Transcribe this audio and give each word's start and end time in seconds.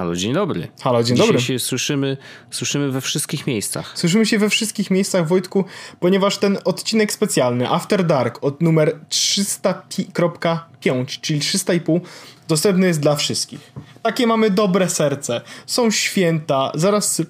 Halo, 0.00 0.16
dzień 0.16 0.32
dobry. 0.32 0.68
Halo, 0.82 1.02
dzień 1.02 1.16
Dzisiaj 1.16 1.28
dobry. 1.28 1.42
się 1.42 1.58
słyszymy, 1.58 2.16
słyszymy 2.50 2.90
we 2.90 3.00
wszystkich 3.00 3.46
miejscach. 3.46 3.98
Słyszymy 3.98 4.26
się 4.26 4.38
we 4.38 4.50
wszystkich 4.50 4.90
miejscach, 4.90 5.28
Wojtku, 5.28 5.64
ponieważ 6.00 6.38
ten 6.38 6.58
odcinek 6.64 7.12
specjalny 7.12 7.68
After 7.68 8.06
Dark 8.06 8.44
od 8.44 8.62
numer 8.62 8.98
300.5, 9.10 11.20
czyli 11.20 11.40
300,5, 11.40 12.00
dostępny 12.48 12.86
jest 12.86 13.00
dla 13.00 13.16
wszystkich. 13.16 13.72
Takie 14.02 14.26
mamy 14.26 14.50
dobre 14.50 14.88
serce. 14.88 15.40
Są 15.66 15.90
święta, 15.90 16.72
zaraz, 16.74 17.20
sy- 17.20 17.26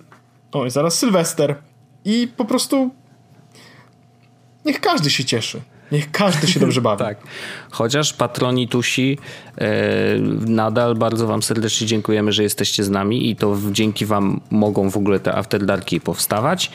oj, 0.52 0.71
zaraz 0.71 0.98
Sylwester 0.98 1.55
i 2.05 2.29
po 2.37 2.45
prostu 2.45 2.91
niech 4.64 4.80
każdy 4.80 5.11
się 5.11 5.25
cieszy. 5.25 5.61
Niech 5.93 6.11
każdy 6.11 6.46
się 6.46 6.61
dobrze 6.61 6.80
bawi. 6.80 7.00
Tak. 7.11 7.18
Chociaż 7.70 8.12
patroni 8.12 8.68
Tusi, 8.68 9.18
e, 9.59 9.68
nadal 10.46 10.95
bardzo 10.95 11.27
wam 11.27 11.43
serdecznie 11.43 11.86
dziękujemy, 11.86 12.32
że 12.32 12.43
jesteście 12.43 12.85
z 12.85 12.90
nami 12.90 13.30
i 13.30 13.36
to 13.36 13.57
dzięki 13.72 14.07
wam 14.07 14.40
mogą 14.50 14.90
w 14.90 14.96
ogóle 14.96 15.21
te 15.21 15.35
After 15.35 15.66
Darki 15.66 16.00
powstawać. 16.00 16.71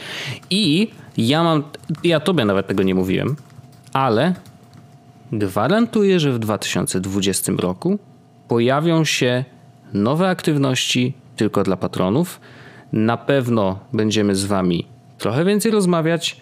I 0.50 0.88
ja 1.18 1.44
mam, 1.44 1.64
ja 2.04 2.20
tobie 2.20 2.46
nawet 2.46 2.68
tego 2.68 2.84
nie 2.84 2.96
mówiłem, 2.96 3.36
ale 3.94 4.34
gwarantuję, 5.32 6.20
że 6.20 6.32
w 6.32 6.40
2020 6.40 7.52
roku 7.60 8.00
pojawią 8.48 9.06
się 9.06 9.46
nowe 9.94 10.30
aktywności 10.30 11.14
tylko 11.36 11.64
dla 11.64 11.78
patronów. 11.78 12.40
Na 12.94 13.18
pewno 13.18 13.80
będziemy 13.94 14.36
z 14.36 14.46
wami 14.46 14.88
trochę 15.18 15.46
więcej 15.46 15.72
rozmawiać 15.72 16.38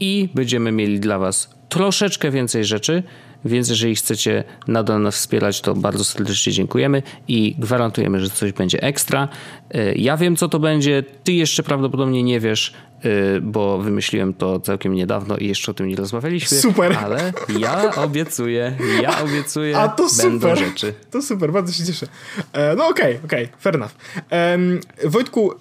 i 0.00 0.28
będziemy 0.34 0.72
mieli 0.72 1.00
dla 1.00 1.18
was 1.18 1.55
troszeczkę 1.68 2.30
więcej 2.30 2.64
rzeczy, 2.64 3.02
więc 3.44 3.68
jeżeli 3.68 3.94
chcecie 3.96 4.44
nadal 4.68 5.02
nas 5.02 5.14
wspierać, 5.16 5.60
to 5.60 5.74
bardzo 5.74 6.04
serdecznie 6.04 6.52
dziękujemy 6.52 7.02
i 7.28 7.54
gwarantujemy, 7.58 8.20
że 8.20 8.30
coś 8.30 8.52
będzie 8.52 8.82
ekstra. 8.82 9.28
E, 9.74 9.94
Ja 9.94 10.16
wiem, 10.16 10.36
co 10.36 10.48
to 10.48 10.58
będzie, 10.58 11.02
ty 11.24 11.32
jeszcze 11.32 11.62
prawdopodobnie 11.62 12.22
nie 12.22 12.40
wiesz, 12.40 12.72
e, 13.02 13.40
bo 13.40 13.78
wymyśliłem 13.78 14.34
to 14.34 14.60
całkiem 14.60 14.94
niedawno 14.94 15.36
i 15.36 15.46
jeszcze 15.48 15.70
o 15.70 15.74
tym 15.74 15.88
nie 15.88 15.96
rozmawialiśmy. 15.96 16.58
Super. 16.58 16.92
Ale 17.04 17.32
ja 17.58 17.94
obiecuję, 17.94 18.76
ja 19.02 19.22
obiecuję, 19.24 19.78
A 19.78 19.88
to 19.88 20.06
będą 20.22 20.40
super. 20.48 20.58
rzeczy. 20.58 20.94
To 21.10 21.22
super, 21.22 21.52
bardzo 21.52 21.72
się 21.72 21.84
cieszę. 21.84 22.06
E, 22.52 22.74
no 22.76 22.88
okej, 22.88 23.18
okej, 23.24 23.48
fair 23.60 23.74
enough. 23.76 23.92
Em, 24.30 24.80
Wojtku, 25.04 25.52
e, 25.52 25.56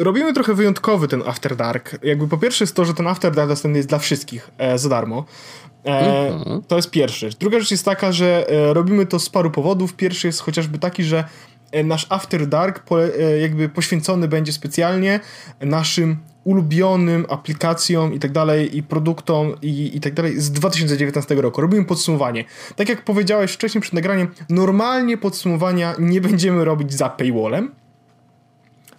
robimy 0.00 0.32
trochę 0.32 0.54
wyjątkowy 0.54 1.08
ten 1.08 1.22
After 1.26 1.56
Dark. 1.56 2.04
Jakby 2.04 2.28
po 2.28 2.38
pierwsze 2.38 2.64
jest 2.64 2.76
to, 2.76 2.84
że 2.84 2.94
ten 2.94 3.06
After 3.06 3.34
Dark 3.34 3.48
dostępny 3.48 3.78
jest 3.78 3.88
dla 3.88 3.98
wszystkich 3.98 4.50
e, 4.58 4.78
za 4.78 4.88
darmo. 4.88 5.24
E, 5.86 6.60
To 6.68 6.76
jest 6.76 6.90
pierwsza 6.90 7.18
rzecz. 7.26 7.36
Druga 7.36 7.60
rzecz 7.60 7.70
jest 7.70 7.84
taka, 7.84 8.12
że 8.12 8.50
e, 8.50 8.74
robimy 8.74 9.06
to 9.06 9.18
z 9.18 9.30
paru 9.30 9.50
powodów. 9.50 9.94
Pierwszy 9.94 10.26
jest 10.26 10.40
chociażby 10.40 10.78
taki, 10.78 11.04
że 11.04 11.24
e, 11.72 11.84
nasz 11.84 12.06
After 12.08 12.46
Dark 12.46 12.78
pole, 12.84 13.10
e, 13.18 13.38
jakby 13.38 13.68
poświęcony 13.68 14.28
będzie 14.28 14.52
specjalnie 14.52 15.20
naszym 15.60 16.16
ulubionym 16.44 17.26
aplikacjom 17.28 18.14
i 18.14 18.18
tak 18.18 18.32
dalej, 18.32 18.76
i 18.76 18.82
produktom 18.82 19.54
i, 19.62 19.96
i 19.96 20.00
tak 20.00 20.14
dalej 20.14 20.40
z 20.40 20.50
2019 20.50 21.34
roku. 21.34 21.60
Robimy 21.60 21.84
podsumowanie. 21.84 22.44
Tak 22.76 22.88
jak 22.88 23.04
powiedziałeś 23.04 23.52
wcześniej 23.52 23.82
przed 23.82 23.94
nagraniem, 23.94 24.28
normalnie 24.48 25.18
podsumowania 25.18 25.94
nie 25.98 26.20
będziemy 26.20 26.64
robić 26.64 26.92
za 26.92 27.08
paywallem. 27.08 27.70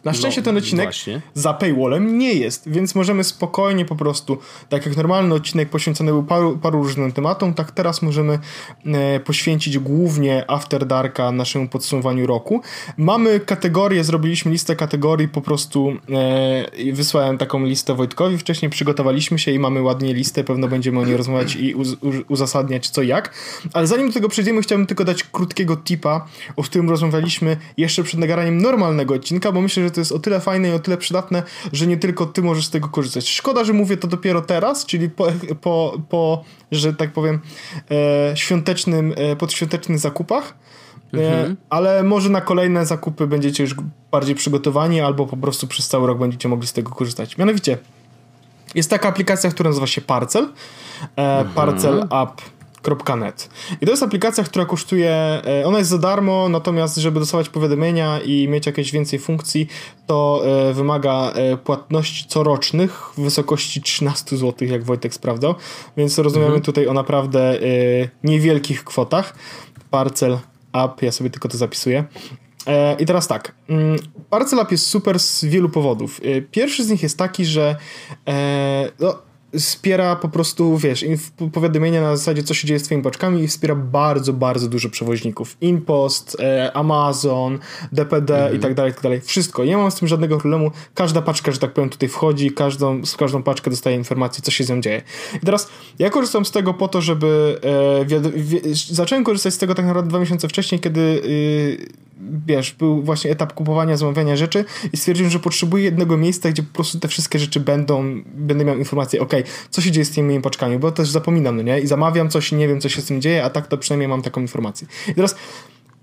Na 0.06 0.14
szczęście 0.14 0.42
No, 0.42 0.46
ten 0.46 0.58
odcinek 0.58 0.86
właśnie. 0.86 1.22
za 1.34 1.54
paywallem 1.54 2.18
nie 2.18 2.34
jest, 2.34 2.70
więc 2.70 2.96
możemy 2.96 3.24
spokojnie 3.24 3.86
po 3.86 3.96
prostu, 3.96 4.38
tak 4.70 4.86
jak 4.86 4.98
normalny 4.98 5.36
odcinek 5.36 5.70
poświęcony 5.70 6.12
był 6.12 6.24
paru, 6.24 6.58
paru 6.58 6.84
różnym 6.84 7.12
tematom, 7.12 7.54
tak 7.54 7.72
teraz 7.72 8.02
możemy 8.02 8.40
e, 8.86 9.20
poświęcić 9.20 9.80
głównie 9.80 10.46
After 10.48 10.86
Darka 10.86 11.32
naszemu 11.32 11.68
podsumowaniu 11.68 12.28
roku. 12.28 12.62
Mamy 12.98 13.40
kategorie, 13.40 14.04
zrobiliśmy 14.04 14.52
listę 14.52 14.76
kategorii, 14.76 15.28
po 15.28 15.42
prostu 15.42 15.94
e, 16.88 16.94
wysłałem 16.94 17.38
taką 17.38 17.66
listę 17.66 17.96
Wojtkowi, 17.96 18.38
wcześniej 18.38 18.72
przygotowaliśmy 18.72 19.40
się 19.40 19.52
i 19.52 19.60
mamy 19.60 19.82
ładnie 19.82 20.14
listę, 20.14 20.44
pewno 20.44 20.68
będziemy 20.68 21.00
o 21.00 21.06
niej 21.06 21.18
rozmawiać 21.18 21.56
i 21.56 21.74
uz, 21.76 21.94
uz, 22.02 22.16
uzasadniać 22.28 22.90
co 22.90 23.02
jak, 23.02 23.34
ale 23.74 23.88
zanim 23.88 24.08
do 24.08 24.14
tego 24.14 24.30
przejdziemy, 24.30 24.62
chciałbym 24.62 24.88
tylko 24.88 25.06
dać 25.06 25.24
krótkiego 25.24 25.78
tipa, 25.78 26.28
o 26.56 26.64
którym 26.64 26.90
rozmawialiśmy 26.90 27.58
jeszcze 27.78 28.04
przed 28.04 28.20
nagraniem 28.20 28.58
normalnego 28.58 29.14
odcinka, 29.14 29.52
bo 29.52 29.62
myślę, 29.62 29.84
że 29.84 29.91
to 29.92 30.02
jest 30.02 30.12
o 30.12 30.20
tyle 30.20 30.40
fajne 30.40 30.70
i 30.70 30.72
o 30.72 30.80
tyle 30.80 30.98
przydatne, 30.98 31.44
że 31.74 31.88
nie 31.88 31.98
tylko 31.98 32.26
ty 32.26 32.42
możesz 32.42 32.66
z 32.66 32.70
tego 32.70 32.90
korzystać. 32.90 33.30
Szkoda, 33.30 33.64
że 33.64 33.74
mówię 33.74 33.98
to 33.98 34.08
dopiero 34.08 34.42
teraz, 34.42 34.86
czyli 34.86 35.10
po, 35.10 35.28
po, 35.62 35.98
po 36.10 36.44
że 36.72 36.94
tak 36.94 37.14
powiem, 37.14 37.40
e, 37.92 38.38
świątecznym, 38.38 39.14
e, 39.18 39.36
podświątecznych 39.36 40.00
zakupach. 40.00 40.58
E, 41.14 41.56
ale 41.70 42.04
może 42.04 42.30
na 42.30 42.42
kolejne 42.42 42.86
zakupy 42.86 43.28
będziecie 43.28 43.64
już 43.64 43.76
bardziej 44.12 44.36
przygotowani, 44.36 45.02
albo 45.02 45.26
po 45.26 45.38
prostu 45.38 45.68
przez 45.68 45.88
cały 45.88 46.08
rok 46.08 46.20
będziecie 46.20 46.50
mogli 46.50 46.68
z 46.68 46.74
tego 46.74 46.92
korzystać. 46.92 47.38
Mianowicie, 47.38 47.78
jest 48.76 48.90
taka 48.90 49.10
aplikacja, 49.10 49.50
która 49.50 49.70
nazywa 49.70 49.88
się 49.88 50.02
Parcel. 50.02 50.48
E, 51.16 51.46
parcelapp.net. 52.82 53.50
I 53.82 53.86
to 53.86 53.92
jest 53.92 54.04
aplikacja, 54.04 54.44
która 54.44 54.66
kosztuje, 54.66 55.12
e, 55.12 55.66
ona 55.66 55.78
jest 55.78 55.90
za 55.90 55.98
darmo, 55.98 56.50
natomiast 56.50 56.98
żeby 56.98 57.20
dostawać 57.20 57.50
powiadomienia 57.50 58.20
i 58.20 58.48
mieć 58.48 58.66
jakieś 58.66 58.92
więcej 58.92 59.20
funkcji, 59.20 59.68
to 60.08 60.44
e, 60.46 60.74
wymaga 60.74 61.32
e, 61.32 61.58
płatności 61.58 62.28
corocznych 62.28 63.12
w 63.18 63.22
wysokości 63.22 63.82
13 63.82 64.38
zł, 64.38 64.68
jak 64.68 64.84
Wojtek 64.84 65.14
sprawdzał, 65.14 65.56
więc 65.98 66.18
rozmawiamy 66.18 66.62
tutaj 66.62 66.88
o 66.88 66.94
naprawdę 66.94 67.60
niewielkich 68.24 68.84
kwotach. 68.84 69.36
Parcel 69.92 70.38
App, 70.74 71.02
ja 71.02 71.12
sobie 71.12 71.30
tylko 71.30 71.50
to 71.50 71.58
zapisuję. 71.58 72.04
I 73.00 73.06
teraz 73.06 73.28
tak. 73.28 73.56
mm, 73.70 74.00
Parcel 74.30 74.60
App 74.60 74.72
jest 74.72 74.88
super 74.88 75.20
z 75.20 75.46
wielu 75.46 75.70
powodów. 75.70 76.22
Pierwszy 76.52 76.84
z 76.84 76.90
nich 76.90 77.04
jest 77.04 77.18
taki, 77.18 77.46
że 77.46 77.76
no, 79.00 79.16
wspiera 79.60 80.16
po 80.16 80.30
prostu, 80.30 80.78
wiesz, 80.78 81.06
powiadomienia 81.54 82.02
na 82.02 82.18
zasadzie, 82.18 82.44
co 82.44 82.54
się 82.54 82.68
dzieje 82.68 82.80
z 82.80 82.84
twoimi 82.84 83.04
paczkami 83.04 83.44
i 83.44 83.48
wspiera 83.48 83.76
bardzo, 83.76 84.34
bardzo 84.34 84.68
dużo 84.68 84.90
przewoźników. 84.90 85.58
Inpost, 85.62 86.38
e, 86.40 86.72
Amazon, 86.74 87.60
DPD 87.92 88.52
i 88.56 88.60
tak 88.60 88.74
dalej, 88.74 88.92
i 88.92 88.94
tak 88.94 89.04
dalej. 89.04 89.22
Wszystko. 89.22 89.66
Nie 89.66 89.78
mam 89.78 89.92
z 89.92 89.96
tym 89.96 90.08
żadnego 90.08 90.38
problemu. 90.38 90.72
Każda 90.94 91.22
paczka, 91.22 91.52
że 91.52 91.60
tak 91.60 91.74
powiem, 91.74 91.90
tutaj 91.90 92.10
wchodzi, 92.10 92.52
każdą, 92.52 93.06
z 93.06 93.18
każdą 93.18 93.44
paczkę 93.44 93.70
dostaje 93.70 93.96
informację, 93.98 94.44
co 94.44 94.52
się 94.52 94.64
z 94.64 94.70
nią 94.70 94.82
dzieje. 94.82 95.02
I 95.36 95.46
teraz 95.46 95.70
ja 96.00 96.10
korzystam 96.10 96.46
z 96.46 96.52
tego 96.52 96.74
po 96.74 96.88
to, 96.88 97.02
żeby 97.02 97.60
e, 98.74 98.76
zacząłem 98.90 99.24
korzystać 99.24 99.54
z 99.54 99.58
tego 99.58 99.76
tak 99.76 99.86
naprawdę 99.86 100.10
dwa 100.10 100.20
miesiące 100.20 100.48
wcześniej, 100.48 100.82
kiedy 100.82 101.02
y, 101.02 102.11
wiesz, 102.48 102.74
był 102.74 103.04
właśnie 103.04 103.32
etap 103.32 103.54
kupowania, 103.54 103.98
zamawiania 103.98 104.36
rzeczy 104.36 104.66
i 104.94 104.98
stwierdziłem, 104.98 105.32
że 105.32 105.40
potrzebuję 105.40 105.84
jednego 105.84 106.18
miejsca, 106.18 106.50
gdzie 106.50 106.64
po 106.64 106.74
prostu 106.74 107.00
te 107.00 107.08
wszystkie 107.08 107.40
rzeczy 107.40 107.60
będą, 107.60 108.22
będę 108.26 108.66
miał 108.66 108.78
informację, 108.78 109.22
ok, 109.22 109.34
co 109.70 109.82
się 109.82 109.92
dzieje 109.92 110.06
z 110.06 110.12
tymi 110.12 110.28
moimi 110.28 110.42
paczkami, 110.42 110.80
bo 110.80 110.92
też 110.92 111.10
zapominam, 111.10 111.58
no 111.58 111.62
nie? 111.62 111.80
I 111.80 111.88
zamawiam 111.88 112.30
coś 112.30 112.52
i 112.52 112.56
nie 112.56 112.68
wiem, 112.68 112.82
co 112.82 112.90
się 112.90 113.02
z 113.02 113.06
tym 113.06 113.22
dzieje, 113.22 113.44
a 113.44 113.50
tak 113.50 113.68
to 113.68 113.78
przynajmniej 113.78 114.08
mam 114.08 114.22
taką 114.22 114.42
informację. 114.42 114.88
I 115.08 115.14
teraz 115.14 115.36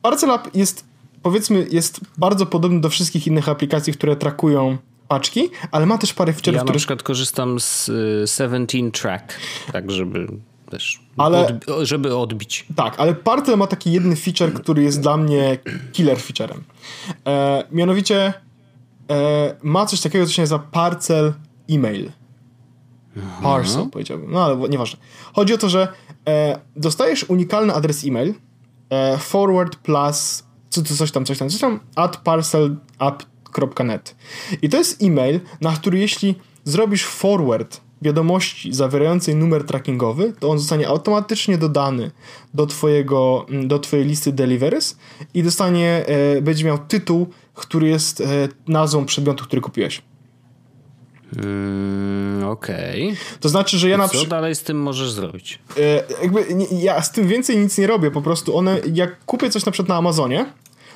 Parcel 0.02 0.30
App 0.30 0.54
jest, 0.54 0.84
powiedzmy, 1.22 1.66
jest 1.70 2.00
bardzo 2.18 2.46
podobny 2.46 2.80
do 2.80 2.88
wszystkich 2.88 3.26
innych 3.26 3.48
aplikacji, 3.48 3.92
które 3.92 4.16
trakują 4.16 4.78
paczki, 5.08 5.50
ale 5.70 5.86
ma 5.86 5.98
też 5.98 6.14
parę 6.14 6.32
feature'ów, 6.32 6.52
Ja 6.52 6.58
na 6.58 6.64
które 6.64 6.78
przykład 6.78 7.02
korzystam 7.02 7.60
z 7.60 7.88
y, 7.88 8.24
17 8.36 8.90
Track, 8.90 9.34
tak 9.72 9.90
żeby 9.90 10.28
też, 10.70 11.00
Ale- 11.16 11.46
odbi- 11.46 11.84
żeby 11.84 12.16
odbić. 12.16 12.66
Tak, 12.76 13.00
ale 13.00 13.14
Parcel 13.14 13.56
ma 13.56 13.66
taki 13.66 13.92
jeden 13.92 14.16
feature, 14.16 14.52
który 14.52 14.82
jest 14.82 15.00
dla 15.00 15.16
mnie 15.16 15.58
killer 15.92 16.18
featurem. 16.20 16.64
E, 17.26 17.64
mianowicie 17.72 18.34
e, 19.10 19.54
ma 19.62 19.86
coś 19.86 20.00
takiego, 20.00 20.26
co 20.26 20.32
się 20.32 20.42
nazywa 20.42 20.58
Parcel 20.58 21.32
e-mail. 21.70 22.10
Parcel 23.42 23.88
powiedziałbym, 23.90 24.32
no 24.32 24.44
ale 24.44 24.68
nieważne. 24.68 24.98
Chodzi 25.32 25.54
o 25.54 25.58
to, 25.58 25.68
że 25.68 25.88
e, 26.28 26.60
dostajesz 26.76 27.24
unikalny 27.24 27.74
adres 27.74 28.04
e-mail 28.06 28.34
e, 28.90 29.18
forward 29.18 29.76
plus 29.76 30.44
co, 30.70 30.82
co, 30.82 30.94
coś 30.96 31.12
tam, 31.12 31.24
coś 31.24 31.38
tam, 31.38 31.50
coś 31.50 31.60
tam 31.60 31.80
at 31.96 32.16
parcelapp.net 32.16 34.16
i 34.62 34.68
to 34.68 34.76
jest 34.76 35.02
e-mail, 35.02 35.40
na 35.60 35.72
który 35.72 35.98
jeśli 35.98 36.34
zrobisz 36.64 37.04
forward 37.04 37.80
wiadomości 38.02 38.74
zawierającej 38.74 39.34
numer 39.34 39.64
trackingowy, 39.64 40.32
to 40.40 40.50
on 40.50 40.58
zostanie 40.58 40.88
automatycznie 40.88 41.58
dodany 41.58 42.10
do 42.54 42.66
twojego, 42.66 43.46
mm, 43.48 43.68
do 43.68 43.78
twojej 43.78 44.06
listy 44.06 44.32
deliveries 44.32 44.96
i 45.34 45.42
dostanie, 45.42 46.04
e, 46.06 46.42
będzie 46.42 46.64
miał 46.64 46.78
tytuł, 46.78 47.26
który 47.54 47.88
jest 47.88 48.20
e, 48.20 48.24
nazwą 48.68 49.04
przedmiotu, 49.04 49.44
który 49.44 49.62
kupiłeś. 49.62 50.02
Mm, 51.36 52.48
Okej. 52.48 53.16
To 53.40 53.48
znaczy, 53.48 53.78
że 53.78 53.88
ja 53.88 53.96
na 53.96 54.04
Co 54.04 54.10
przykład 54.10 54.30
dalej 54.30 54.54
z 54.54 54.62
tym 54.62 54.82
możesz 54.82 55.10
zrobić? 55.10 55.58
e, 55.76 56.02
jakby 56.22 56.54
nie, 56.54 56.66
ja 56.82 57.02
z 57.02 57.12
tym 57.12 57.28
więcej 57.28 57.58
nic 57.58 57.78
nie 57.78 57.86
robię, 57.86 58.10
po 58.10 58.22
prostu 58.22 58.56
one, 58.56 58.80
jak 58.92 59.24
kupię 59.24 59.50
coś 59.50 59.66
na 59.66 59.72
przykład 59.72 59.88
na 59.88 59.96
Amazonie, 59.96 60.46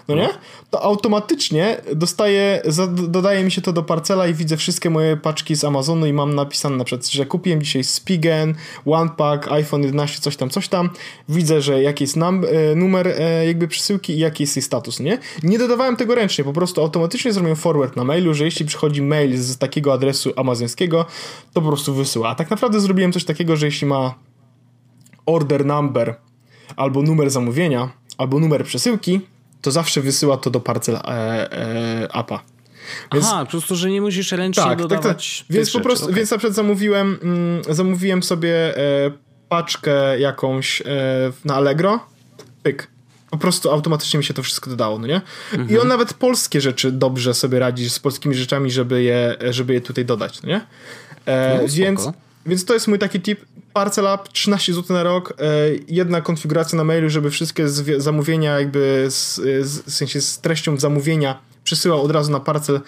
no 0.08 0.14
nie? 0.14 0.28
To 0.70 0.82
automatycznie 0.82 1.76
dostaje, 1.94 2.62
dodaje 3.08 3.44
mi 3.44 3.50
się 3.50 3.62
to 3.62 3.72
do 3.72 3.82
parcela 3.82 4.26
i 4.26 4.34
widzę 4.34 4.56
wszystkie 4.56 4.90
moje 4.90 5.16
paczki 5.16 5.56
z 5.56 5.64
Amazonu 5.64 6.06
i 6.06 6.12
mam 6.12 6.34
napisane 6.34 6.76
na 6.76 6.84
przykład, 6.84 7.08
że 7.08 7.26
kupiłem 7.26 7.62
dzisiaj 7.62 7.84
Spigen, 7.84 8.54
OnePack, 8.86 9.52
iPhone 9.52 9.82
11, 9.82 10.20
coś 10.20 10.36
tam, 10.36 10.50
coś 10.50 10.68
tam. 10.68 10.90
Widzę, 11.28 11.60
że 11.60 11.82
jaki 11.82 12.04
jest 12.04 12.16
e, 12.16 12.74
numer 12.74 13.08
e, 13.08 13.46
jakby 13.46 13.68
przesyłki 13.68 14.12
i 14.12 14.18
jaki 14.18 14.42
jest 14.42 14.56
jej 14.56 14.62
status, 14.62 15.00
nie? 15.00 15.18
Nie 15.42 15.58
dodawałem 15.58 15.96
tego 15.96 16.14
ręcznie, 16.14 16.44
po 16.44 16.52
prostu 16.52 16.80
automatycznie 16.80 17.32
zrobiłem 17.32 17.56
forward 17.56 17.96
na 17.96 18.04
mailu, 18.04 18.34
że 18.34 18.44
jeśli 18.44 18.66
przychodzi 18.66 19.02
mail 19.02 19.38
z 19.38 19.58
takiego 19.58 19.92
adresu 19.92 20.32
amazońskiego, 20.36 21.06
to 21.52 21.60
po 21.60 21.68
prostu 21.68 21.94
wysyła. 21.94 22.28
A 22.28 22.34
tak 22.34 22.50
naprawdę 22.50 22.80
zrobiłem 22.80 23.12
coś 23.12 23.24
takiego, 23.24 23.56
że 23.56 23.66
jeśli 23.66 23.86
ma 23.86 24.14
order 25.26 25.66
number 25.66 26.14
albo 26.76 27.02
numer 27.02 27.30
zamówienia, 27.30 27.90
albo 28.18 28.40
numer 28.40 28.64
przesyłki, 28.64 29.20
to 29.62 29.70
zawsze 29.70 30.00
wysyła 30.00 30.36
to 30.36 30.50
do 30.50 30.60
parcel 30.60 30.96
e, 30.96 31.00
e, 31.04 32.12
APA. 32.12 32.40
Więc, 33.12 33.26
Aha, 33.26 33.44
po 33.44 33.50
prostu, 33.50 33.76
że 33.76 33.90
nie 33.90 34.00
musisz 34.00 34.32
ręcznie 34.32 34.62
tak, 34.62 34.78
dodawać 34.78 35.38
tak, 35.38 35.46
tak. 35.46 35.56
Więc 35.56 35.70
po 35.70 35.80
prostu, 35.80 36.04
okay. 36.04 36.16
więc 36.16 36.30
na 36.30 36.38
przykład 36.38 36.56
zamówiłem, 36.56 37.18
mm, 37.22 37.74
zamówiłem 37.74 38.22
sobie 38.22 38.76
e, 38.76 39.10
paczkę 39.48 40.18
jakąś 40.18 40.80
e, 40.80 40.84
na 41.44 41.54
Allegro, 41.54 42.06
pyk. 42.62 42.88
Po 43.30 43.38
prostu 43.38 43.70
automatycznie 43.70 44.18
mi 44.18 44.24
się 44.24 44.34
to 44.34 44.42
wszystko 44.42 44.70
dodało, 44.70 44.98
no 44.98 45.06
nie? 45.06 45.20
Mhm. 45.52 45.70
I 45.70 45.78
on 45.78 45.88
nawet 45.88 46.14
polskie 46.14 46.60
rzeczy 46.60 46.92
dobrze 46.92 47.34
sobie 47.34 47.58
radzi 47.58 47.90
z 47.90 47.98
polskimi 47.98 48.34
rzeczami, 48.34 48.70
żeby 48.70 49.02
je, 49.02 49.36
żeby 49.50 49.74
je 49.74 49.80
tutaj 49.80 50.04
dodać, 50.04 50.42
no 50.42 50.48
nie? 50.48 50.60
E, 51.26 51.58
no, 51.62 51.68
więc, 51.68 52.08
więc 52.46 52.64
to 52.64 52.74
jest 52.74 52.88
mój 52.88 52.98
taki 52.98 53.20
tip. 53.20 53.40
Parcel 53.72 54.06
App 54.06 54.28
13 54.28 54.74
zł 54.74 54.96
na 54.96 55.02
rok, 55.02 55.32
e, 55.38 55.44
jedna 55.88 56.20
konfiguracja 56.20 56.76
na 56.76 56.84
mailu, 56.84 57.10
żeby 57.10 57.30
wszystkie 57.30 57.68
zamówienia 57.98 58.58
jakby 58.60 59.06
z, 59.10 59.34
z, 59.66 59.80
w 59.80 59.94
sensie 59.94 60.20
z 60.20 60.40
treścią 60.40 60.76
zamówienia 60.76 61.40
przesyłał 61.64 62.02
od 62.02 62.10
razu 62.10 62.32
na 62.32 62.40
parcel 62.40 62.80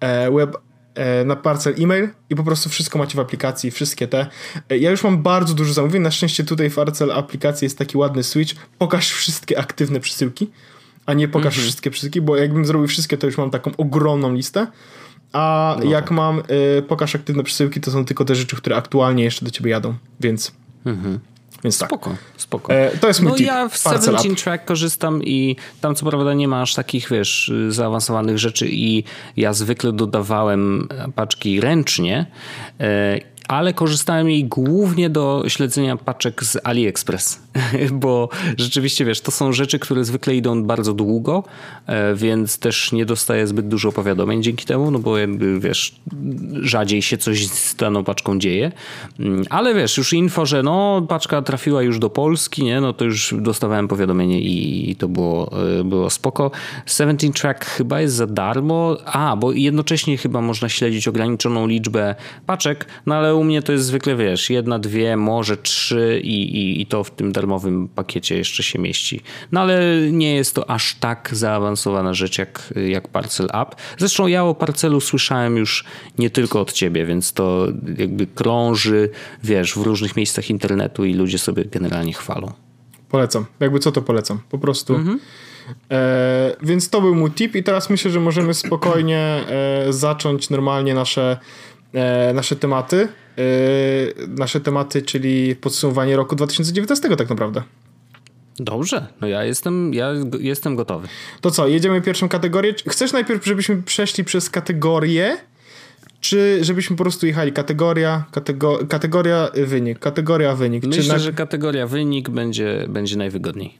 e, 0.00 0.30
web 0.30 0.56
e, 0.94 1.24
na 1.24 1.36
parcel 1.36 1.74
e-mail 1.78 2.08
i 2.30 2.36
po 2.36 2.44
prostu 2.44 2.68
wszystko 2.68 2.98
macie 2.98 3.16
w 3.16 3.20
aplikacji, 3.20 3.70
wszystkie 3.70 4.08
te. 4.08 4.26
Ja 4.70 4.90
już 4.90 5.04
mam 5.04 5.22
bardzo 5.22 5.54
dużo 5.54 5.72
zamówień, 5.72 6.02
na 6.02 6.10
szczęście 6.10 6.44
tutaj 6.44 6.70
w 6.70 6.74
parcel 6.74 7.12
aplikacji 7.12 7.66
jest 7.66 7.78
taki 7.78 7.98
ładny 7.98 8.22
switch, 8.22 8.54
pokaż 8.78 9.10
wszystkie 9.10 9.58
aktywne 9.58 10.00
przesyłki, 10.00 10.50
a 11.06 11.14
nie 11.14 11.28
pokaż 11.28 11.46
mhm. 11.46 11.62
wszystkie 11.62 11.90
przesyłki, 11.90 12.20
bo 12.20 12.36
jakbym 12.36 12.64
zrobił 12.64 12.88
wszystkie, 12.88 13.18
to 13.18 13.26
już 13.26 13.38
mam 13.38 13.50
taką 13.50 13.70
ogromną 13.76 14.34
listę. 14.34 14.66
A 15.34 15.76
no 15.78 15.90
jak 15.90 16.04
tak. 16.04 16.10
mam 16.10 16.42
y, 16.78 16.82
pokaż 16.82 17.14
aktywne 17.14 17.42
przesyłki, 17.42 17.80
to 17.80 17.90
są 17.90 18.04
tylko 18.04 18.24
te 18.24 18.34
rzeczy, 18.34 18.56
które 18.56 18.76
aktualnie 18.76 19.24
jeszcze 19.24 19.44
do 19.44 19.50
ciebie 19.50 19.70
jadą, 19.70 19.94
więc. 20.20 20.52
Mhm. 20.84 21.18
Więc 21.64 21.78
tak. 21.78 21.88
Spoko, 21.88 22.16
spoko. 22.36 22.72
E, 22.72 22.98
to 22.98 23.08
jest 23.08 23.20
mój 23.20 23.30
No 23.30 23.36
tip. 23.36 23.46
ja 23.46 23.68
w 23.68 23.76
17 23.76 24.34
Track 24.34 24.64
korzystam 24.64 25.22
i 25.22 25.56
tam 25.80 25.94
co 25.94 26.06
prawda 26.06 26.34
nie 26.34 26.48
ma 26.48 26.62
aż 26.62 26.74
takich, 26.74 27.08
wiesz, 27.10 27.52
zaawansowanych 27.68 28.38
rzeczy 28.38 28.68
i 28.70 29.04
ja 29.36 29.52
zwykle 29.52 29.92
dodawałem 29.92 30.88
paczki 31.14 31.60
ręcznie 31.60 32.26
e, 32.80 33.18
ale 33.48 33.72
korzystałem 33.72 34.30
jej 34.30 34.44
głównie 34.44 35.10
do 35.10 35.44
śledzenia 35.48 35.96
paczek 35.96 36.44
z 36.44 36.58
AliExpress, 36.64 37.40
bo 37.92 38.28
rzeczywiście 38.58 39.04
wiesz, 39.04 39.20
to 39.20 39.30
są 39.30 39.52
rzeczy, 39.52 39.78
które 39.78 40.04
zwykle 40.04 40.36
idą 40.36 40.64
bardzo 40.64 40.94
długo, 40.94 41.44
e, 41.86 42.14
więc 42.14 42.58
też 42.58 42.92
nie 42.92 43.06
dostaję 43.06 43.46
zbyt 43.46 43.68
dużo 43.68 43.92
powiadomień 43.92 44.42
dzięki 44.42 44.66
temu, 44.66 44.90
no 44.90 44.98
bo 44.98 45.18
jakby 45.18 45.60
wiesz, 45.60 45.94
rzadziej 46.60 47.02
się 47.02 47.18
coś 47.18 47.46
z 47.46 47.76
daną 47.76 48.04
paczką 48.04 48.38
dzieje, 48.38 48.72
mm, 49.20 49.44
ale 49.50 49.74
wiesz, 49.74 49.96
już 49.96 50.12
info, 50.12 50.46
że 50.46 50.62
no 50.62 51.02
paczka 51.08 51.42
trafiła 51.42 51.82
już 51.82 51.98
do 51.98 52.10
Polski, 52.10 52.64
nie, 52.64 52.80
no 52.80 52.92
to 52.92 53.04
już 53.04 53.34
dostawałem 53.38 53.88
powiadomienie 53.88 54.40
i 54.40 54.96
to 54.96 55.08
było, 55.08 55.50
e, 55.80 55.84
było 55.84 56.10
spoko. 56.10 56.50
17 56.86 57.32
Track 57.32 57.64
chyba 57.64 58.00
jest 58.00 58.14
za 58.14 58.26
darmo, 58.26 58.96
a, 59.04 59.36
bo 59.36 59.52
jednocześnie 59.52 60.18
chyba 60.18 60.40
można 60.40 60.68
śledzić 60.68 61.08
ograniczoną 61.08 61.66
liczbę 61.66 62.14
paczek, 62.46 62.86
no 63.06 63.14
ale 63.14 63.33
u 63.36 63.44
mnie 63.44 63.62
to 63.62 63.72
jest 63.72 63.84
zwykle, 63.84 64.16
wiesz, 64.16 64.50
jedna, 64.50 64.78
dwie, 64.78 65.16
może 65.16 65.56
trzy 65.56 66.20
i, 66.24 66.56
i, 66.56 66.80
i 66.80 66.86
to 66.86 67.04
w 67.04 67.10
tym 67.10 67.32
darmowym 67.32 67.88
pakiecie 67.88 68.36
jeszcze 68.36 68.62
się 68.62 68.78
mieści. 68.78 69.20
No 69.52 69.60
ale 69.60 70.00
nie 70.10 70.34
jest 70.34 70.54
to 70.54 70.70
aż 70.70 70.94
tak 70.94 71.28
zaawansowana 71.32 72.14
rzecz 72.14 72.38
jak, 72.38 72.74
jak 72.88 73.08
Parcel 73.08 73.48
App. 73.52 73.74
Zresztą 73.98 74.26
ja 74.26 74.44
o 74.44 74.54
Parcelu 74.54 75.00
słyszałem 75.00 75.56
już 75.56 75.84
nie 76.18 76.30
tylko 76.30 76.60
od 76.60 76.72
ciebie, 76.72 77.06
więc 77.06 77.32
to 77.32 77.66
jakby 77.98 78.26
krąży, 78.26 79.10
wiesz, 79.42 79.74
w 79.74 79.82
różnych 79.82 80.16
miejscach 80.16 80.50
internetu 80.50 81.04
i 81.04 81.14
ludzie 81.14 81.38
sobie 81.38 81.64
generalnie 81.64 82.12
chwalą. 82.12 82.52
Polecam. 83.08 83.46
Jakby 83.60 83.78
co 83.78 83.92
to 83.92 84.02
polecam. 84.02 84.38
Po 84.50 84.58
prostu. 84.58 84.94
Mhm. 84.94 85.20
E, 85.90 86.56
więc 86.62 86.90
to 86.90 87.00
był 87.00 87.14
mój 87.14 87.30
tip 87.30 87.56
i 87.56 87.62
teraz 87.62 87.90
myślę, 87.90 88.10
że 88.10 88.20
możemy 88.20 88.54
spokojnie 88.54 89.18
e, 89.18 89.92
zacząć 89.92 90.50
normalnie 90.50 90.94
nasze, 90.94 91.38
e, 91.94 92.32
nasze 92.34 92.56
tematy. 92.56 93.08
Yy, 93.36 94.26
nasze 94.28 94.60
tematy, 94.60 95.02
czyli 95.02 95.56
podsumowanie 95.56 96.16
roku 96.16 96.36
2019 96.36 97.16
tak 97.16 97.30
naprawdę. 97.30 97.62
Dobrze, 98.58 99.06
no 99.20 99.28
ja 99.28 99.44
jestem, 99.44 99.94
ja 99.94 100.10
jestem 100.40 100.76
gotowy. 100.76 101.08
To 101.40 101.50
co, 101.50 101.68
jedziemy 101.68 102.02
pierwszą 102.02 102.28
kategorię? 102.28 102.74
Chcesz 102.88 103.12
najpierw, 103.12 103.44
żebyśmy 103.44 103.82
przeszli 103.82 104.24
przez 104.24 104.50
kategorię, 104.50 105.36
czy 106.20 106.58
żebyśmy 106.64 106.96
po 106.96 107.04
prostu 107.04 107.26
jechali 107.26 107.52
kategoria, 107.52 108.24
katego, 108.30 108.78
kategoria, 108.88 109.50
wynik, 109.66 109.98
kategoria, 109.98 110.54
wynik? 110.54 110.84
Myślę, 110.86 111.12
na... 111.12 111.18
że 111.18 111.32
kategoria, 111.32 111.86
wynik 111.86 112.30
będzie, 112.30 112.86
będzie 112.88 113.16
najwygodniej. 113.16 113.78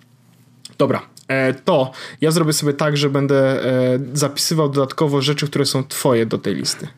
Dobra, 0.79 1.03
e, 1.29 1.55
to 1.55 1.91
ja 2.21 2.31
zrobię 2.31 2.53
sobie 2.53 2.73
tak, 2.73 2.97
że 2.97 3.11
będę 3.11 3.65
e, 3.65 3.99
zapisywał 4.13 4.69
dodatkowo 4.69 5.23
rzeczy, 5.23 5.47
które 5.47 5.67
są 5.67 5.85
twoje 5.85 6.27
do 6.27 6.39
tej 6.39 6.55
listy. 6.55 6.89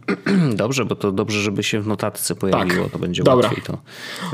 Dobrze, 0.54 0.84
bo 0.84 0.94
to 0.94 1.12
dobrze, 1.12 1.40
żeby 1.40 1.62
się 1.62 1.80
w 1.80 1.86
notatce 1.86 2.34
pojawiło, 2.34 2.84
tak. 2.84 2.92
to 2.92 2.98
będzie 2.98 3.22
Dobra. 3.22 3.48
łatwiej 3.48 3.64
to 3.64 3.78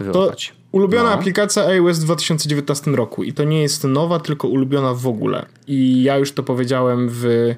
wyłapać. 0.02 0.48
To 0.48 0.54
ulubiona 0.72 1.08
no. 1.08 1.14
aplikacja 1.14 1.62
iOS 1.62 1.98
w 1.98 2.04
2019 2.04 2.90
roku 2.90 3.24
i 3.24 3.32
to 3.32 3.44
nie 3.44 3.62
jest 3.62 3.84
nowa, 3.84 4.20
tylko 4.20 4.48
ulubiona 4.48 4.94
w 4.94 5.06
ogóle. 5.06 5.46
I 5.66 6.02
ja 6.02 6.18
już 6.18 6.32
to 6.32 6.42
powiedziałem 6.42 7.08
w, 7.08 7.24
e, 7.24 7.54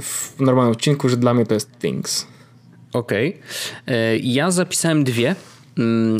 w 0.00 0.40
normalnym 0.40 0.72
odcinku, 0.72 1.08
że 1.08 1.16
dla 1.16 1.34
mnie 1.34 1.46
to 1.46 1.54
jest 1.54 1.78
Things. 1.78 2.26
Okej. 2.92 3.40
Okay. 3.82 4.20
Ja 4.22 4.50
zapisałem 4.50 5.04
dwie 5.04 5.34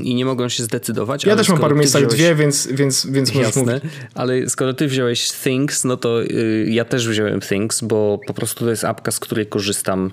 i 0.03 0.15
nie 0.15 0.25
mogą 0.25 0.49
się 0.49 0.63
zdecydować. 0.63 1.25
Ja 1.25 1.37
też 1.37 1.49
mam 1.49 1.59
paru 1.59 1.77
miejscach 1.77 2.03
wziąłeś... 2.03 2.17
dwie, 2.17 2.35
więc, 2.35 2.69
więc, 2.73 3.07
więc 3.07 3.35
Jasne, 3.35 3.63
mówić. 3.63 3.93
Ale 4.15 4.49
skoro 4.49 4.75
ty 4.75 4.89
wziąłeś 4.89 5.33
Things, 5.33 5.85
no 5.85 5.97
to 5.97 6.23
y, 6.23 6.67
ja 6.71 6.85
też 6.85 7.09
wziąłem 7.09 7.41
Things, 7.41 7.81
bo 7.81 8.21
po 8.27 8.35
prostu 8.35 8.65
to 8.65 8.71
jest 8.71 8.85
apka, 8.85 9.11
z 9.11 9.21
której 9.21 9.47
korzystam 9.47 10.11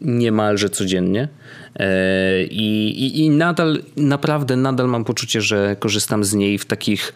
niemalże 0.00 0.70
codziennie. 0.70 1.28
E, 1.76 2.44
I, 2.44 2.88
i, 3.04 3.24
I 3.24 3.30
nadal, 3.30 3.82
naprawdę 3.96 4.56
nadal 4.56 4.88
mam 4.88 5.04
poczucie, 5.04 5.40
że 5.40 5.76
korzystam 5.78 6.24
z 6.24 6.34
niej 6.34 6.58
w 6.58 6.64
takich 6.64 7.14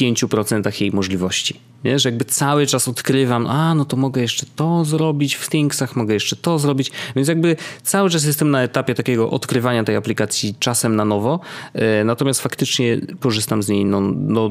5% 0.00 0.80
jej 0.80 0.92
możliwości. 0.92 1.60
Nie? 1.84 1.98
Że 1.98 2.08
jakby 2.08 2.24
cały 2.24 2.66
czas 2.66 2.88
odkrywam, 2.88 3.46
a 3.46 3.74
no 3.74 3.84
to 3.84 3.96
mogę 3.96 4.22
jeszcze 4.22 4.46
to 4.56 4.84
zrobić 4.84 5.34
w 5.34 5.50
Thingsach, 5.50 5.96
mogę 5.96 6.14
jeszcze 6.14 6.36
to 6.36 6.58
zrobić, 6.58 6.90
więc 7.16 7.28
jakby 7.28 7.56
cały 7.82 8.10
czas 8.10 8.24
jestem 8.24 8.50
na 8.50 8.62
etapie 8.62 8.94
takiego 8.94 9.30
odkrywania 9.30 9.84
tej 9.84 9.96
aplikacji 9.96 10.54
czasem 10.58 10.96
na 10.96 11.04
nowo, 11.04 11.40
e, 11.74 12.04
natomiast 12.04 12.40
faktycznie 12.40 13.00
korzystam 13.20 13.62
z 13.62 13.68
niej 13.68 13.84
non, 13.84 14.32
no, 14.32 14.50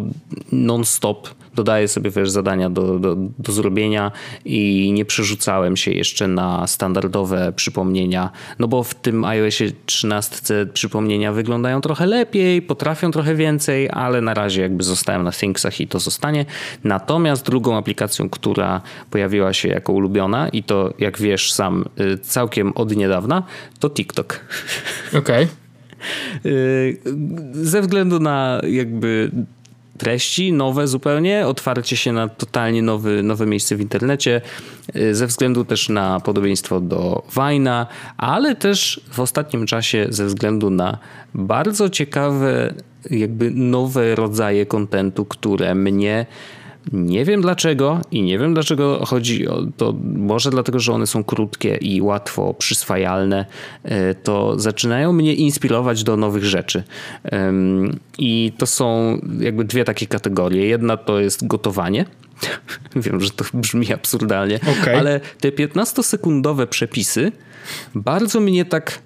non-stop, 0.51 1.29
dodaję 1.55 1.87
sobie 1.87 2.11
wiesz, 2.11 2.29
zadania 2.29 2.69
do, 2.69 2.99
do, 2.99 3.15
do 3.39 3.51
zrobienia 3.51 4.11
i 4.45 4.91
nie 4.93 5.05
przerzucałem 5.05 5.77
się 5.77 5.91
jeszcze 5.91 6.27
na 6.27 6.67
standardowe 6.67 7.53
przypomnienia, 7.55 8.29
no 8.59 8.67
bo 8.67 8.83
w 8.83 8.95
tym 8.95 9.25
iOSie 9.25 9.71
13 9.85 10.67
przypomnienia 10.73 11.33
wyglądają 11.33 11.81
trochę 11.81 12.05
lepiej, 12.05 12.61
potrafią 12.61 13.11
trochę 13.11 13.35
więcej, 13.35 13.89
ale 13.89 14.21
na 14.21 14.33
razie 14.33 14.61
jakby 14.61 14.83
zostałem 14.83 15.23
na 15.23 15.31
Thingsach 15.39 15.81
i 15.81 15.87
to 15.87 15.99
zostanie. 15.99 16.45
Natomiast 16.83 17.45
drugą 17.45 17.77
aplikacją, 17.77 18.29
która 18.29 18.81
pojawiła 19.11 19.53
się 19.53 19.69
jako 19.69 19.93
ulubiona 19.93 20.49
i 20.49 20.63
to 20.63 20.93
jak 20.99 21.19
wiesz 21.19 21.51
sam 21.51 21.85
y, 21.99 22.17
całkiem 22.17 22.71
od 22.75 22.95
niedawna, 22.95 23.43
to 23.79 23.89
TikTok. 23.89 24.45
Okej. 25.19 25.19
Okay. 25.19 25.55
Ze 27.51 27.81
względu 27.81 28.19
na 28.19 28.61
jakby 28.67 29.31
treści, 29.97 30.53
nowe 30.53 30.87
zupełnie, 30.87 31.47
otwarcie 31.47 31.97
się 31.97 32.13
na 32.13 32.27
totalnie 32.27 32.81
nowy, 32.81 33.23
nowe 33.23 33.45
miejsce 33.45 33.75
w 33.75 33.81
internecie, 33.81 34.41
y, 34.95 35.15
ze 35.15 35.27
względu 35.27 35.65
też 35.65 35.89
na 35.89 36.19
podobieństwo 36.19 36.79
do 36.79 37.23
Wajna, 37.33 37.87
ale 38.17 38.55
też 38.55 39.01
w 39.11 39.19
ostatnim 39.19 39.65
czasie 39.65 40.07
ze 40.09 40.25
względu 40.25 40.69
na 40.69 40.97
bardzo 41.33 41.89
ciekawe, 41.89 42.73
jakby 43.11 43.51
nowe 43.51 44.15
rodzaje 44.15 44.65
kontentu, 44.65 45.25
które 45.25 45.75
mnie 45.75 46.25
nie 46.93 47.25
wiem 47.25 47.41
dlaczego 47.41 48.01
i 48.11 48.21
nie 48.21 48.39
wiem 48.39 48.53
dlaczego 48.53 49.05
chodzi 49.05 49.47
o 49.47 49.63
to, 49.77 49.93
może 50.03 50.49
dlatego, 50.49 50.79
że 50.79 50.93
one 50.93 51.07
są 51.07 51.23
krótkie 51.23 51.75
i 51.75 52.01
łatwo 52.01 52.53
przyswajalne, 52.53 53.45
e, 53.83 54.15
to 54.15 54.59
zaczynają 54.59 55.13
mnie 55.13 55.33
inspirować 55.33 56.03
do 56.03 56.17
nowych 56.17 56.45
rzeczy. 56.45 56.83
I 58.17 58.51
to 58.57 58.65
są 58.65 59.17
jakby 59.39 59.65
dwie 59.65 59.83
takie 59.83 60.07
kategorie. 60.07 60.65
Jedna 60.67 60.97
to 60.97 61.19
jest 61.19 61.47
gotowanie 61.47 62.05
Wiem, 62.95 63.21
że 63.21 63.29
to 63.29 63.45
brzmi 63.53 63.93
absurdalnie, 63.93 64.59
okay. 64.81 64.97
ale 64.97 65.19
te 65.39 65.49
15-sekundowe 65.49 66.67
przepisy 66.67 67.31
bardzo 67.95 68.39
mnie 68.39 68.65
tak. 68.65 69.01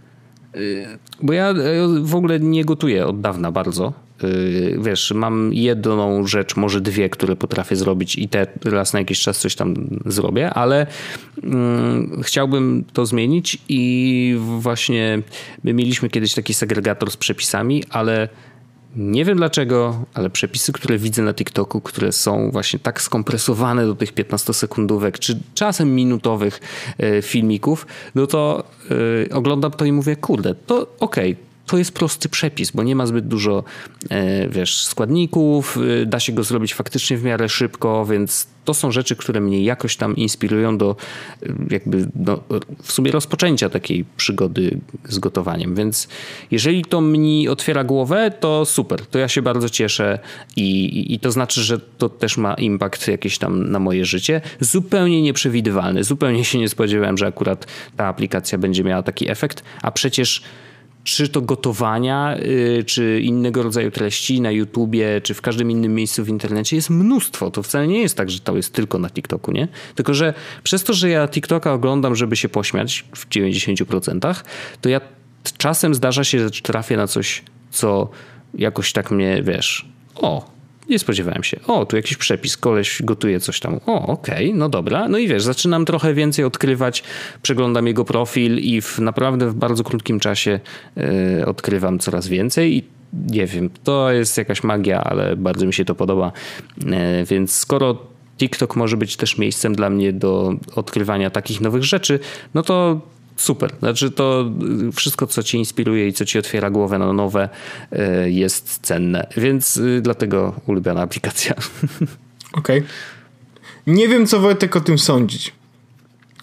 Y, 0.56 0.88
bo 1.22 1.34
ja 1.34 1.54
w 2.02 2.16
ogóle 2.16 2.40
nie 2.40 2.66
gotuję 2.66 3.08
od 3.08 3.22
dawna 3.22 3.52
bardzo. 3.52 3.94
Y, 4.24 4.78
wiesz, 4.82 5.12
mam 5.16 5.54
jedną 5.54 6.28
rzecz, 6.28 6.56
może 6.56 6.82
dwie, 6.82 7.10
które 7.10 7.36
potrafię 7.36 7.76
zrobić 7.76 8.16
i 8.16 8.30
te 8.30 8.48
raz 8.66 8.94
na 8.94 9.00
jakiś 9.00 9.22
czas 9.22 9.40
coś 9.40 9.56
tam 9.56 9.74
zrobię, 10.06 10.50
ale 10.50 10.88
mm, 11.44 12.22
chciałbym 12.24 12.84
to 12.94 13.06
zmienić 13.06 13.58
i 13.70 14.36
właśnie 14.40 15.22
my 15.64 15.74
mieliśmy 15.74 16.10
kiedyś 16.10 16.34
taki 16.34 16.54
segregator 16.54 17.12
z 17.12 17.18
przepisami, 17.18 17.84
ale 17.90 18.30
nie 18.96 19.26
wiem 19.26 19.38
dlaczego, 19.38 20.06
ale 20.14 20.30
przepisy, 20.30 20.74
które 20.74 20.98
widzę 20.98 21.22
na 21.22 21.34
TikToku, 21.34 21.82
które 21.82 22.12
są 22.12 22.52
właśnie 22.52 22.80
tak 22.80 23.02
skompresowane 23.02 23.86
do 23.86 23.96
tych 23.96 24.14
15-sekundówek, 24.14 25.20
czy 25.20 25.40
czasem 25.54 25.96
minutowych 25.96 26.60
e, 26.98 27.22
filmików, 27.22 27.88
no 28.16 28.28
to 28.28 28.64
yy, 28.90 29.30
oglądam 29.34 29.72
to 29.72 29.86
i 29.86 29.92
mówię, 29.92 30.16
kurde, 30.16 30.56
to 30.56 30.88
okej, 31.00 31.32
okay, 31.32 31.49
to 31.70 31.78
jest 31.78 31.92
prosty 31.92 32.30
przepis, 32.30 32.72
bo 32.72 32.84
nie 32.84 32.96
ma 32.96 33.06
zbyt 33.06 33.28
dużo 33.28 33.64
e, 34.10 34.50
wiesz, 34.50 34.86
składników, 34.86 35.78
e, 36.02 36.06
da 36.06 36.20
się 36.20 36.34
go 36.34 36.44
zrobić 36.44 36.74
faktycznie 36.74 37.18
w 37.18 37.24
miarę 37.24 37.50
szybko, 37.50 38.06
więc 38.06 38.48
to 38.66 38.74
są 38.74 38.92
rzeczy, 38.92 39.16
które 39.16 39.42
mnie 39.42 39.64
jakoś 39.64 39.96
tam 39.96 40.16
inspirują 40.16 40.78
do 40.78 40.96
e, 41.44 41.54
jakby 41.70 42.08
no, 42.16 42.44
w 42.84 42.92
sumie 42.92 43.12
rozpoczęcia 43.12 43.70
takiej 43.70 44.06
przygody 44.18 44.80
z 45.10 45.20
gotowaniem. 45.20 45.76
Więc 45.76 46.08
jeżeli 46.52 46.86
to 46.86 47.02
mi 47.02 47.48
otwiera 47.48 47.84
głowę, 47.84 48.32
to 48.40 48.66
super, 48.66 49.06
to 49.06 49.20
ja 49.20 49.28
się 49.28 49.42
bardzo 49.42 49.70
cieszę 49.70 50.20
i, 50.56 51.14
i 51.14 51.20
to 51.20 51.32
znaczy, 51.32 51.64
że 51.64 51.80
to 51.80 52.10
też 52.10 52.38
ma 52.38 52.54
impact 52.54 53.08
jakiś 53.08 53.38
tam 53.38 53.72
na 53.72 53.80
moje 53.80 54.06
życie. 54.06 54.42
Zupełnie 54.60 55.22
nieprzewidywalny, 55.22 56.04
zupełnie 56.04 56.46
się 56.46 56.60
nie 56.60 56.70
spodziewałem, 56.70 57.18
że 57.18 57.28
akurat 57.28 57.68
ta 57.98 58.06
aplikacja 58.06 58.58
będzie 58.58 58.84
miała 58.84 59.04
taki 59.04 59.32
efekt, 59.32 59.64
a 59.82 59.92
przecież 59.92 60.44
czy 61.16 61.30
to 61.30 61.42
gotowania, 61.42 62.38
y, 62.38 62.84
czy 62.84 63.22
innego 63.22 63.64
rodzaju 63.64 63.92
treści 63.92 64.42
na 64.42 64.52
YouTubie, 64.52 65.22
czy 65.22 65.34
w 65.34 65.42
każdym 65.42 65.72
innym 65.72 65.96
miejscu 65.96 66.24
w 66.24 66.30
internecie 66.30 66.76
jest 66.76 66.90
mnóstwo. 66.90 67.52
To 67.52 67.64
wcale 67.64 67.88
nie 67.88 68.02
jest 68.02 68.18
tak, 68.18 68.30
że 68.30 68.40
to 68.40 68.56
jest 68.56 68.74
tylko 68.74 69.00
na 69.00 69.10
TikToku, 69.10 69.52
nie? 69.52 69.68
Tylko, 69.96 70.14
że 70.14 70.34
przez 70.64 70.84
to, 70.84 70.94
że 70.94 71.10
ja 71.10 71.28
TikToka 71.28 71.74
oglądam, 71.74 72.16
żeby 72.16 72.36
się 72.36 72.50
pośmiać 72.50 73.06
w 73.16 73.30
90%, 73.30 74.44
to 74.82 74.90
ja 74.90 75.02
czasem 75.58 75.96
zdarza 75.96 76.24
się, 76.24 76.40
że 76.40 76.50
trafię 76.50 76.98
na 76.98 77.08
coś, 77.08 77.44
co 77.72 78.10
jakoś 78.54 78.94
tak 78.94 79.12
mnie, 79.12 79.44
wiesz, 79.44 79.86
o, 80.16 80.59
nie 80.90 81.00
spodziewałem 81.00 81.44
się. 81.44 81.60
O, 81.68 81.86
tu 81.86 81.96
jakiś 81.96 82.18
przepis, 82.18 82.58
koleś 82.58 83.02
gotuje 83.04 83.40
coś 83.40 83.60
tam. 83.60 83.80
O, 83.86 84.08
okej, 84.08 84.48
okay, 84.48 84.60
no 84.60 84.70
dobra. 84.70 85.08
No 85.08 85.18
i 85.18 85.28
wiesz, 85.28 85.44
zaczynam 85.44 85.86
trochę 85.86 86.14
więcej 86.14 86.46
odkrywać, 86.46 87.04
przeglądam 87.42 87.88
jego 87.88 88.06
profil 88.06 88.58
i 88.58 88.82
w 88.82 89.00
naprawdę 89.00 89.50
w 89.50 89.54
bardzo 89.54 89.84
krótkim 89.84 90.20
czasie 90.20 90.60
yy, 90.96 91.46
odkrywam 91.46 92.00
coraz 92.00 92.28
więcej 92.28 92.78
i 92.78 92.84
nie 93.28 93.46
wiem, 93.46 93.70
to 93.84 94.12
jest 94.12 94.38
jakaś 94.38 94.64
magia, 94.64 95.04
ale 95.04 95.36
bardzo 95.36 95.66
mi 95.66 95.74
się 95.74 95.86
to 95.86 95.96
podoba. 95.96 96.32
Yy, 96.78 96.94
więc 97.26 97.56
skoro 97.56 97.98
TikTok 98.38 98.76
może 98.76 98.98
być 98.98 99.18
też 99.18 99.38
miejscem 99.38 99.76
dla 99.76 99.90
mnie 99.90 100.14
do 100.14 100.54
odkrywania 100.76 101.30
takich 101.30 101.62
nowych 101.62 101.84
rzeczy, 101.84 102.20
no 102.54 102.64
to 102.64 103.02
super. 103.42 103.76
Znaczy 103.80 104.12
to 104.12 104.52
wszystko, 104.96 105.28
co 105.28 105.44
cię 105.44 105.58
inspiruje 105.58 106.08
i 106.08 106.14
co 106.14 106.26
ci 106.26 106.40
otwiera 106.40 106.70
głowę 106.70 107.00
na 107.00 107.14
nowe 107.14 107.50
e, 107.92 108.30
jest 108.30 108.80
cenne. 108.82 109.28
Więc 109.38 109.78
y, 109.78 110.02
dlatego 110.02 110.54
ulubiona 110.66 111.02
aplikacja. 111.02 111.54
Okej. 112.54 112.80
Okay. 112.80 112.90
Nie 113.88 114.08
wiem, 114.08 114.28
co 114.28 114.40
Wojtek 114.40 114.76
o 114.76 114.82
tym 114.82 114.98
sądzić. 115.00 115.54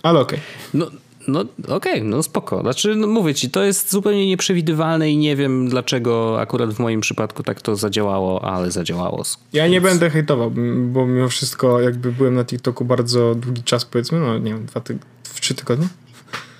Ale 0.02 0.20
okej. 0.20 0.38
Okay. 0.38 0.50
No, 0.74 0.90
no 1.28 1.40
okej, 1.40 1.92
okay, 1.92 2.04
no 2.04 2.22
spoko. 2.22 2.60
Znaczy, 2.60 2.94
no 2.94 3.06
mówię 3.06 3.34
ci, 3.34 3.50
to 3.50 3.64
jest 3.64 3.90
zupełnie 3.90 4.26
nieprzewidywalne 4.26 5.10
i 5.10 5.16
nie 5.16 5.36
wiem 5.36 5.68
dlaczego 5.68 6.40
akurat 6.40 6.74
w 6.74 6.78
moim 6.78 7.00
przypadku 7.00 7.42
tak 7.42 7.62
to 7.62 7.76
zadziałało, 7.76 8.44
ale 8.44 8.70
zadziałało. 8.70 9.22
Ja 9.52 9.68
nie 9.68 9.80
będę 9.80 10.10
hejtował, 10.10 10.50
bo 10.76 11.06
mimo 11.06 11.28
wszystko 11.28 11.80
jakby 11.80 12.12
byłem 12.12 12.34
na 12.34 12.44
TikToku 12.44 12.84
bardzo 12.84 13.34
długi 13.34 13.62
czas, 13.62 13.84
powiedzmy, 13.84 14.20
no 14.20 14.38
nie 14.38 14.52
wiem, 14.52 14.66
dwa 14.66 14.80
ty 14.80 14.98
trzy 15.40 15.54
tygodnie. 15.54 15.88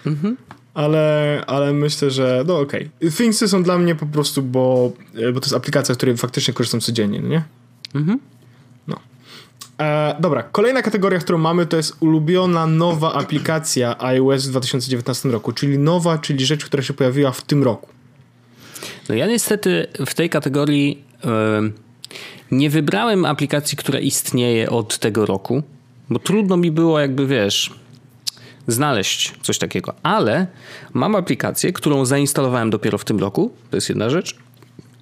Mhm. 0.07 0.37
Ale, 0.75 1.45
ale 1.47 1.73
myślę, 1.73 2.11
że 2.11 2.45
no 2.47 2.61
okej. 2.61 2.91
Okay. 2.99 3.11
Thingsy 3.11 3.49
są 3.49 3.63
dla 3.63 3.79
mnie 3.79 3.95
po 3.95 4.07
prostu, 4.07 4.43
bo, 4.43 4.93
e, 5.15 5.33
bo 5.33 5.41
to 5.41 5.47
jest 5.47 5.57
aplikacja, 5.57 5.95
z 5.95 5.97
której 5.99 6.17
faktycznie 6.17 6.55
korzystam 6.55 6.81
codziennie, 6.81 7.21
no 7.21 7.29
nie? 7.29 7.43
Mhm. 7.95 8.19
No. 8.87 8.97
E, 9.81 10.17
dobra, 10.21 10.43
kolejna 10.43 10.83
kategoria, 10.83 11.19
którą 11.19 11.39
mamy, 11.39 11.67
to 11.67 11.77
jest 11.77 11.97
ulubiona 12.01 12.67
nowa 12.67 13.13
aplikacja 13.15 14.03
iOS 14.03 14.47
w 14.47 14.51
2019 14.51 15.29
roku, 15.29 15.53
czyli 15.53 15.79
nowa, 15.79 16.19
czyli 16.19 16.47
rzecz, 16.47 16.65
która 16.65 16.83
się 16.83 16.95
pojawiła 16.95 17.33
w 17.33 17.43
tym 17.43 17.63
roku. 17.63 17.89
No 19.09 19.15
ja 19.15 19.27
niestety 19.27 19.87
w 20.07 20.15
tej 20.15 20.31
kategorii 20.31 21.05
yy, 21.25 21.73
nie 22.51 22.71
wybrałem 22.71 23.25
aplikacji, 23.25 23.79
która 23.79 23.99
istnieje 23.99 24.71
od 24.71 24.99
tego 24.99 25.27
roku, 25.27 25.63
bo 26.11 26.19
trudno 26.19 26.57
mi 26.57 26.71
było 26.71 27.01
jakby, 27.01 27.27
wiesz 27.27 27.86
znaleźć 28.67 29.35
coś 29.43 29.59
takiego. 29.59 29.95
Ale 30.03 30.47
mam 30.93 31.15
aplikację, 31.15 31.73
którą 31.73 32.05
zainstalowałem 32.05 32.71
dopiero 32.71 32.99
w 32.99 33.05
tym 33.05 33.19
roku. 33.19 33.53
To 33.71 33.77
jest 33.77 33.89
jedna 33.89 34.11
rzecz. 34.11 34.37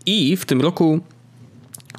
I 0.06 0.36
w 0.36 0.44
tym 0.44 0.60
roku 0.60 1.00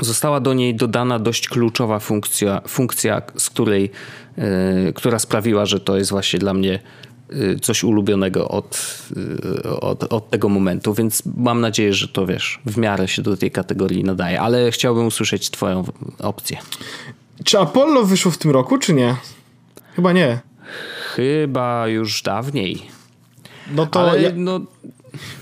została 0.01 0.39
do 0.39 0.53
niej 0.53 0.75
dodana 0.75 1.19
dość 1.19 1.49
kluczowa 1.49 1.99
funkcja, 1.99 2.61
funkcja 2.67 3.21
z 3.37 3.49
której, 3.49 3.91
yy, 4.37 4.93
która 4.95 5.19
sprawiła, 5.19 5.65
że 5.65 5.79
to 5.79 5.97
jest 5.97 6.11
właśnie 6.11 6.39
dla 6.39 6.53
mnie 6.53 6.79
yy, 7.29 7.59
coś 7.59 7.83
ulubionego 7.83 8.47
od, 8.47 8.97
yy, 9.63 9.79
od, 9.79 10.13
od 10.13 10.29
tego 10.29 10.49
momentu, 10.49 10.93
więc 10.93 11.23
mam 11.37 11.61
nadzieję, 11.61 11.93
że 11.93 12.07
to 12.07 12.25
wiesz, 12.25 12.59
w 12.65 12.77
miarę 12.77 13.07
się 13.07 13.21
do 13.21 13.37
tej 13.37 13.51
kategorii 13.51 14.03
nadaje, 14.03 14.41
ale 14.41 14.71
chciałbym 14.71 15.05
usłyszeć 15.05 15.49
Twoją 15.49 15.83
opcję. 16.19 16.57
Czy 17.43 17.59
Apollo 17.59 18.03
wyszło 18.03 18.31
w 18.31 18.37
tym 18.37 18.51
roku, 18.51 18.77
czy 18.77 18.93
nie? 18.93 19.15
Chyba 19.95 20.11
nie. 20.13 20.39
Chyba 21.15 21.87
już 21.87 22.21
dawniej. 22.21 22.81
No 23.71 23.85
to 23.85 23.99
Ale, 23.99 24.21
ja, 24.21 24.29
no... 24.35 24.59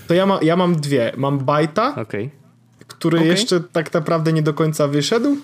to 0.08 0.14
ja, 0.14 0.26
ma, 0.26 0.38
ja 0.42 0.56
mam 0.56 0.76
dwie. 0.76 1.12
Mam 1.16 1.38
Bajta, 1.38 1.94
okay. 1.94 2.30
który 2.86 3.18
okay. 3.18 3.28
jeszcze 3.28 3.60
tak 3.60 3.94
naprawdę 3.94 4.32
nie 4.32 4.42
do 4.42 4.54
końca 4.54 4.88
wyszedł. 4.88 5.36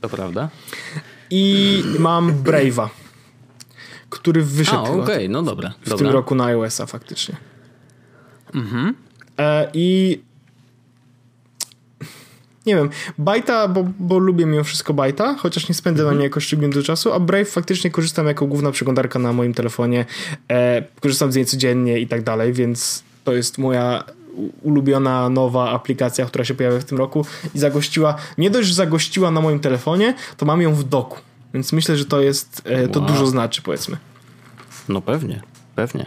To 0.00 0.08
prawda. 0.08 0.48
I 1.30 1.82
mam 1.98 2.42
Brave'a, 2.42 2.88
który 4.10 4.42
wyszedł 4.42 4.82
okej, 4.82 5.00
okay. 5.00 5.28
no 5.28 5.42
dobra. 5.42 5.74
w 5.82 5.88
dobra. 5.88 5.98
tym 5.98 6.14
roku 6.14 6.34
na 6.34 6.44
iOS-a 6.44 6.86
faktycznie. 6.86 7.36
Mhm. 8.54 8.94
E, 9.38 9.70
I 9.74 10.20
nie 12.68 12.76
wiem, 12.76 12.90
Bajta, 13.18 13.68
bo, 13.68 13.84
bo 13.98 14.18
lubię 14.18 14.46
mimo 14.46 14.64
wszystko 14.64 14.94
Bajta, 14.94 15.34
chociaż 15.34 15.68
nie 15.68 15.74
spędzę 15.74 16.02
na 16.02 16.08
mhm. 16.08 16.18
niej 16.18 16.24
jakoś 16.24 16.44
szczególnie 16.44 16.72
dużo 16.72 16.86
czasu, 16.86 17.12
a 17.12 17.20
Brave 17.20 17.50
faktycznie 17.50 17.90
korzystam 17.90 18.26
jako 18.26 18.46
główna 18.46 18.70
przeglądarka 18.70 19.18
na 19.18 19.32
moim 19.32 19.54
telefonie, 19.54 20.04
e, 20.50 20.82
korzystam 21.00 21.32
z 21.32 21.36
niej 21.36 21.44
codziennie 21.44 21.98
i 21.98 22.06
tak 22.06 22.22
dalej, 22.22 22.52
więc 22.52 23.02
to 23.24 23.32
jest 23.32 23.58
moja 23.58 24.04
ulubiona 24.62 25.28
nowa 25.28 25.70
aplikacja, 25.70 26.26
która 26.26 26.44
się 26.44 26.54
pojawia 26.54 26.78
w 26.78 26.84
tym 26.84 26.98
roku 26.98 27.26
i 27.54 27.58
zagościła, 27.58 28.16
nie 28.38 28.50
dość, 28.50 28.68
że 28.68 28.74
zagościła 28.74 29.30
na 29.30 29.40
moim 29.40 29.60
telefonie, 29.60 30.14
to 30.36 30.46
mam 30.46 30.62
ją 30.62 30.74
w 30.74 30.84
doku, 30.84 31.18
więc 31.54 31.72
myślę, 31.72 31.96
że 31.96 32.04
to 32.04 32.20
jest, 32.20 32.62
e, 32.64 32.88
to 32.88 33.00
wow. 33.00 33.08
dużo 33.08 33.26
znaczy 33.26 33.62
powiedzmy. 33.62 33.96
No 34.88 35.00
pewnie, 35.00 35.42
pewnie. 35.74 36.06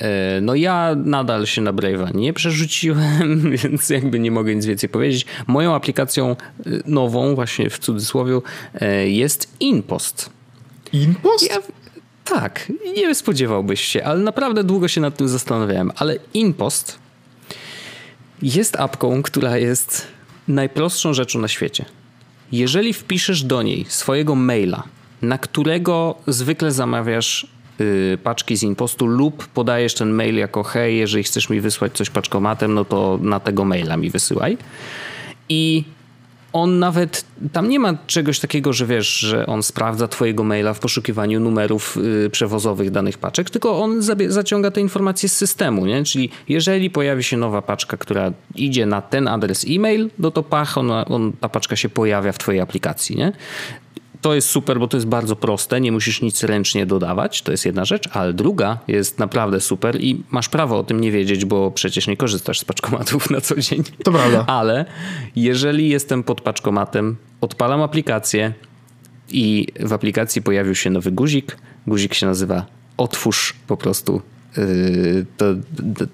E, 0.00 0.40
no 0.40 0.54
ja 0.54 0.96
nadal 1.04 1.46
się 1.46 1.62
na 1.62 1.72
Brave'a 1.72 2.14
nie 2.14 2.32
przerzuciłem, 2.32 3.50
więc 3.62 3.90
jakby 3.90 4.18
nie 4.18 4.30
mogę 4.30 4.54
nic 4.54 4.66
więcej 4.66 4.88
powiedzieć. 4.88 5.26
Moją 5.46 5.74
aplikacją 5.74 6.30
e, 6.30 6.36
nową, 6.86 7.34
właśnie 7.34 7.70
w 7.70 7.78
cudzysłowie, 7.78 8.40
e, 8.80 9.08
jest 9.08 9.54
InPost. 9.60 10.30
InPost? 10.92 11.50
Ja, 11.50 11.58
tak, 12.24 12.72
nie 12.96 13.14
spodziewałbyś 13.14 13.80
się, 13.80 14.04
ale 14.04 14.20
naprawdę 14.20 14.64
długo 14.64 14.88
się 14.88 15.00
nad 15.00 15.16
tym 15.16 15.28
zastanawiałem. 15.28 15.92
Ale 15.96 16.16
InPost 16.34 16.98
jest 18.42 18.76
apką, 18.76 19.22
która 19.22 19.58
jest 19.58 20.06
najprostszą 20.48 21.14
rzeczą 21.14 21.38
na 21.38 21.48
świecie. 21.48 21.84
Jeżeli 22.52 22.92
wpiszesz 22.92 23.42
do 23.42 23.62
niej 23.62 23.84
swojego 23.88 24.34
maila, 24.34 24.82
na 25.22 25.38
którego 25.38 26.14
zwykle 26.26 26.72
zamawiasz 26.72 27.46
paczki 28.22 28.56
z 28.56 28.62
impostu 28.62 29.06
lub 29.06 29.46
podajesz 29.46 29.94
ten 29.94 30.10
mail 30.10 30.36
jako 30.36 30.62
hej, 30.62 30.98
jeżeli 30.98 31.24
chcesz 31.24 31.50
mi 31.50 31.60
wysłać 31.60 31.92
coś 31.92 32.10
paczkomatem, 32.10 32.74
no 32.74 32.84
to 32.84 33.18
na 33.22 33.40
tego 33.40 33.64
maila 33.64 33.96
mi 33.96 34.10
wysyłaj. 34.10 34.58
I 35.48 35.84
on 36.52 36.78
nawet, 36.78 37.24
tam 37.52 37.68
nie 37.68 37.80
ma 37.80 37.94
czegoś 38.06 38.40
takiego, 38.40 38.72
że 38.72 38.86
wiesz, 38.86 39.18
że 39.18 39.46
on 39.46 39.62
sprawdza 39.62 40.08
twojego 40.08 40.44
maila 40.44 40.74
w 40.74 40.80
poszukiwaniu 40.80 41.40
numerów 41.40 41.96
y, 42.26 42.30
przewozowych 42.30 42.90
danych 42.90 43.18
paczek, 43.18 43.50
tylko 43.50 43.82
on 43.82 44.02
zaciąga 44.28 44.70
te 44.70 44.80
informacje 44.80 45.28
z 45.28 45.36
systemu, 45.36 45.86
nie? 45.86 46.04
Czyli 46.04 46.30
jeżeli 46.48 46.90
pojawi 46.90 47.24
się 47.24 47.36
nowa 47.36 47.62
paczka, 47.62 47.96
która 47.96 48.32
idzie 48.54 48.86
na 48.86 49.02
ten 49.02 49.28
adres 49.28 49.66
e-mail, 49.68 50.10
no 50.18 50.30
to 50.30 50.42
pach, 50.42 50.78
on, 50.78 51.32
ta 51.40 51.48
paczka 51.48 51.76
się 51.76 51.88
pojawia 51.88 52.32
w 52.32 52.38
twojej 52.38 52.60
aplikacji, 52.60 53.16
nie? 53.16 53.32
To 54.20 54.34
jest 54.34 54.48
super, 54.48 54.78
bo 54.78 54.88
to 54.88 54.96
jest 54.96 55.06
bardzo 55.06 55.36
proste, 55.36 55.80
nie 55.80 55.92
musisz 55.92 56.22
nic 56.22 56.42
ręcznie 56.42 56.86
dodawać, 56.86 57.42
to 57.42 57.52
jest 57.52 57.66
jedna 57.66 57.84
rzecz, 57.84 58.08
ale 58.12 58.32
druga 58.32 58.78
jest 58.88 59.18
naprawdę 59.18 59.60
super 59.60 60.00
i 60.00 60.22
masz 60.30 60.48
prawo 60.48 60.78
o 60.78 60.84
tym 60.84 61.00
nie 61.00 61.12
wiedzieć, 61.12 61.44
bo 61.44 61.70
przecież 61.70 62.06
nie 62.06 62.16
korzystasz 62.16 62.60
z 62.60 62.64
paczkomatów 62.64 63.30
na 63.30 63.40
co 63.40 63.60
dzień. 63.60 63.82
To 64.04 64.12
prawda. 64.12 64.44
Ale 64.58 64.84
jeżeli 65.36 65.88
jestem 65.88 66.22
pod 66.22 66.40
paczkomatem, 66.40 67.16
odpalam 67.40 67.82
aplikację 67.82 68.52
i 69.28 69.66
w 69.80 69.92
aplikacji 69.92 70.42
pojawił 70.42 70.74
się 70.74 70.90
nowy 70.90 71.12
guzik. 71.12 71.56
Guzik 71.86 72.14
się 72.14 72.26
nazywa 72.26 72.66
otwórz 72.96 73.54
po 73.66 73.76
prostu 73.76 74.22
te, 75.36 75.56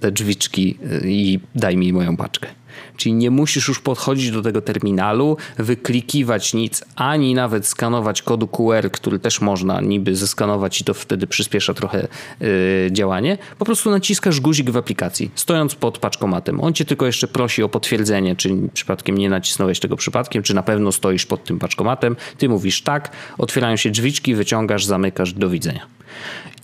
te 0.00 0.12
drzwiczki 0.12 0.78
yy, 0.82 1.00
i 1.04 1.40
daj 1.54 1.76
mi 1.76 1.92
moją 1.92 2.16
paczkę. 2.16 2.48
Czyli 2.96 3.12
nie 3.14 3.30
musisz 3.30 3.68
już 3.68 3.80
podchodzić 3.80 4.30
do 4.30 4.42
tego 4.42 4.62
terminalu, 4.62 5.36
wyklikiwać 5.58 6.54
nic, 6.54 6.84
ani 6.96 7.34
nawet 7.34 7.66
skanować 7.66 8.22
kodu 8.22 8.48
QR, 8.48 8.90
który 8.90 9.18
też 9.18 9.40
można 9.40 9.80
niby 9.80 10.16
zeskanować 10.16 10.80
i 10.80 10.84
to 10.84 10.94
wtedy 10.94 11.26
przyspiesza 11.26 11.74
trochę 11.74 12.08
yy, 12.40 12.48
działanie. 12.92 13.38
Po 13.58 13.64
prostu 13.64 13.90
naciskasz 13.90 14.40
guzik 14.40 14.70
w 14.70 14.76
aplikacji, 14.76 15.30
stojąc 15.34 15.74
pod 15.74 15.98
paczkomatem. 15.98 16.60
On 16.60 16.72
cię 16.72 16.84
tylko 16.84 17.06
jeszcze 17.06 17.28
prosi 17.28 17.62
o 17.62 17.68
potwierdzenie, 17.68 18.36
czy 18.36 18.50
przypadkiem 18.74 19.18
nie 19.18 19.30
nacisnąłeś 19.30 19.80
tego 19.80 19.96
przypadkiem, 19.96 20.42
czy 20.42 20.54
na 20.54 20.62
pewno 20.62 20.92
stoisz 20.92 21.26
pod 21.26 21.44
tym 21.44 21.58
paczkomatem. 21.58 22.16
Ty 22.38 22.48
mówisz 22.48 22.82
tak, 22.82 23.10
otwierają 23.38 23.76
się 23.76 23.90
drzwiczki, 23.90 24.34
wyciągasz, 24.34 24.84
zamykasz, 24.84 25.32
do 25.32 25.50
widzenia. 25.50 25.86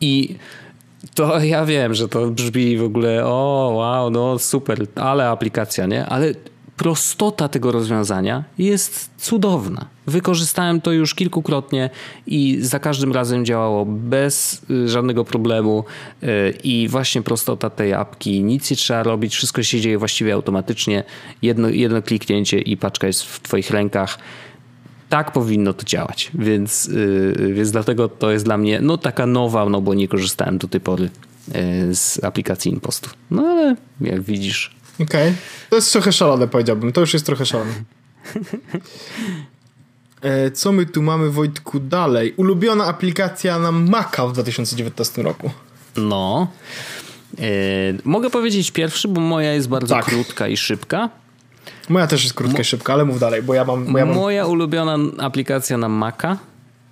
I 0.00 0.36
to 1.14 1.40
ja 1.44 1.64
wiem, 1.64 1.94
że 1.94 2.08
to 2.08 2.26
brzmi 2.26 2.76
w 2.76 2.82
ogóle 2.82 3.26
o 3.26 3.72
wow, 3.76 4.10
no 4.10 4.38
super, 4.38 4.86
ale 4.94 5.28
aplikacja, 5.28 5.86
nie? 5.86 6.06
Ale 6.06 6.34
prostota 6.76 7.48
tego 7.48 7.72
rozwiązania 7.72 8.44
jest 8.58 9.10
cudowna. 9.18 9.86
Wykorzystałem 10.06 10.80
to 10.80 10.92
już 10.92 11.14
kilkukrotnie 11.14 11.90
i 12.26 12.58
za 12.60 12.78
każdym 12.78 13.12
razem 13.12 13.44
działało 13.44 13.86
bez 13.86 14.62
y, 14.70 14.88
żadnego 14.88 15.24
problemu 15.24 15.84
y, 16.22 16.26
i 16.64 16.88
właśnie 16.88 17.22
prostota 17.22 17.70
tej 17.70 17.94
apki, 17.94 18.42
nic 18.42 18.70
nie 18.70 18.76
trzeba 18.76 19.02
robić, 19.02 19.34
wszystko 19.34 19.62
się 19.62 19.80
dzieje 19.80 19.98
właściwie 19.98 20.34
automatycznie, 20.34 21.04
jedno, 21.42 21.68
jedno 21.68 22.02
kliknięcie 22.02 22.58
i 22.58 22.76
paczka 22.76 23.06
jest 23.06 23.22
w 23.22 23.40
twoich 23.40 23.70
rękach 23.70 24.18
tak 25.10 25.32
powinno 25.32 25.72
to 25.72 25.84
działać. 25.84 26.30
Więc, 26.34 26.84
yy, 26.86 27.52
więc 27.54 27.70
dlatego 27.70 28.08
to 28.08 28.30
jest 28.30 28.44
dla 28.44 28.58
mnie 28.58 28.80
no 28.80 28.98
taka 28.98 29.26
nowa, 29.26 29.68
no 29.68 29.80
bo 29.80 29.94
nie 29.94 30.08
korzystałem 30.08 30.58
do 30.58 30.68
tej 30.68 30.80
pory 30.80 31.10
yy, 31.48 31.94
z 31.94 32.24
aplikacji 32.24 32.72
InPostu. 32.72 33.10
No 33.30 33.42
ale 33.42 33.76
jak 34.00 34.22
widzisz. 34.22 34.74
Okej. 34.94 35.06
Okay. 35.06 35.34
To 35.70 35.76
jest 35.76 35.92
trochę 35.92 36.12
szalone, 36.12 36.48
powiedziałbym. 36.48 36.92
To 36.92 37.00
już 37.00 37.12
jest 37.12 37.26
trochę 37.26 37.46
szalone. 37.46 37.72
E, 40.22 40.50
co 40.50 40.72
my 40.72 40.86
tu 40.86 41.02
mamy, 41.02 41.30
Wojtku, 41.30 41.80
dalej? 41.80 42.34
Ulubiona 42.36 42.86
aplikacja 42.86 43.58
na 43.58 43.72
Maca 43.72 44.26
w 44.26 44.32
2019 44.32 45.22
roku. 45.22 45.50
No. 45.96 46.48
Yy, 47.38 47.44
mogę 48.04 48.30
powiedzieć 48.30 48.70
pierwszy, 48.70 49.08
bo 49.08 49.20
moja 49.20 49.52
jest 49.52 49.68
bardzo 49.68 49.94
tak. 49.94 50.04
krótka 50.04 50.48
i 50.48 50.56
szybka. 50.56 51.10
Moja 51.90 52.06
też 52.06 52.22
jest 52.22 52.34
krótka 52.34 52.60
i 52.60 52.64
szybka, 52.64 52.92
ale 52.92 53.04
mów 53.04 53.20
dalej, 53.20 53.42
bo 53.42 53.54
ja 53.54 53.64
mam... 53.64 53.92
Bo 53.92 53.98
ja 53.98 54.06
mam... 54.06 54.14
Moja 54.14 54.46
ulubiona 54.46 54.96
aplikacja 55.18 55.78
na 55.78 55.88
Maca 55.88 56.36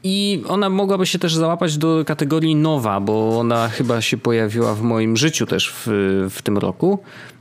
i 0.05 0.43
ona 0.49 0.71
mogłaby 0.71 1.07
się 1.07 1.19
też 1.19 1.35
załapać 1.35 1.79
do 1.79 2.05
kategorii 2.07 2.57
nowa, 2.57 3.01
bo 3.01 3.39
ona 3.39 3.69
chyba 3.69 4.01
się 4.01 4.17
pojawiła 4.17 4.75
w 4.75 4.83
moim 4.83 5.17
życiu 5.17 5.47
też 5.47 5.73
w, 5.75 5.87
w 6.31 6.43
tym 6.43 6.59
roku. 6.59 6.99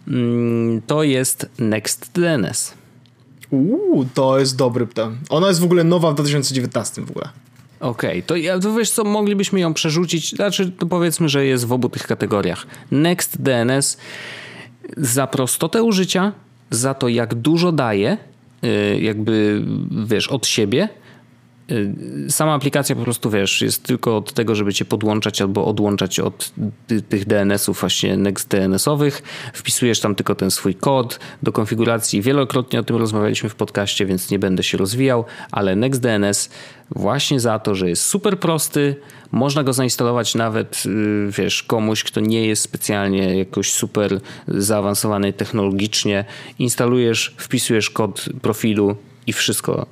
Mm, 0.07 0.81
to 0.81 1.03
jest 1.03 1.49
NextDNS. 1.59 2.73
Uuu, 3.51 4.05
to 4.13 4.39
jest 4.39 4.55
dobry 4.55 4.87
plan. 4.87 5.17
Ona 5.29 5.47
jest 5.47 5.59
w 5.59 5.63
ogóle 5.63 5.83
nowa 5.83 6.11
w 6.11 6.13
2019 6.13 7.01
w 7.01 7.11
ogóle. 7.11 7.29
Okej, 7.79 8.09
okay, 8.09 8.21
to, 8.21 8.35
ja, 8.35 8.59
to 8.59 8.73
wiesz 8.73 8.91
co, 8.91 9.03
moglibyśmy 9.03 9.59
ją 9.59 9.73
przerzucić, 9.73 10.35
znaczy 10.35 10.71
to 10.71 10.85
powiedzmy, 10.85 11.29
że 11.29 11.45
jest 11.45 11.65
w 11.65 11.71
obu 11.71 11.89
tych 11.89 12.07
kategoriach. 12.07 12.67
NextDNS 12.91 13.97
za 14.97 15.27
prostotę 15.27 15.83
użycia, 15.83 16.31
za 16.69 16.93
to, 16.93 17.07
jak 17.07 17.35
dużo 17.35 17.71
daje, 17.71 18.17
y, 18.63 18.99
jakby 19.01 19.63
wiesz, 20.05 20.27
od 20.27 20.47
siebie. 20.47 20.89
Y, 21.71 22.31
sama 22.31 22.53
aplikacja 22.53 22.95
po 22.95 23.03
prostu 23.03 23.29
wiesz, 23.29 23.61
jest 23.61 23.83
tylko 23.83 24.17
od 24.17 24.33
tego, 24.33 24.55
żeby 24.55 24.73
cię 24.73 24.85
podłączać 24.85 25.41
albo 25.41 25.65
odłączać 25.65 26.19
od 26.19 26.51
tych 27.09 27.25
DNS-ów, 27.25 27.79
właśnie 27.79 28.17
next 28.17 28.49
DNS-owych. 28.49 29.23
Wpisujesz 29.53 29.99
tam 29.99 30.15
tylko 30.15 30.35
ten 30.35 30.51
swój 30.51 30.75
kod 30.75 31.19
do 31.43 31.51
konfiguracji. 31.51 32.21
Wielokrotnie 32.21 32.79
o 32.79 32.83
tym 32.83 32.95
rozmawialiśmy 32.95 33.49
w 33.49 33.55
podcaście, 33.55 34.05
więc 34.05 34.31
nie 34.31 34.39
będę 34.39 34.63
się 34.63 34.77
rozwijał, 34.77 35.25
ale 35.51 35.75
next 35.75 36.01
DNS 36.01 36.49
właśnie 36.91 37.39
za 37.39 37.59
to, 37.59 37.75
że 37.75 37.89
jest 37.89 38.03
super 38.03 38.39
prosty, 38.39 38.95
można 39.31 39.63
go 39.63 39.73
zainstalować 39.73 40.35
nawet, 40.35 40.83
y, 40.85 41.31
wiesz, 41.31 41.63
komuś, 41.63 42.03
kto 42.03 42.19
nie 42.19 42.47
jest 42.47 42.61
specjalnie 42.61 43.37
jakoś 43.37 43.73
super 43.73 44.19
zaawansowany 44.47 45.33
technologicznie. 45.33 46.25
Instalujesz, 46.59 47.35
wpisujesz 47.37 47.89
kod 47.89 48.25
profilu 48.41 48.95
i 49.27 49.33
wszystko, 49.33 49.85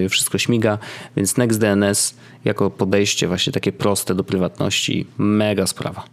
yy, 0.00 0.08
wszystko 0.08 0.38
śmiga, 0.38 0.78
więc 1.16 1.36
NextDNS 1.36 2.14
jako 2.44 2.70
podejście 2.70 3.28
właśnie 3.28 3.52
takie 3.52 3.72
proste 3.72 4.14
do 4.14 4.24
prywatności, 4.24 5.06
mega 5.18 5.66
sprawa. 5.66 6.04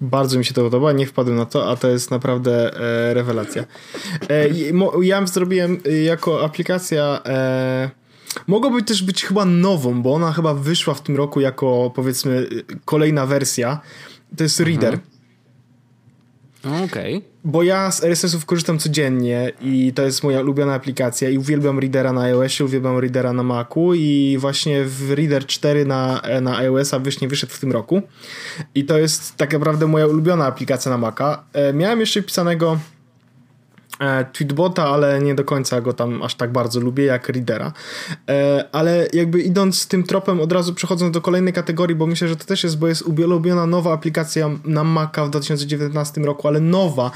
Bardzo 0.00 0.38
mi 0.38 0.44
się 0.44 0.54
to 0.54 0.62
podoba, 0.62 0.92
nie 0.92 1.06
wpadłem 1.06 1.36
na 1.36 1.46
to, 1.46 1.70
a 1.70 1.76
to 1.76 1.88
jest 1.88 2.10
naprawdę 2.10 2.74
e, 2.74 3.14
rewelacja. 3.14 3.64
E, 4.30 4.48
ja 5.02 5.26
zrobiłem 5.26 5.80
y, 5.86 6.02
jako 6.02 6.44
aplikacja 6.44 7.20
e, 7.26 7.90
Mogłaby 8.46 8.82
też 8.82 9.02
być 9.02 9.24
chyba 9.24 9.44
nową, 9.44 10.02
bo 10.02 10.14
ona 10.14 10.32
chyba 10.32 10.54
wyszła 10.54 10.94
w 10.94 11.02
tym 11.02 11.16
roku 11.16 11.40
jako 11.40 11.92
powiedzmy 11.94 12.46
kolejna 12.84 13.26
wersja. 13.26 13.80
To 14.36 14.42
jest 14.42 14.60
Reader. 14.60 14.94
Mhm. 14.94 15.19
Okej. 16.64 17.16
Okay. 17.16 17.30
Bo 17.44 17.62
ja 17.62 17.90
z 17.90 18.04
RSS-ów 18.04 18.46
korzystam 18.46 18.78
codziennie 18.78 19.52
i 19.60 19.92
to 19.94 20.02
jest 20.02 20.22
moja 20.22 20.40
ulubiona 20.40 20.74
aplikacja 20.74 21.30
i 21.30 21.38
uwielbiam 21.38 21.78
Readera 21.78 22.12
na 22.12 22.22
iOSie, 22.22 22.64
uwielbiam 22.64 22.98
Readera 22.98 23.32
na 23.32 23.42
Macu 23.42 23.94
i 23.94 24.36
właśnie 24.40 24.84
w 24.84 25.10
Reader 25.10 25.46
4 25.46 25.84
na, 25.84 26.22
na 26.40 26.56
iOS-a 26.56 26.98
wyśnie 26.98 27.28
wyszedł 27.28 27.52
w 27.52 27.60
tym 27.60 27.72
roku 27.72 28.02
i 28.74 28.84
to 28.84 28.98
jest 28.98 29.36
tak 29.36 29.52
naprawdę 29.52 29.86
moja 29.86 30.06
ulubiona 30.06 30.46
aplikacja 30.46 30.90
na 30.90 30.98
Maca. 30.98 31.44
E, 31.52 31.72
miałem 31.72 32.00
jeszcze 32.00 32.22
pisanego 32.22 32.78
Tweetbota, 34.32 34.84
ale 34.84 35.20
nie 35.22 35.34
do 35.34 35.44
końca 35.44 35.80
go 35.80 35.92
tam 35.92 36.22
aż 36.22 36.34
tak 36.34 36.52
bardzo 36.52 36.80
lubię 36.80 37.04
jak 37.04 37.28
Readera. 37.28 37.72
E, 38.28 38.64
ale 38.72 39.08
jakby 39.12 39.40
idąc 39.40 39.88
tym 39.88 40.02
tropem, 40.04 40.40
od 40.40 40.52
razu 40.52 40.74
przechodząc 40.74 41.14
do 41.14 41.20
kolejnej 41.20 41.52
kategorii, 41.52 41.96
bo 41.96 42.06
myślę, 42.06 42.28
że 42.28 42.36
to 42.36 42.44
też 42.44 42.64
jest, 42.64 42.78
bo 42.78 42.88
jest 42.88 43.02
ulubiona 43.02 43.66
nowa 43.66 43.92
aplikacja 43.92 44.50
na 44.64 44.84
Maca 44.84 45.24
w 45.24 45.30
2019 45.30 46.20
roku, 46.20 46.48
ale 46.48 46.60
nowa. 46.60 47.10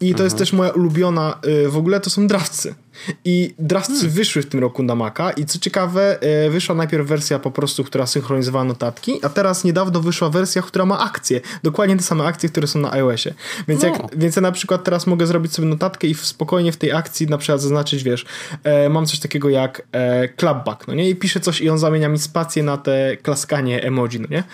I 0.00 0.08
to 0.08 0.10
mhm. 0.10 0.26
jest 0.26 0.38
też 0.38 0.52
moja 0.52 0.70
ulubiona, 0.70 1.38
y, 1.46 1.68
w 1.68 1.76
ogóle 1.76 2.00
to 2.00 2.10
są 2.10 2.26
drawcy. 2.26 2.74
I 3.24 3.54
Draftsy 3.58 3.94
hmm. 3.94 4.10
wyszły 4.10 4.42
w 4.42 4.46
tym 4.46 4.60
roku 4.60 4.82
na 4.82 4.94
Maca 4.94 5.30
i 5.30 5.44
co 5.44 5.58
ciekawe, 5.58 6.20
e, 6.20 6.50
wyszła 6.50 6.74
najpierw 6.74 7.06
wersja 7.06 7.38
po 7.38 7.50
prostu, 7.50 7.84
która 7.84 8.06
synchronizowała 8.06 8.64
notatki, 8.64 9.18
a 9.22 9.28
teraz 9.28 9.64
niedawno 9.64 10.00
wyszła 10.00 10.30
wersja, 10.30 10.62
która 10.62 10.86
ma 10.86 10.98
akcje. 10.98 11.40
Dokładnie 11.62 11.96
te 11.96 12.02
same 12.02 12.24
akcje, 12.24 12.48
które 12.48 12.66
są 12.66 12.78
na 12.78 12.92
iOSie. 12.92 13.34
Więc, 13.68 13.82
no. 13.82 13.88
jak, 13.88 14.16
więc 14.16 14.36
ja 14.36 14.42
na 14.42 14.52
przykład 14.52 14.84
teraz 14.84 15.06
mogę 15.06 15.26
zrobić 15.26 15.54
sobie 15.54 15.68
notatkę 15.68 16.06
i 16.06 16.14
spokojnie 16.14 16.72
w 16.72 16.76
tej 16.76 16.92
akcji 16.92 17.26
na 17.26 17.38
przykład 17.38 17.60
zaznaczyć, 17.60 18.02
wiesz, 18.02 18.26
e, 18.64 18.88
mam 18.88 19.06
coś 19.06 19.18
takiego 19.18 19.48
jak 19.48 19.82
e, 19.92 20.28
clapback, 20.28 20.88
no 20.88 20.94
nie? 20.94 21.10
I 21.10 21.16
piszę 21.16 21.40
coś 21.40 21.60
i 21.60 21.70
on 21.70 21.78
zamienia 21.78 22.08
mi 22.08 22.18
spację 22.18 22.62
na 22.62 22.76
te 22.76 23.16
klaskanie 23.16 23.82
emoji, 23.82 24.20
no 24.20 24.28
nie? 24.30 24.44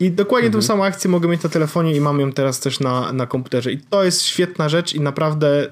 I 0.00 0.10
dokładnie 0.10 0.46
mhm. 0.46 0.62
tą 0.62 0.66
samą 0.66 0.84
akcję 0.84 1.10
mogę 1.10 1.28
mieć 1.28 1.42
na 1.42 1.50
telefonie 1.50 1.96
i 1.96 2.00
mam 2.00 2.20
ją 2.20 2.32
teraz 2.32 2.60
też 2.60 2.80
na, 2.80 3.12
na 3.12 3.26
komputerze. 3.26 3.72
I 3.72 3.78
to 3.78 4.04
jest 4.04 4.22
świetna 4.22 4.68
rzecz 4.68 4.94
i 4.94 5.00
naprawdę... 5.00 5.66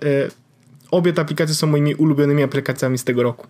E, 0.88 0.90
obie 0.90 1.12
te 1.12 1.22
aplikacje 1.22 1.54
są 1.54 1.66
moimi 1.66 1.94
ulubionymi 1.94 2.42
aplikacjami 2.42 2.98
z 2.98 3.04
tego 3.04 3.22
roku. 3.22 3.46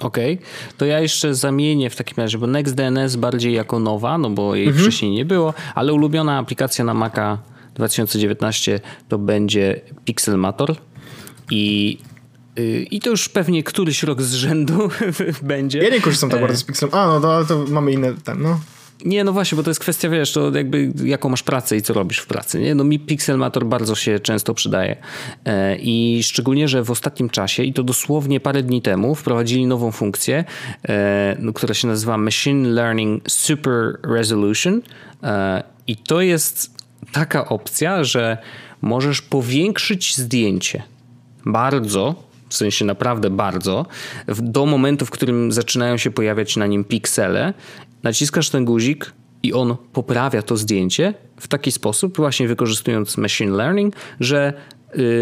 Okej, 0.00 0.34
okay. 0.34 0.46
to 0.76 0.86
ja 0.86 1.00
jeszcze 1.00 1.34
zamienię 1.34 1.90
w 1.90 1.96
takim 1.96 2.16
razie, 2.16 2.38
bo 2.38 2.46
NextDNS 2.46 3.16
bardziej 3.16 3.52
jako 3.52 3.78
nowa, 3.78 4.18
no 4.18 4.30
bo 4.30 4.54
jej 4.54 4.66
mhm. 4.66 4.84
wcześniej 4.84 5.10
nie 5.10 5.24
było, 5.24 5.54
ale 5.74 5.92
ulubiona 5.92 6.38
aplikacja 6.38 6.84
na 6.84 6.94
Maca 6.94 7.38
2019 7.74 8.80
to 9.08 9.18
będzie 9.18 9.80
Pixelmator 10.04 10.76
i 11.50 11.98
y, 12.58 12.86
i 12.90 13.00
to 13.00 13.10
już 13.10 13.28
pewnie 13.28 13.62
któryś 13.62 14.02
rok 14.02 14.22
z 14.22 14.34
rzędu 14.34 14.88
będzie. 15.42 15.78
Ja 15.78 15.90
nie 15.90 16.00
korzystam 16.00 16.30
tak 16.30 16.40
bardzo 16.40 16.56
z 16.56 16.64
Pixelem. 16.64 16.94
A, 16.94 17.06
no 17.06 17.20
to, 17.20 17.44
to 17.44 17.64
mamy 17.68 17.92
inne 17.92 18.14
ten, 18.24 18.42
no. 18.42 18.60
Nie, 19.04 19.24
no 19.24 19.32
właśnie, 19.32 19.56
bo 19.56 19.62
to 19.62 19.70
jest 19.70 19.80
kwestia, 19.80 20.08
wiesz, 20.08 20.32
to 20.32 20.50
jakby 20.56 20.92
jaką 21.04 21.28
masz 21.28 21.42
pracę 21.42 21.76
i 21.76 21.82
co 21.82 21.94
robisz 21.94 22.18
w 22.18 22.26
pracy. 22.26 22.60
Nie? 22.60 22.74
No 22.74 22.84
mi 22.84 22.98
Pixelmator 22.98 23.66
bardzo 23.66 23.94
się 23.94 24.20
często 24.20 24.54
przydaje 24.54 24.96
e, 25.44 25.76
i 25.76 26.22
szczególnie, 26.22 26.68
że 26.68 26.82
w 26.82 26.90
ostatnim 26.90 27.30
czasie 27.30 27.62
i 27.62 27.72
to 27.72 27.82
dosłownie 27.82 28.40
parę 28.40 28.62
dni 28.62 28.82
temu 28.82 29.14
wprowadzili 29.14 29.66
nową 29.66 29.92
funkcję, 29.92 30.44
e, 30.88 31.36
no, 31.40 31.52
która 31.52 31.74
się 31.74 31.88
nazywa 31.88 32.18
Machine 32.18 32.68
Learning 32.68 33.30
Super 33.30 33.98
Resolution 34.02 34.82
e, 35.22 35.62
i 35.86 35.96
to 35.96 36.20
jest 36.20 36.76
taka 37.12 37.48
opcja, 37.48 38.04
że 38.04 38.38
możesz 38.82 39.22
powiększyć 39.22 40.16
zdjęcie 40.16 40.82
bardzo 41.44 42.26
w 42.48 42.54
sensie 42.54 42.84
naprawdę 42.84 43.30
bardzo, 43.30 43.86
do 44.28 44.66
momentu, 44.66 45.06
w 45.06 45.10
którym 45.10 45.52
zaczynają 45.52 45.96
się 45.96 46.10
pojawiać 46.10 46.56
na 46.56 46.66
nim 46.66 46.84
piksele, 46.84 47.54
naciskasz 48.02 48.50
ten 48.50 48.64
guzik 48.64 49.12
i 49.42 49.52
on 49.52 49.76
poprawia 49.92 50.42
to 50.42 50.56
zdjęcie 50.56 51.14
w 51.40 51.48
taki 51.48 51.72
sposób, 51.72 52.16
właśnie 52.16 52.48
wykorzystując 52.48 53.16
machine 53.16 53.56
learning, 53.56 53.94
że 54.20 54.52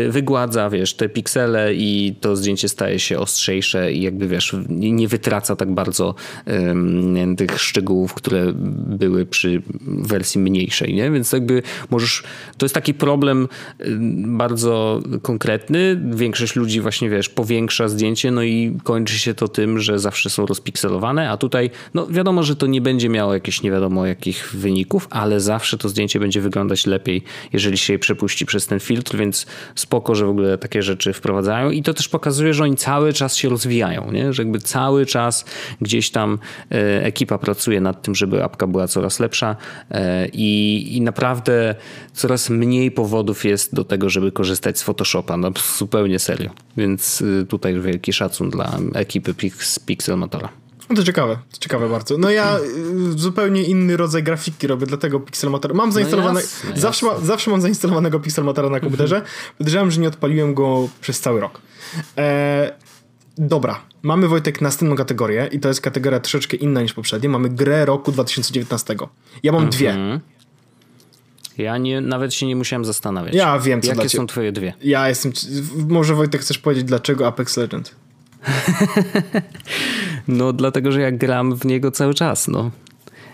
wygładza, 0.09 0.71
wiesz, 0.71 0.95
te 0.95 1.09
piksele 1.09 1.75
i 1.75 2.15
to 2.21 2.37
zdjęcie 2.37 2.69
staje 2.69 2.99
się 2.99 3.19
ostrzejsze 3.19 3.93
i 3.93 4.03
jakby, 4.03 4.29
wiesz, 4.29 4.57
nie 4.69 5.09
wytraca 5.09 5.57
tak 5.57 5.75
bardzo 5.75 6.15
um, 6.47 7.37
tych 7.37 7.61
szczegółów, 7.61 8.15
które 8.15 8.53
były 8.87 9.27
przy 9.27 9.63
wersji 9.87 10.41
mniejszej, 10.41 10.95
nie? 10.95 11.11
Więc 11.11 11.33
jakby 11.33 11.63
możesz, 11.91 12.23
to 12.59 12.67
jest 12.67 12.75
taki 12.75 12.95
problem 12.95 13.49
bardzo 14.17 15.03
konkretny. 15.23 16.01
Większość 16.15 16.57
ludzi 16.57 16.81
właśnie, 16.81 17.11
wiesz, 17.11 17.29
powiększa 17.29 17.89
zdjęcie, 17.89 18.31
no 18.31 18.43
i 18.43 18.79
kończy 18.85 19.19
się 19.19 19.35
to 19.35 19.49
tym, 19.49 19.79
że 19.79 19.99
zawsze 19.99 20.31
są 20.31 20.47
rozpikselowane, 20.47 21.31
a 21.31 21.37
tutaj, 21.37 21.71
no 21.95 22.07
wiadomo, 22.07 22.43
że 22.43 22.57
to 22.57 22.67
nie 22.67 22.81
będzie 22.81 23.09
miało 23.09 23.35
jakichś 23.35 23.63
nie 23.63 23.71
wiadomo 23.71 24.07
jakich 24.07 24.51
wyników, 24.55 25.09
ale 25.11 25.41
zawsze 25.41 25.79
to 25.79 25.89
zdjęcie 25.89 26.21
będzie 26.21 26.41
wyglądać 26.41 26.87
lepiej, 26.87 27.23
jeżeli 27.53 27.79
się 27.79 27.93
je 27.93 27.99
przepuści 27.99 28.47
przez 28.47 28.67
ten 28.67 28.81
filtr, 28.81 29.17
więc 29.17 29.47
spoko, 29.75 30.15
że 30.15 30.27
w 30.27 30.29
ogóle 30.29 30.59
takie 30.59 30.83
rzeczy 30.83 31.13
wprowadzają 31.13 31.71
i 31.71 31.83
to 31.83 31.95
też 31.95 32.09
pokazuje, 32.09 32.55
że 32.55 32.65
oni 32.65 32.77
cały 32.77 33.13
czas 33.13 33.37
się 33.37 33.49
rozwijają, 33.49 34.13
nie? 34.13 34.33
że 34.33 34.43
jakby 34.43 34.59
cały 34.59 35.07
czas 35.07 35.45
gdzieś 35.81 36.11
tam 36.11 36.39
e, 36.71 37.05
ekipa 37.05 37.39
pracuje 37.39 37.81
nad 37.81 38.03
tym, 38.03 38.15
żeby 38.15 38.45
apka 38.45 38.67
była 38.67 38.89
coraz 38.89 39.21
lepsza 39.21 39.57
e, 39.91 40.29
i, 40.29 40.97
i 40.97 41.01
naprawdę 41.01 41.75
coraz 42.13 42.51
mniej 42.51 42.91
powodów 42.91 43.45
jest 43.45 43.75
do 43.75 43.85
tego, 43.85 44.11
żeby 44.11 44.33
korzystać 44.33 44.79
z 44.79 44.83
Photoshopa, 44.83 45.37
no 45.37 45.51
zupełnie 45.79 46.19
serio. 46.19 46.51
Więc 46.77 47.23
e, 47.43 47.47
tutaj 47.47 47.81
wielki 47.81 48.13
szacun 48.13 48.51
dla 48.51 48.79
ekipy 48.95 49.35
Pixel 49.87 50.17
Motora. 50.17 50.64
No 50.91 50.97
to 50.97 51.05
ciekawe, 51.05 51.39
to 51.53 51.59
ciekawe 51.59 51.89
bardzo. 51.89 52.19
No 52.19 52.31
ja 52.31 52.59
y, 53.15 53.19
zupełnie 53.19 53.63
inny 53.63 53.97
rodzaj 53.97 54.23
grafiki 54.23 54.67
robię, 54.67 54.87
dlatego 54.87 55.21
Pixelmator. 55.21 55.75
Mam 55.75 55.93
zainstalowane. 55.93 56.35
No 56.35 56.41
jasne, 56.41 56.81
zawsze, 56.81 57.07
jasne. 57.07 57.21
Ma, 57.21 57.27
zawsze 57.27 57.51
mam 57.51 57.61
zainstalowanego 57.61 58.21
Pixelmatora 58.21 58.71
na 58.71 58.81
komputerze. 58.81 59.23
Podejrzewam, 59.59 59.91
że 59.91 60.01
nie 60.01 60.09
odpaliłem 60.09 60.55
go 60.55 60.89
przez 61.01 61.21
cały 61.21 61.41
rok. 61.41 61.61
E, 62.19 62.73
dobra, 63.39 63.81
mamy 64.03 64.29
Wojtek 64.29 64.61
następną 64.61 64.97
kategorię 64.97 65.49
i 65.53 65.61
to 65.61 65.69
jest 65.69 65.81
kategoria 65.81 66.21
troszeczkę 66.21 66.57
inna 66.57 66.83
niż 66.83 66.93
poprzednie. 66.95 67.29
Mamy 67.29 67.49
grę 67.49 67.85
roku 67.85 68.13
2019. 68.13 68.97
Ja 69.43 69.53
mam 69.53 69.71
dwie. 69.71 69.91
Mhm. 69.91 70.21
Ja 71.59 71.79
nie, 71.79 72.01
nawet 72.01 72.35
się 72.35 72.47
nie 72.47 72.57
musiałem 72.57 72.85
zastanawiać. 72.85 73.35
Ja 73.35 73.59
wiem, 73.59 73.83
co 73.83 73.89
Jakie 73.89 74.09
są 74.09 74.27
twoje 74.27 74.53
dwie? 74.53 74.73
Ja 74.83 75.09
jestem... 75.09 75.33
Może 75.89 76.15
Wojtek 76.15 76.41
chcesz 76.41 76.59
powiedzieć, 76.59 76.85
dlaczego 76.85 77.27
Apex 77.27 77.57
Legend? 77.57 77.95
no 80.29 80.53
dlatego, 80.53 80.93
że 80.93 81.01
ja 81.01 81.13
gram 81.13 81.57
w 81.57 81.65
niego 81.65 81.91
cały 81.91 82.15
czas, 82.15 82.49
no. 82.49 82.71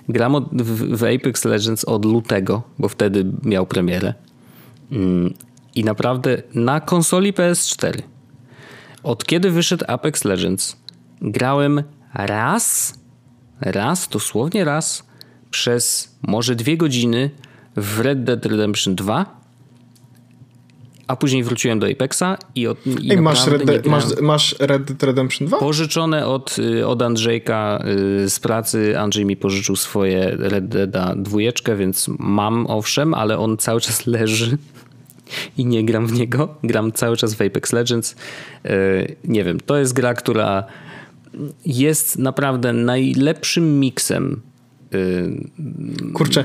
Gram 0.08 0.34
od, 0.34 0.62
w, 0.62 0.96
w, 0.98 1.04
Apex 1.04 1.44
Legends 1.44 1.84
od 1.84 2.04
lutego, 2.04 2.62
bo 2.78 2.88
wtedy 2.88 3.24
miał 3.42 3.66
premierę. 3.66 4.14
Mm, 4.92 5.34
I 5.74 5.84
naprawdę 5.84 6.42
na 6.54 6.80
konsoli 6.80 7.32
PS4 7.32 8.02
od 9.02 9.24
kiedy 9.24 9.50
wyszedł 9.50 9.84
Apex 9.88 10.24
Legends 10.24 10.76
grałem 11.22 11.82
raz, 12.14 12.94
raz, 13.60 14.08
dosłownie 14.08 14.64
raz, 14.64 15.06
przez 15.50 16.14
może 16.22 16.54
dwie 16.56 16.76
godziny 16.76 17.30
w 17.76 18.00
Red 18.00 18.24
Dead 18.24 18.46
Redemption 18.46 18.94
2 18.94 19.39
a 21.10 21.16
później 21.16 21.44
wróciłem 21.44 21.78
do 21.78 21.86
Apexa 21.86 22.38
i, 22.54 22.66
od, 22.66 22.86
i 22.86 23.12
Ej, 23.12 23.20
masz, 23.20 23.46
Red 23.46 23.86
masz, 23.86 24.04
masz 24.20 24.56
Red 24.58 24.84
Dead 24.84 25.02
Redemption 25.02 25.48
2? 25.48 25.58
Pożyczone 25.58 26.26
od, 26.26 26.58
y, 26.58 26.86
od 26.86 27.02
Andrzejka 27.02 27.84
y, 28.24 28.30
z 28.30 28.40
pracy. 28.40 28.98
Andrzej 28.98 29.24
mi 29.24 29.36
pożyczył 29.36 29.76
swoje 29.76 30.36
Red 30.38 30.68
Deada 30.68 31.14
dwójeczkę, 31.16 31.76
więc 31.76 32.10
mam 32.18 32.66
owszem, 32.66 33.14
ale 33.14 33.38
on 33.38 33.56
cały 33.56 33.80
czas 33.80 34.06
leży 34.06 34.58
i 35.56 35.66
nie 35.66 35.84
gram 35.84 36.06
w 36.06 36.12
niego. 36.12 36.54
Gram 36.62 36.92
cały 36.92 37.16
czas 37.16 37.34
w 37.34 37.42
Apex 37.42 37.72
Legends. 37.72 38.16
Y, 38.66 39.16
nie 39.24 39.44
wiem, 39.44 39.60
to 39.60 39.76
jest 39.76 39.92
gra, 39.92 40.14
która 40.14 40.64
jest 41.66 42.18
naprawdę 42.18 42.72
najlepszym 42.72 43.80
miksem 43.80 44.40
Kurczę, 46.14 46.44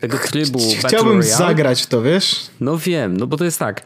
tego 0.00 0.18
trybu 0.18 0.58
Chciałbym 0.86 1.22
zagrać 1.22 1.86
to, 1.86 2.02
wiesz? 2.02 2.46
No 2.60 2.78
wiem, 2.78 3.16
no 3.16 3.26
bo 3.26 3.36
to 3.36 3.44
jest 3.44 3.58
tak. 3.58 3.82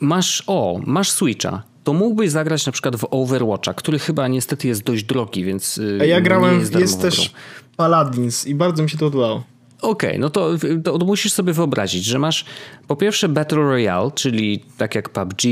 Masz, 0.00 0.44
o, 0.46 0.80
masz 0.86 1.10
Switcha. 1.10 1.62
To 1.84 1.92
mógłbyś 1.92 2.30
zagrać 2.30 2.66
na 2.66 2.72
przykład 2.72 2.96
w 2.96 3.06
Overwatcha, 3.10 3.74
który 3.74 3.98
chyba 3.98 4.28
niestety 4.28 4.68
jest 4.68 4.82
dość 4.82 5.04
drogi, 5.04 5.44
więc. 5.44 5.80
A 6.00 6.04
ja 6.04 6.20
grałem, 6.20 6.60
jest, 6.60 6.74
jest 6.74 7.00
też 7.00 7.32
Paladins 7.76 8.46
i 8.46 8.54
bardzo 8.54 8.82
mi 8.82 8.90
się 8.90 8.98
to 8.98 9.04
podobało. 9.04 9.44
Okej, 9.82 10.10
okay, 10.10 10.18
no 10.18 10.30
to, 10.30 10.50
to, 10.84 10.98
musisz 10.98 11.32
sobie 11.32 11.52
wyobrazić, 11.52 12.04
że 12.04 12.18
masz 12.18 12.44
po 12.88 12.96
pierwsze 12.96 13.28
Battle 13.28 13.58
Royale, 13.58 14.10
czyli 14.14 14.64
tak 14.78 14.94
jak 14.94 15.08
PUBG, 15.08 15.42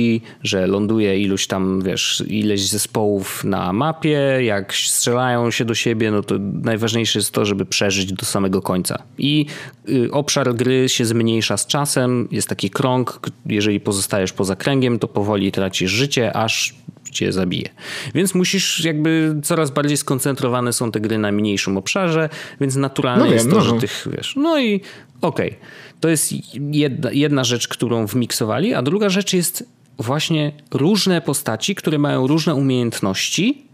że 0.42 0.66
ląduje 0.66 1.20
iluś 1.20 1.46
tam, 1.46 1.82
wiesz, 1.82 2.24
ileś 2.26 2.68
zespołów 2.68 3.44
na 3.44 3.72
mapie, 3.72 4.38
jak 4.42 4.74
strzelają 4.74 5.50
się 5.50 5.64
do 5.64 5.74
siebie, 5.74 6.10
no 6.10 6.22
to 6.22 6.34
najważniejsze 6.62 7.18
jest 7.18 7.32
to, 7.32 7.44
żeby 7.44 7.66
przeżyć 7.66 8.12
do 8.12 8.26
samego 8.26 8.62
końca. 8.62 9.02
I 9.18 9.46
y, 9.88 10.10
obszar 10.12 10.54
gry 10.54 10.88
się 10.88 11.04
zmniejsza 11.04 11.56
z 11.56 11.66
czasem, 11.66 12.28
jest 12.30 12.48
taki 12.48 12.70
krąg, 12.70 13.20
jeżeli 13.46 13.80
pozostajesz 13.80 14.32
poza 14.32 14.56
kręgiem, 14.56 14.98
to 14.98 15.08
powoli 15.08 15.52
tracisz 15.52 15.90
życie, 15.90 16.36
aż 16.36 16.74
cię 17.10 17.32
zabije. 17.32 17.68
Więc 18.14 18.34
musisz 18.34 18.84
jakby 18.84 19.36
coraz 19.42 19.70
bardziej 19.70 19.96
skoncentrowane 19.96 20.72
są 20.72 20.90
te 20.90 21.00
gry 21.00 21.18
na 21.18 21.32
mniejszym 21.32 21.76
obszarze, 21.76 22.28
więc 22.60 22.76
naturalne 22.76 23.24
no 23.24 23.32
jest 23.32 23.46
wiem, 23.46 23.54
to, 23.54 23.64
no. 23.64 23.64
że 23.64 23.80
tych 23.80 24.06
wiesz. 24.16 24.34
No 24.36 24.60
i 24.60 24.80
okej. 25.20 25.48
Okay. 25.48 25.60
To 26.00 26.08
jest 26.08 26.32
jedna, 26.72 27.10
jedna 27.12 27.44
rzecz, 27.44 27.68
którą 27.68 28.06
wmiksowali, 28.06 28.74
a 28.74 28.82
druga 28.82 29.08
rzecz 29.08 29.32
jest 29.32 29.68
właśnie 29.98 30.52
różne 30.70 31.20
postaci, 31.20 31.74
które 31.74 31.98
mają 31.98 32.26
różne 32.26 32.54
umiejętności 32.54 33.69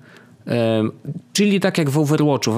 Czyli 1.33 1.61
tak 1.61 1.79
jak 1.79 1.91
w 1.91 1.99
Overwatchu. 1.99 2.53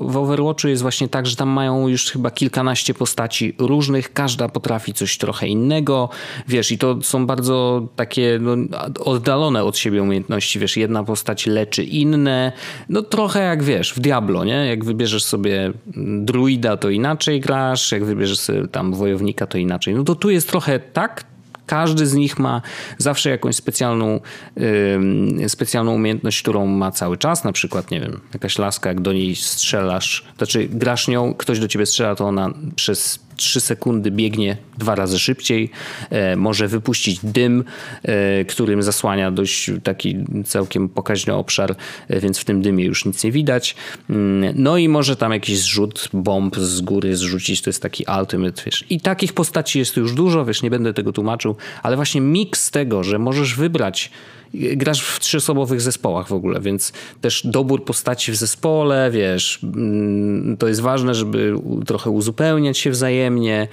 W 0.00 0.16
Overwatchu 0.16 0.68
jest 0.68 0.82
właśnie 0.82 1.08
tak, 1.08 1.26
że 1.26 1.36
tam 1.36 1.48
mają 1.48 1.88
już 1.88 2.10
chyba 2.10 2.30
kilkanaście 2.30 2.94
postaci 2.94 3.54
różnych, 3.58 4.12
każda 4.12 4.48
potrafi 4.48 4.94
coś 4.94 5.18
trochę 5.18 5.48
innego, 5.48 6.08
wiesz, 6.48 6.72
i 6.72 6.78
to 6.78 7.02
są 7.02 7.26
bardzo 7.26 7.88
takie 7.96 8.38
no, 8.40 8.56
oddalone 9.04 9.64
od 9.64 9.78
siebie 9.78 10.02
umiejętności, 10.02 10.58
wiesz, 10.58 10.76
jedna 10.76 11.04
postać 11.04 11.46
leczy 11.46 11.84
inne, 11.84 12.52
no 12.88 13.02
trochę 13.02 13.40
jak 13.40 13.62
wiesz, 13.62 13.94
w 13.94 14.00
Diablo, 14.00 14.44
nie? 14.44 14.66
Jak 14.66 14.84
wybierzesz 14.84 15.24
sobie 15.24 15.72
druida, 16.20 16.76
to 16.76 16.90
inaczej 16.90 17.40
grasz, 17.40 17.92
jak 17.92 18.04
wybierzesz 18.04 18.38
sobie 18.38 18.68
tam 18.68 18.94
wojownika, 18.94 19.46
to 19.46 19.58
inaczej. 19.58 19.94
No 19.94 20.04
to 20.04 20.14
tu 20.14 20.30
jest 20.30 20.48
trochę 20.48 20.78
tak, 20.80 21.24
każdy 21.66 22.06
z 22.06 22.14
nich 22.14 22.38
ma 22.38 22.62
zawsze 22.98 23.30
jakąś 23.30 23.56
specjalną, 23.56 24.20
yy, 24.56 25.48
specjalną 25.48 25.94
umiejętność, 25.94 26.42
którą 26.42 26.66
ma 26.66 26.90
cały 26.90 27.16
czas. 27.16 27.44
Na 27.44 27.52
przykład, 27.52 27.90
nie 27.90 28.00
wiem, 28.00 28.20
jakaś 28.34 28.58
laska, 28.58 28.88
jak 28.88 29.00
do 29.00 29.12
niej 29.12 29.36
strzelasz, 29.36 30.24
znaczy 30.38 30.68
grasz 30.70 31.08
nią, 31.08 31.34
ktoś 31.34 31.60
do 31.60 31.68
ciebie 31.68 31.86
strzela, 31.86 32.14
to 32.14 32.24
ona 32.24 32.50
przez 32.76 33.23
3 33.36 33.60
sekundy 33.60 34.10
biegnie 34.10 34.56
dwa 34.78 34.94
razy 34.94 35.18
szybciej, 35.18 35.70
e, 36.10 36.36
może 36.36 36.68
wypuścić 36.68 37.18
dym, 37.22 37.64
e, 38.02 38.44
którym 38.44 38.82
zasłania 38.82 39.30
dość 39.30 39.70
taki 39.82 40.16
całkiem 40.44 40.88
pokaźny 40.88 41.34
obszar, 41.34 41.76
e, 42.08 42.20
więc 42.20 42.38
w 42.38 42.44
tym 42.44 42.62
dymie 42.62 42.84
już 42.84 43.04
nic 43.04 43.24
nie 43.24 43.32
widać. 43.32 43.76
Mm, 44.10 44.54
no 44.56 44.78
i 44.78 44.88
może 44.88 45.16
tam 45.16 45.32
jakiś 45.32 45.58
zrzut 45.58 46.08
bomb 46.12 46.56
z 46.56 46.80
góry 46.80 47.16
zrzucić, 47.16 47.62
to 47.62 47.70
jest 47.70 47.82
taki 47.82 48.04
ultimate, 48.20 48.62
wiesz. 48.66 48.84
I 48.90 49.00
takich 49.00 49.32
postaci 49.32 49.78
jest 49.78 49.96
już 49.96 50.14
dużo, 50.14 50.44
wiesz, 50.44 50.62
nie 50.62 50.70
będę 50.70 50.94
tego 50.94 51.12
tłumaczył, 51.12 51.56
ale 51.82 51.96
właśnie 51.96 52.20
miks 52.20 52.70
tego, 52.70 53.04
że 53.04 53.18
możesz 53.18 53.54
wybrać 53.54 54.10
grasz 54.54 55.02
w 55.02 55.20
trzyosobowych 55.20 55.80
zespołach 55.80 56.28
w 56.28 56.32
ogóle, 56.32 56.60
więc 56.60 56.92
też 57.20 57.46
dobór 57.46 57.84
postaci 57.84 58.32
w 58.32 58.36
zespole, 58.36 59.10
wiesz, 59.10 59.60
mm, 59.62 60.56
to 60.56 60.68
jest 60.68 60.80
ważne, 60.80 61.14
żeby 61.14 61.54
trochę 61.86 62.10
uzupełniać 62.10 62.78
się 62.78 62.90
wzajemnie. 62.90 63.68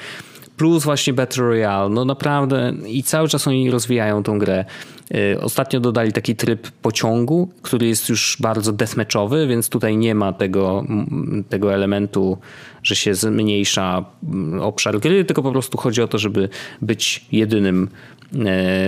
Plus 0.58 0.84
właśnie 0.84 1.14
Battle 1.14 1.44
Royale, 1.44 1.90
no 1.90 2.06
naprawdę 2.06 2.74
i 2.88 3.04
cały 3.04 3.28
czas 3.28 3.48
oni 3.48 3.72
rozwijają 3.72 4.24
tą 4.24 4.40
grę. 4.40 4.66
Y, 5.16 5.42
ostatnio 5.42 5.80
dodali 5.80 6.14
taki 6.14 6.36
tryb 6.36 6.72
pociągu, 6.72 7.50
który 7.62 7.88
jest 7.88 8.10
już 8.10 8.38
bardzo 8.40 8.72
deathmatchowy, 8.72 9.48
więc 9.48 9.70
tutaj 9.70 9.98
nie 9.98 10.16
ma 10.16 10.34
tego, 10.34 10.86
tego 11.50 11.74
elementu, 11.74 12.38
że 12.84 12.96
się 12.96 13.16
zmniejsza 13.16 14.06
obszar 14.62 15.00
gry, 15.00 15.26
tylko 15.26 15.44
po 15.44 15.52
prostu 15.52 15.78
chodzi 15.78 16.02
o 16.02 16.08
to, 16.08 16.18
żeby 16.18 16.50
być 16.82 17.26
jedynym 17.32 17.90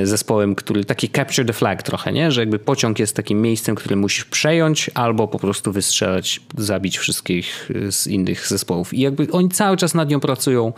zespołem, 0.04 0.56
który 0.56 0.86
taki 0.86 1.10
capture 1.10 1.48
the 1.48 1.54
flag 1.54 1.84
trochę, 1.84 2.12
nie? 2.12 2.32
Że 2.32 2.42
jakby 2.42 2.60
pociąg 2.60 3.00
jest 3.00 3.16
takim 3.16 3.42
miejscem, 3.42 3.76
które 3.76 3.96
musisz 3.96 4.26
przejąć 4.26 4.90
albo 4.94 5.28
po 5.28 5.40
prostu 5.40 5.72
wystrzelać, 5.72 6.42
zabić 6.58 6.98
wszystkich 6.98 7.70
z 7.90 8.08
innych 8.08 8.48
zespołów. 8.48 8.94
I 8.94 9.02
jakby 9.02 9.28
oni 9.32 9.50
cały 9.50 9.78
czas 9.78 9.94
nad 9.94 10.10
nią 10.10 10.20
pracują 10.20 10.74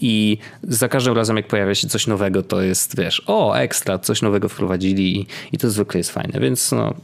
i 0.00 0.38
za 0.62 0.88
każdym 0.88 1.14
razem 1.14 1.36
jak 1.36 1.48
pojawia 1.48 1.74
się 1.74 1.88
coś 1.88 2.06
nowego, 2.06 2.42
to 2.42 2.62
jest, 2.62 2.96
wiesz, 2.96 3.22
o, 3.26 3.54
ekstra, 3.54 3.98
coś 3.98 4.22
nowego 4.22 4.48
wprowadzili 4.48 5.20
i, 5.20 5.26
i 5.52 5.58
to 5.58 5.70
zwykle 5.70 5.98
jest 5.98 6.10
fajne, 6.10 6.40
więc 6.40 6.72
no, 6.72 6.94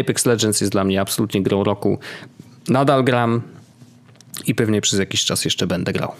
Apex 0.00 0.26
Legends 0.26 0.60
jest 0.60 0.72
dla 0.72 0.84
mnie 0.84 1.00
absolutnie 1.00 1.42
grą 1.42 1.64
roku. 1.64 1.98
Nadal 2.68 3.04
gram 3.04 3.42
i 4.46 4.54
pewnie 4.54 4.80
przez 4.80 4.98
jakiś 4.98 5.24
czas 5.24 5.44
jeszcze 5.44 5.66
będę 5.66 5.92
grał. 5.92 6.12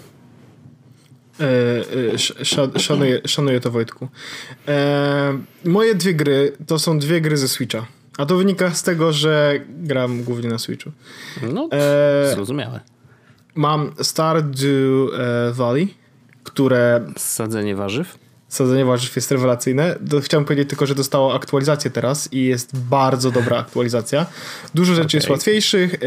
E, 1.40 2.74
e, 2.74 2.78
szanuję, 2.78 3.20
szanuję 3.26 3.60
to 3.60 3.70
Wojtku. 3.70 4.08
E, 4.68 5.38
moje 5.64 5.94
dwie 5.94 6.14
gry 6.14 6.52
to 6.66 6.78
są 6.78 6.98
dwie 6.98 7.20
gry 7.20 7.36
ze 7.36 7.48
Switcha. 7.48 7.86
A 8.18 8.26
to 8.26 8.36
wynika 8.36 8.70
z 8.70 8.82
tego, 8.82 9.12
że 9.12 9.60
gram 9.68 10.22
głównie 10.22 10.48
na 10.48 10.58
Switchu. 10.58 10.90
No, 11.52 11.68
zrozumiałe. 12.32 12.80
Mam 13.54 13.92
Stardew 14.02 15.10
Valley, 15.52 15.94
które... 16.42 17.06
Sadzenie 17.16 17.76
warzyw? 17.76 18.18
Sadzenie 18.48 18.84
warzyw 18.84 19.16
jest 19.16 19.30
rewelacyjne. 19.30 19.98
Chciałem 20.22 20.44
powiedzieć 20.44 20.68
tylko, 20.68 20.86
że 20.86 20.94
dostało 20.94 21.34
aktualizację 21.34 21.90
teraz 21.90 22.32
i 22.32 22.44
jest 22.44 22.78
bardzo 22.78 23.30
dobra 23.30 23.58
aktualizacja. 23.58 24.26
Dużo 24.74 24.94
rzeczy 24.94 25.06
okay. 25.06 25.18
jest 25.18 25.30
łatwiejszych, 25.30 25.94
e, 25.94 25.98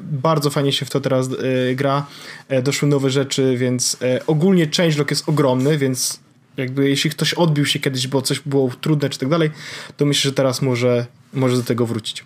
bardzo 0.00 0.50
fajnie 0.50 0.72
się 0.72 0.86
w 0.86 0.90
to 0.90 1.00
teraz 1.00 1.28
e, 1.28 1.74
gra. 1.74 2.06
E, 2.48 2.62
doszły 2.62 2.88
nowe 2.88 3.10
rzeczy, 3.10 3.56
więc 3.56 3.96
ogólnie 4.26 4.68
changelog 4.76 5.10
jest 5.10 5.28
ogromny, 5.28 5.78
więc 5.78 6.20
jakby 6.56 6.88
jeśli 6.88 7.10
ktoś 7.10 7.34
odbił 7.34 7.66
się 7.66 7.78
kiedyś, 7.78 8.06
bo 8.08 8.22
coś 8.22 8.40
było 8.40 8.70
trudne 8.80 9.10
czy 9.10 9.18
tak 9.18 9.28
dalej, 9.28 9.50
to 9.96 10.06
myślę, 10.06 10.28
że 10.28 10.34
teraz 10.34 10.62
może, 10.62 11.06
może 11.34 11.56
do 11.56 11.62
tego 11.62 11.86
wrócić. 11.86 12.24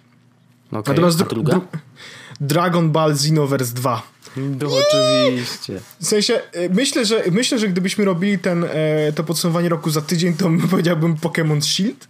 Okay. 0.70 0.82
Natomiast 0.94 1.18
dru- 1.18 1.42
dru- 1.42 1.60
Dragon 2.40 2.90
Ball 2.90 3.12
Xenoverse 3.12 3.74
2 3.74 4.02
no 4.60 4.68
oczywiście. 4.76 5.80
W 6.00 6.06
sensie, 6.06 6.40
e, 6.52 6.68
myślę, 6.68 7.04
że 7.04 7.22
myślę, 7.30 7.58
że 7.58 7.68
gdybyśmy 7.68 8.04
robili 8.04 8.38
ten, 8.38 8.64
e, 8.64 9.12
to 9.12 9.24
podsumowanie 9.24 9.68
roku 9.68 9.90
za 9.90 10.00
tydzień, 10.00 10.34
to 10.34 10.50
powiedziałbym 10.70 11.16
Pokémon 11.16 11.60
Shield, 11.60 12.08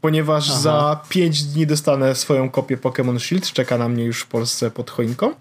ponieważ 0.00 0.50
Aha. 0.50 0.60
za 0.60 1.00
5 1.08 1.42
dni 1.42 1.66
dostanę 1.66 2.14
swoją 2.14 2.50
kopię 2.50 2.76
Pokémon 2.76 3.18
Shield, 3.18 3.52
czeka 3.52 3.78
na 3.78 3.88
mnie 3.88 4.04
już 4.04 4.20
w 4.20 4.26
Polsce 4.26 4.70
pod 4.70 4.90
choinką. 4.90 5.34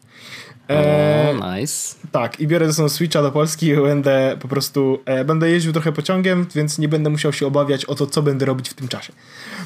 E, 0.70 1.34
nice. 1.34 1.96
Tak, 2.12 2.40
i 2.40 2.48
biorę 2.48 2.72
ze 2.72 2.90
Switcha 2.90 3.22
do 3.22 3.32
Polski 3.32 3.68
i 3.68 3.76
będę 3.76 4.38
po 4.40 4.48
prostu, 4.48 5.00
e, 5.06 5.26
będę 5.26 5.50
jeździł 5.50 5.74
trochę 5.74 5.92
pociągiem, 5.92 6.46
więc 6.56 6.80
nie 6.80 6.88
będę 6.88 7.10
musiał 7.10 7.34
się 7.34 7.48
obawiać 7.48 7.86
o 7.86 7.96
to, 7.96 8.08
co 8.08 8.22
będę 8.22 8.46
robić 8.46 8.70
w 8.70 8.74
tym 8.74 8.88
czasie. 8.88 9.14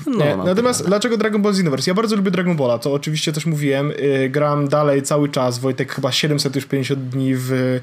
No, 0.07 0.25
e, 0.25 0.37
natomiast 0.37 0.85
dlaczego 0.85 1.17
Dragon 1.17 1.41
Ball 1.41 1.51
Xenoverse? 1.51 1.91
Ja 1.91 1.95
bardzo 1.95 2.15
lubię 2.15 2.31
Dragon 2.31 2.55
Balla, 2.55 2.79
to 2.79 2.93
oczywiście 2.93 3.33
też 3.33 3.45
mówiłem, 3.45 3.91
e, 3.91 4.29
gram 4.29 4.67
dalej 4.67 5.01
cały 5.01 5.29
czas, 5.29 5.59
Wojtek 5.59 5.93
chyba 5.93 6.11
750 6.11 7.09
dni 7.09 7.35
w 7.35 7.79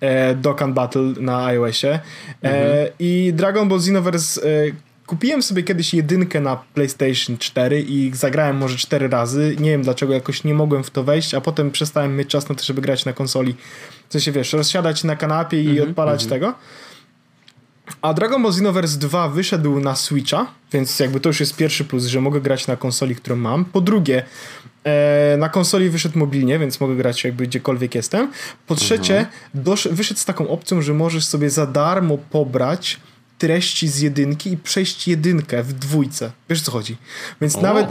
e, 0.00 0.34
Dokkan 0.34 0.74
Battle 0.74 1.12
na 1.20 1.44
iOSie 1.44 1.88
e, 1.88 2.00
mhm. 2.42 2.88
i 2.98 3.32
Dragon 3.34 3.68
Ball 3.68 3.78
Xenoverse 3.78 4.40
Kupiłem 5.06 5.42
sobie 5.42 5.62
kiedyś 5.62 5.94
jedynkę 5.94 6.40
na 6.40 6.56
PlayStation 6.56 7.38
4 7.38 7.82
i 7.82 8.10
zagrałem 8.14 8.56
może 8.56 8.76
4 8.76 9.08
razy. 9.08 9.56
Nie 9.60 9.70
wiem 9.70 9.82
dlaczego 9.82 10.12
jakoś 10.12 10.44
nie 10.44 10.54
mogłem 10.54 10.84
w 10.84 10.90
to 10.90 11.04
wejść, 11.04 11.34
a 11.34 11.40
potem 11.40 11.70
przestałem 11.70 12.16
mieć 12.16 12.28
czas 12.28 12.48
na 12.48 12.54
to, 12.54 12.64
żeby 12.64 12.80
grać 12.80 13.04
na 13.04 13.12
konsoli. 13.12 13.54
W 14.08 14.12
sensie 14.12 14.32
wiesz, 14.32 14.52
rozsiadać 14.52 15.04
na 15.04 15.16
kanapie 15.16 15.62
i 15.62 15.70
mm 15.70 15.84
-hmm, 15.84 15.88
odpalać 15.88 16.22
mm 16.22 16.28
-hmm. 16.28 16.40
tego. 16.40 16.54
A 18.02 18.14
Dragon 18.14 18.42
Ball 18.42 18.52
Xenoverse 18.52 18.98
2 18.98 19.28
wyszedł 19.28 19.80
na 19.80 19.96
Switcha, 19.96 20.46
więc 20.72 21.00
jakby 21.00 21.20
to 21.20 21.28
już 21.28 21.40
jest 21.40 21.56
pierwszy 21.56 21.84
plus, 21.84 22.04
że 22.04 22.20
mogę 22.20 22.40
grać 22.40 22.66
na 22.66 22.76
konsoli, 22.76 23.16
którą 23.16 23.36
mam. 23.36 23.64
Po 23.64 23.80
drugie, 23.80 24.22
e, 24.84 25.36
na 25.38 25.48
konsoli 25.48 25.90
wyszedł 25.90 26.18
mobilnie, 26.18 26.58
więc 26.58 26.80
mogę 26.80 26.96
grać 26.96 27.24
jakby 27.24 27.46
gdziekolwiek 27.46 27.94
jestem. 27.94 28.30
Po 28.66 28.74
trzecie, 28.74 29.26
mhm. 29.54 29.94
wyszedł 29.96 30.20
z 30.20 30.24
taką 30.24 30.48
opcją, 30.48 30.82
że 30.82 30.94
możesz 30.94 31.26
sobie 31.26 31.50
za 31.50 31.66
darmo 31.66 32.18
pobrać 32.18 33.00
treści 33.38 33.88
z 33.88 34.00
jedynki 34.00 34.52
i 34.52 34.56
przejść 34.56 35.08
jedynkę 35.08 35.62
w 35.62 35.72
dwójce. 35.72 36.32
Wiesz 36.50 36.62
co 36.62 36.72
chodzi? 36.72 36.96
Więc 37.40 37.56
o. 37.56 37.60
nawet. 37.60 37.86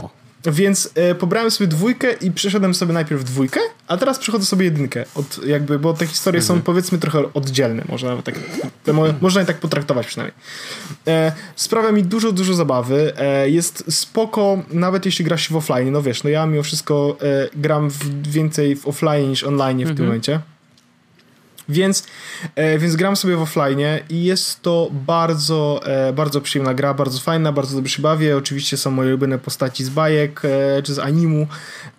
Więc 0.52 0.90
e, 0.94 1.14
pobrałem 1.14 1.50
sobie 1.50 1.68
dwójkę 1.68 2.12
i 2.12 2.30
przeszedłem 2.30 2.74
sobie 2.74 2.92
najpierw 2.92 3.24
dwójkę, 3.24 3.60
a 3.86 3.96
teraz 3.96 4.18
przechodzę 4.18 4.46
sobie 4.46 4.64
jedynkę. 4.64 5.04
Od, 5.14 5.46
jakby, 5.46 5.78
bo 5.78 5.94
te 5.94 6.06
historie 6.06 6.40
mhm. 6.40 6.58
są 6.58 6.64
powiedzmy 6.64 6.98
trochę 6.98 7.32
oddzielne, 7.34 7.84
można 7.88 8.08
nawet 8.08 8.24
tak, 8.24 8.34
te, 8.84 8.92
można 9.20 9.40
je 9.40 9.46
tak 9.46 9.58
potraktować 9.58 10.06
przynajmniej. 10.06 10.38
E, 11.06 11.32
sprawia 11.56 11.92
mi 11.92 12.02
dużo, 12.02 12.32
dużo 12.32 12.54
zabawy. 12.54 13.12
E, 13.16 13.50
jest 13.50 13.84
spoko, 13.88 14.62
nawet 14.70 15.06
jeśli 15.06 15.24
gra 15.24 15.36
się 15.36 15.54
w 15.54 15.56
offline. 15.56 15.92
No 15.92 16.02
wiesz, 16.02 16.24
no 16.24 16.30
ja 16.30 16.46
mimo 16.46 16.62
wszystko 16.62 17.16
e, 17.22 17.48
gram 17.56 17.90
w, 17.90 18.28
więcej 18.28 18.76
w 18.76 18.88
offline 18.88 19.30
niż 19.30 19.44
online 19.44 19.78
w 19.78 19.80
mhm. 19.80 19.96
tym 19.96 20.06
momencie. 20.06 20.40
Więc, 21.68 22.06
e, 22.54 22.78
więc 22.78 22.96
gram 22.96 23.16
sobie 23.16 23.36
w 23.36 23.42
offline 23.42 23.80
i 24.10 24.24
jest 24.24 24.62
to 24.62 24.88
bardzo, 24.92 25.80
e, 25.86 26.12
bardzo 26.12 26.40
przyjemna 26.40 26.74
gra, 26.74 26.94
bardzo 26.94 27.18
fajna, 27.18 27.52
bardzo 27.52 27.76
dobrze 27.76 27.96
się 27.96 28.02
bawię. 28.02 28.36
Oczywiście 28.36 28.76
są 28.76 28.90
moje 28.90 29.08
ulubione 29.08 29.38
postaci 29.38 29.84
z 29.84 29.88
bajek 29.88 30.42
e, 30.44 30.82
czy 30.82 30.94
z 30.94 30.98
animu, 30.98 31.46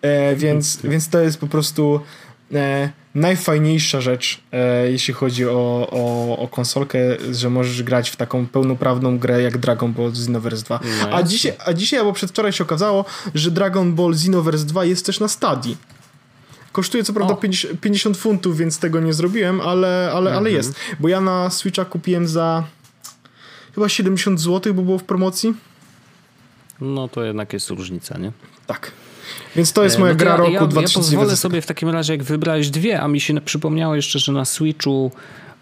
e, 0.02 0.36
więc, 0.36 0.80
więc 0.84 1.10
to 1.10 1.20
jest 1.20 1.40
po 1.40 1.48
prostu 1.48 2.02
e, 2.54 2.90
najfajniejsza 3.16 4.02
rzecz, 4.02 4.42
e, 4.52 4.92
jeśli 4.92 5.14
chodzi 5.14 5.46
o, 5.46 5.88
o, 5.92 6.38
o 6.38 6.48
konsolkę, 6.48 7.00
że 7.32 7.50
możesz 7.50 7.84
grać 7.84 8.10
w 8.10 8.16
taką 8.16 8.48
pełnoprawną 8.48 9.18
grę 9.18 9.42
jak 9.42 9.58
Dragon 9.58 9.94
Ball 9.94 10.10
Xenoverse 10.10 10.64
2. 10.64 10.80
No 11.02 11.16
a, 11.16 11.24
dzisiaj, 11.24 11.54
a 11.66 11.74
dzisiaj 11.74 12.00
albo 12.00 12.14
przedwczoraj 12.14 12.54
się 12.54 12.64
okazało, 12.64 13.06
że 13.36 13.52
Dragon 13.52 13.96
Ball 13.96 14.12
Xenoverse 14.12 14.66
2 14.66 14.86
jest 14.86 15.06
też 15.06 15.20
na 15.20 15.28
stadii. 15.28 15.78
Kosztuje 16.78 17.04
co 17.04 17.14
prawda 17.14 17.36
50, 17.36 17.82
50, 17.82 18.18
funtów, 18.18 18.58
więc 18.58 18.80
tego 18.80 19.00
nie 19.00 19.14
zrobiłem, 19.14 19.62
ale, 19.62 20.10
ale, 20.14 20.30
mhm. 20.30 20.38
ale 20.38 20.52
jest. 20.52 20.76
Bo 21.00 21.08
ja 21.08 21.22
na 21.22 21.50
Switcha 21.50 21.86
kupiłem 21.86 22.28
za 22.28 22.64
chyba 23.76 23.90
70 23.90 24.42
zł, 24.42 24.74
bo 24.74 24.82
było 24.82 24.98
w 24.98 25.04
promocji. 25.04 25.54
No 26.82 27.08
to 27.08 27.24
jednak 27.24 27.54
jest 27.54 27.70
różnica, 27.70 28.18
nie? 28.18 28.32
Tak. 28.68 28.92
Więc 29.56 29.74
to 29.74 29.84
jest 29.84 29.96
e, 29.96 30.00
moja 30.00 30.14
no 30.14 30.20
to 30.20 30.26
gra 30.26 30.32
ja, 30.32 30.38
roku 30.38 30.52
ja, 30.52 30.60
2020. 30.60 31.00
Ja 31.00 31.04
pozwolę 31.04 31.38
sobie 31.38 31.62
w 31.62 31.66
takim 31.66 31.90
razie, 31.90 32.14
jak 32.14 32.24
wybrałeś 32.24 32.70
dwie, 32.70 33.02
a 33.02 33.08
mi 33.08 33.20
się 33.20 33.42
przypomniało 33.42 33.96
jeszcze, 33.96 34.20
że 34.20 34.32
na 34.32 34.46
Switchu 34.46 35.12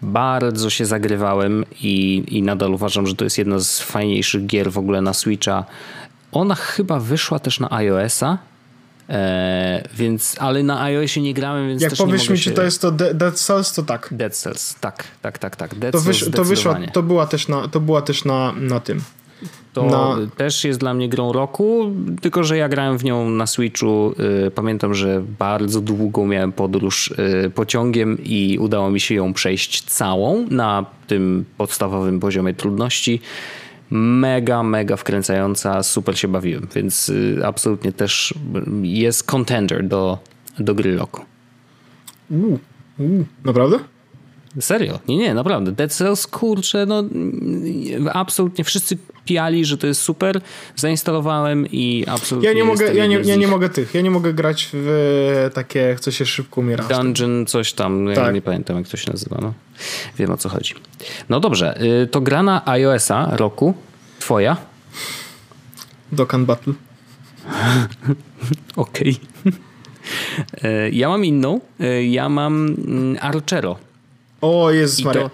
bardzo 0.02 0.70
się 0.70 0.86
zagrywałem 0.86 1.64
i, 1.80 2.24
i 2.28 2.42
nadal 2.42 2.74
uważam, 2.74 3.06
że 3.06 3.14
to 3.14 3.24
jest 3.24 3.38
jedna 3.38 3.58
z 3.58 3.80
fajniejszych 3.80 4.46
gier 4.46 4.72
w 4.72 4.78
ogóle 4.78 5.02
na 5.02 5.14
Switcha. 5.14 5.64
Ona 6.32 6.54
chyba 6.54 7.00
wyszła 7.00 7.38
też 7.38 7.60
na 7.60 7.72
iOS-a, 7.72 8.38
E, 9.08 9.88
więc, 9.94 10.36
ale 10.38 10.62
na 10.62 10.82
iOSie 10.82 11.22
nie 11.22 11.34
grałem, 11.34 11.68
więc 11.68 11.82
Jak 11.82 11.90
też 11.90 11.98
powiesz 11.98 12.30
mi, 12.30 12.38
czy 12.38 12.50
to 12.50 12.62
jest 12.62 12.80
to 12.80 12.90
Dead 12.90 13.34
Cells, 13.40 13.72
to 13.72 13.82
tak. 13.82 14.08
Dead 14.12 14.36
Cells, 14.36 14.74
tak, 14.80 15.04
tak, 15.22 15.38
tak, 15.38 15.56
tak. 15.56 15.74
Dead 15.74 15.92
to, 15.92 16.00
wysz, 16.00 16.30
to 16.34 16.44
wyszła, 16.44 16.78
to 16.92 17.02
była 17.02 17.26
też 17.26 17.48
na, 17.48 17.68
to 17.68 17.80
była 17.80 18.02
też 18.02 18.24
na, 18.24 18.52
na 18.52 18.80
tym. 18.80 19.00
To 19.72 20.16
też 20.36 20.64
jest 20.64 20.80
dla 20.80 20.94
mnie 20.94 21.08
grą 21.08 21.32
roku, 21.32 21.92
tylko 22.20 22.44
że 22.44 22.56
ja 22.56 22.68
grałem 22.68 22.98
w 22.98 23.04
nią 23.04 23.30
na 23.30 23.46
Switchu. 23.46 24.14
Y, 24.46 24.50
pamiętam, 24.50 24.94
że 24.94 25.22
bardzo 25.38 25.80
długą 25.80 26.26
miałem 26.26 26.52
podróż 26.52 27.14
y, 27.46 27.50
pociągiem 27.50 28.18
i 28.24 28.58
udało 28.60 28.90
mi 28.90 29.00
się 29.00 29.14
ją 29.14 29.32
przejść 29.32 29.82
całą 29.82 30.46
na 30.50 30.84
tym 31.06 31.44
podstawowym 31.58 32.20
poziomie 32.20 32.54
trudności 32.54 33.20
mega, 33.90 34.62
mega 34.62 34.96
wkręcająca, 34.96 35.82
super 35.82 36.18
się 36.18 36.28
bawiłem, 36.28 36.68
więc 36.74 37.08
y, 37.08 37.40
absolutnie 37.44 37.92
też 37.92 38.34
jest 38.82 39.24
contender 39.24 39.88
do, 39.88 40.18
do 40.58 40.74
gry 40.74 40.96
roku. 40.96 41.22
Uuu, 42.30 42.58
uu, 42.98 43.24
naprawdę? 43.44 43.78
Serio? 44.60 44.98
Nie, 45.08 45.16
nie, 45.16 45.34
naprawdę. 45.34 45.72
Dead 45.72 45.92
Cells, 45.92 46.26
kurczę, 46.26 46.86
no 46.86 47.04
absolutnie 48.12 48.64
wszyscy 48.64 48.98
piali, 49.24 49.64
że 49.64 49.78
to 49.78 49.86
jest 49.86 50.02
super. 50.02 50.40
Zainstalowałem 50.76 51.66
i 51.72 52.04
absolutnie 52.08 52.48
Ja 52.48 52.54
nie 52.54 52.64
mogę, 52.64 52.94
ja 52.94 53.06
nie, 53.06 53.20
ja 53.20 53.36
nie 53.36 53.48
mogę 53.48 53.68
tych, 53.68 53.94
ja 53.94 54.00
nie 54.00 54.10
mogę 54.10 54.32
grać 54.32 54.68
w 54.72 55.50
takie, 55.54 55.96
co 56.00 56.10
się 56.10 56.26
szybko 56.26 56.60
umiera. 56.60 56.84
Dungeon, 56.84 57.46
coś 57.46 57.72
tam, 57.72 58.06
tak. 58.14 58.24
ja 58.24 58.30
nie 58.30 58.42
pamiętam 58.42 58.76
jak 58.76 58.88
to 58.88 58.96
się 58.96 59.12
nazywa, 59.12 59.38
no. 59.42 59.52
Wiem 60.18 60.30
o 60.30 60.36
co 60.36 60.48
chodzi. 60.48 60.74
No 61.28 61.40
dobrze, 61.40 61.82
y, 62.02 62.06
to 62.06 62.20
gra 62.20 62.42
na 62.42 62.66
iOS-a 62.66 63.36
roku, 63.36 63.74
twoja? 64.18 64.56
Dokkan 66.12 66.46
Battle. 66.46 66.72
Okej. 68.76 69.16
Okay. 69.44 69.52
Ja 70.92 71.08
mam 71.08 71.24
inną. 71.24 71.60
Y, 71.80 72.04
ja 72.04 72.28
mam 72.28 72.66
mm, 72.66 73.16
Archero. 73.20 73.76
O, 74.46 74.70
jest 74.70 75.04
Maria. 75.04 75.30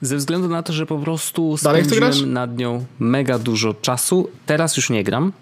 Ze 0.00 0.16
względu 0.16 0.48
na 0.48 0.62
to, 0.62 0.72
że 0.72 0.86
po 0.86 0.98
prostu 0.98 1.56
spędziłem 1.56 2.32
nad 2.32 2.58
nią 2.58 2.84
mega 2.98 3.38
dużo 3.38 3.74
czasu. 3.74 4.28
Teraz 4.46 4.76
już 4.76 4.90
nie 4.90 5.04
gram, 5.04 5.32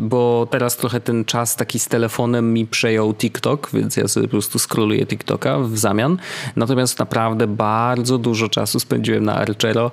bo 0.00 0.48
teraz 0.50 0.76
trochę 0.76 1.00
ten 1.00 1.24
czas 1.24 1.56
taki 1.56 1.78
z 1.78 1.88
telefonem 1.88 2.52
mi 2.52 2.66
przejął 2.66 3.14
TikTok, 3.14 3.70
więc 3.72 3.96
ja 3.96 4.08
sobie 4.08 4.26
po 4.26 4.30
prostu 4.30 4.58
scrolluję 4.58 5.06
TikToka 5.06 5.58
w 5.58 5.78
zamian. 5.78 6.18
Natomiast 6.56 6.98
naprawdę 6.98 7.46
bardzo 7.46 8.18
dużo 8.18 8.48
czasu 8.48 8.80
spędziłem 8.80 9.24
na 9.24 9.34
Archero 9.34 9.90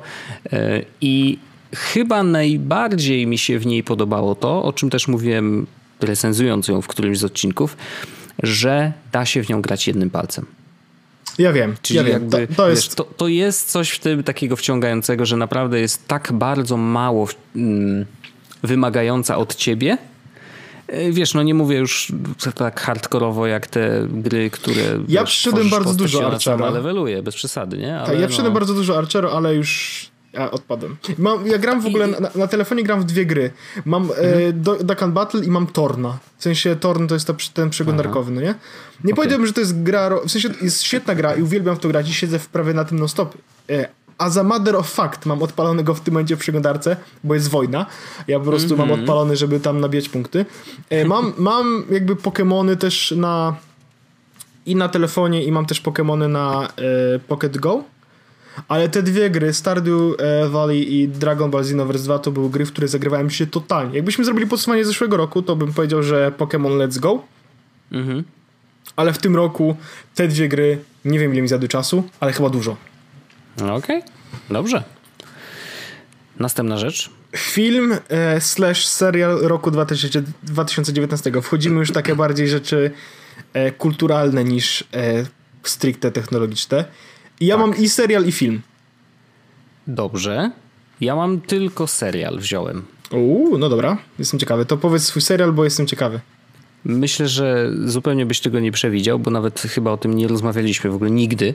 i 1.02 1.40
chyba 1.74 2.24
najbardziej 2.24 3.28
mi 3.28 3.38
się 3.38 3.60
w 3.60 3.66
niej 3.66 3.84
podobało 3.84 4.36
to, 4.36 4.64
o 4.64 4.74
czym 4.74 4.90
też 4.90 5.08
mówiłem 5.08 5.68
recenzując 6.02 6.68
ją 6.68 6.82
w 6.82 6.88
którymś 6.88 7.18
z 7.18 7.24
odcinków, 7.24 7.78
że 8.44 8.94
da 9.12 9.26
się 9.26 9.44
w 9.44 9.50
nią 9.50 9.62
grać 9.62 9.88
jednym 9.88 10.10
palcem. 10.10 10.46
Ja 11.38 11.54
wiem, 11.54 11.76
Czyli 11.82 11.98
ja 11.98 12.04
wiem. 12.04 12.14
jakby, 12.14 12.48
to, 12.48 12.54
to, 12.56 12.68
wiesz, 12.68 12.76
jest... 12.76 12.96
to, 12.96 13.04
to, 13.04 13.28
jest 13.28 13.72
coś 13.72 13.90
w 13.90 14.00
tym 14.00 14.24
takiego 14.24 14.56
wciągającego, 14.56 15.26
że 15.26 15.38
naprawdę 15.38 15.80
jest 15.80 16.08
tak 16.08 16.32
bardzo 16.34 16.78
mało 16.78 17.28
mm, 17.56 18.06
wymagająca 18.64 19.38
od 19.38 19.56
ciebie. 19.56 19.98
E, 20.88 21.12
wiesz, 21.12 21.34
no 21.34 21.44
nie 21.44 21.54
mówię 21.54 21.78
już 21.78 22.12
tak 22.56 22.82
hardkorowo 22.82 23.48
jak 23.48 23.68
te 23.68 24.08
gry, 24.10 24.50
które. 24.50 24.82
Ja 25.08 25.22
wiesz, 25.22 25.30
przyszedłem 25.30 25.70
bardzo 25.70 25.94
dużo 25.94 26.28
Archera. 26.28 26.70
leveluje, 26.70 27.24
bez 27.24 27.36
przesady, 27.36 27.78
nie? 27.78 27.98
Ale 28.00 28.08
tak, 28.08 28.20
ja 28.20 28.28
przyszedłem 28.28 28.54
no... 28.54 28.60
bardzo 28.60 28.74
dużo 28.74 28.98
Archero, 28.98 29.38
ale 29.38 29.56
już 29.56 30.02
ja 30.36 30.52
odpadłem. 30.52 30.98
Mam, 31.18 31.48
ja 31.48 31.58
gram 31.58 31.82
w 31.82 31.86
ogóle, 31.86 32.08
na, 32.08 32.30
na, 32.36 32.48
telefonie 32.48 32.84
gram 32.84 33.02
w 33.02 33.04
dwie 33.04 33.26
gry. 33.26 33.52
Mam 33.86 34.04
mhm. 34.04 34.28
e, 34.40 34.54
Duck 34.84 35.06
Battle 35.08 35.46
i 35.46 35.52
mam 35.52 35.68
Torna. 35.68 36.18
W 36.38 36.44
sensie 36.44 36.76
Torn 36.76 37.08
to 37.08 37.14
jest 37.14 37.28
to, 37.28 37.36
ten 37.54 37.70
przeglądarkowy, 37.70 38.32
no 38.32 38.42
nie? 38.42 38.48
Nie 38.48 38.54
okay. 39.04 39.16
powiedziałbym, 39.16 39.48
że 39.48 39.54
to 39.54 39.60
jest 39.60 39.84
gra, 39.84 40.10
w 40.26 40.32
sensie 40.32 40.50
jest 40.62 40.84
świetna 40.84 41.16
gra 41.16 41.36
i 41.36 41.42
uwielbiam 41.42 41.76
w 41.76 41.80
to 41.80 41.88
grać 41.88 42.10
i 42.10 42.14
siedzę 42.14 42.40
w 42.40 42.48
prawie 42.48 42.74
na 42.74 42.86
tym 42.86 43.00
non 43.00 43.08
stop. 43.08 43.38
E, 43.70 43.90
a 44.18 44.30
za 44.30 44.44
matter 44.44 44.76
of 44.76 44.90
fact 44.90 45.26
mam 45.26 45.44
odpalonego 45.44 45.94
w 45.94 46.02
tym 46.02 46.14
momencie 46.14 46.36
w 46.36 46.40
przeglądarce, 46.40 46.98
bo 47.24 47.34
jest 47.34 47.50
wojna. 47.50 47.86
Ja 48.28 48.40
po 48.40 48.46
prostu 48.46 48.78
mam 48.78 48.90
mhm. 48.90 49.00
odpalony, 49.00 49.36
żeby 49.36 49.60
tam 49.60 49.80
nabijać 49.80 50.10
punkty. 50.10 50.46
E, 50.90 51.06
mam, 51.06 51.34
mam 51.38 51.84
jakby 51.92 52.16
Pokémony 52.16 52.78
też 52.78 53.12
na 53.12 53.56
i 54.66 54.76
na 54.76 54.90
telefonie 54.90 55.44
i 55.44 55.52
mam 55.52 55.66
też 55.66 55.82
Pokémony 55.82 56.30
na 56.30 56.68
e, 57.16 57.20
Pocket 57.20 57.58
Go. 57.58 57.84
Ale 58.68 58.90
te 58.90 59.04
dwie 59.04 59.30
gry, 59.30 59.54
Stardew 59.54 59.96
e, 60.18 60.50
Valley 60.50 60.94
i 60.94 61.08
Dragon 61.08 61.52
Ball 61.52 61.62
Xenoverse 61.62 62.04
2 62.04 62.20
to 62.20 62.32
były 62.32 62.50
gry, 62.50 62.66
w 62.66 62.72
które 62.72 62.88
zagrywałem 62.88 63.30
się 63.30 63.48
totalnie. 63.48 63.96
Jakbyśmy 63.96 64.26
zrobili 64.26 64.48
podsumowanie 64.48 64.86
zeszłego 64.86 65.18
roku, 65.18 65.42
to 65.42 65.56
bym 65.56 65.74
powiedział, 65.74 66.04
że 66.04 66.32
Pokémon 66.38 66.78
Let's 66.78 67.00
Go. 67.00 67.24
Mhm. 67.92 68.24
Ale 68.96 69.14
w 69.14 69.18
tym 69.18 69.36
roku 69.36 69.76
te 70.16 70.28
dwie 70.28 70.50
gry, 70.50 70.78
nie 71.06 71.20
wiem 71.20 71.34
ile 71.34 71.42
mi 71.42 71.48
zjadły 71.48 71.68
czasu, 71.68 72.04
ale 72.20 72.34
chyba 72.34 72.50
dużo. 72.50 72.78
Okej, 73.56 73.76
okay. 73.76 74.02
dobrze. 74.50 74.84
Następna 76.40 76.78
rzecz. 76.78 77.10
Film 77.38 77.98
e, 78.10 78.42
slash 78.42 78.86
serial 78.88 79.40
roku 79.42 79.72
2000, 79.72 80.24
2019. 80.44 81.32
Wchodzimy 81.42 81.80
już 81.80 81.92
takie 81.92 82.16
bardziej 82.16 82.48
rzeczy 82.48 82.92
e, 83.54 83.72
kulturalne 83.72 84.44
niż 84.44 84.84
e, 84.94 85.26
stricte 85.64 86.12
technologiczne. 86.12 86.86
Ja 87.40 87.58
tak. 87.58 87.68
mam 87.68 87.78
i 87.78 87.90
serial, 87.90 88.26
i 88.26 88.32
film. 88.32 88.62
Dobrze. 89.88 90.52
Ja 91.02 91.16
mam 91.16 91.42
tylko 91.42 91.88
serial, 91.88 92.40
wziąłem. 92.40 92.86
Uuu, 93.12 93.58
no 93.58 93.70
dobra, 93.70 93.98
jestem 94.20 94.40
ciekawy. 94.40 94.66
To 94.66 94.78
powiedz 94.78 95.04
swój 95.04 95.22
serial, 95.22 95.54
bo 95.54 95.64
jestem 95.64 95.88
ciekawy. 95.88 96.20
Myślę, 96.86 97.28
że 97.28 97.72
zupełnie 97.86 98.26
byś 98.26 98.40
tego 98.40 98.60
nie 98.60 98.72
przewidział, 98.72 99.20
bo 99.20 99.32
nawet 99.32 99.60
chyba 99.60 99.92
o 99.92 99.98
tym 99.98 100.16
nie 100.16 100.28
rozmawialiśmy 100.28 100.90
w 100.90 100.96
ogóle 100.96 101.12
nigdy. 101.12 101.54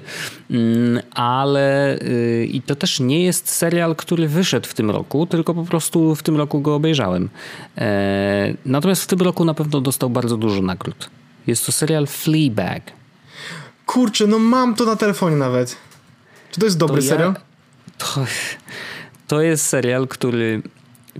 Mm, 0.50 1.02
ale 1.14 1.98
y, 1.98 2.48
i 2.52 2.62
to 2.62 2.74
też 2.74 3.00
nie 3.00 3.24
jest 3.24 3.48
serial, 3.48 3.96
który 3.96 4.28
wyszedł 4.28 4.68
w 4.68 4.74
tym 4.74 4.90
roku, 4.90 5.26
tylko 5.26 5.54
po 5.54 5.64
prostu 5.64 6.14
w 6.14 6.22
tym 6.22 6.36
roku 6.36 6.60
go 6.60 6.74
obejrzałem. 6.74 7.28
E, 7.78 8.54
natomiast 8.66 9.02
w 9.02 9.06
tym 9.06 9.20
roku 9.20 9.44
na 9.44 9.54
pewno 9.54 9.80
dostał 9.80 10.10
bardzo 10.10 10.36
dużo 10.36 10.62
nagród. 10.62 11.10
Jest 11.46 11.66
to 11.66 11.72
serial 11.72 12.06
Fleabag. 12.06 12.82
Kurczę, 13.90 14.26
no 14.26 14.38
mam 14.38 14.74
to 14.74 14.84
na 14.84 14.96
telefonie 14.96 15.36
nawet. 15.36 15.76
Czy 16.50 16.60
to 16.60 16.66
jest 16.66 16.78
dobry 16.78 17.02
to 17.02 17.04
ja, 17.04 17.10
serial? 17.10 17.34
To, 17.98 18.24
to 19.26 19.42
jest 19.42 19.66
serial, 19.66 20.08
który 20.08 20.62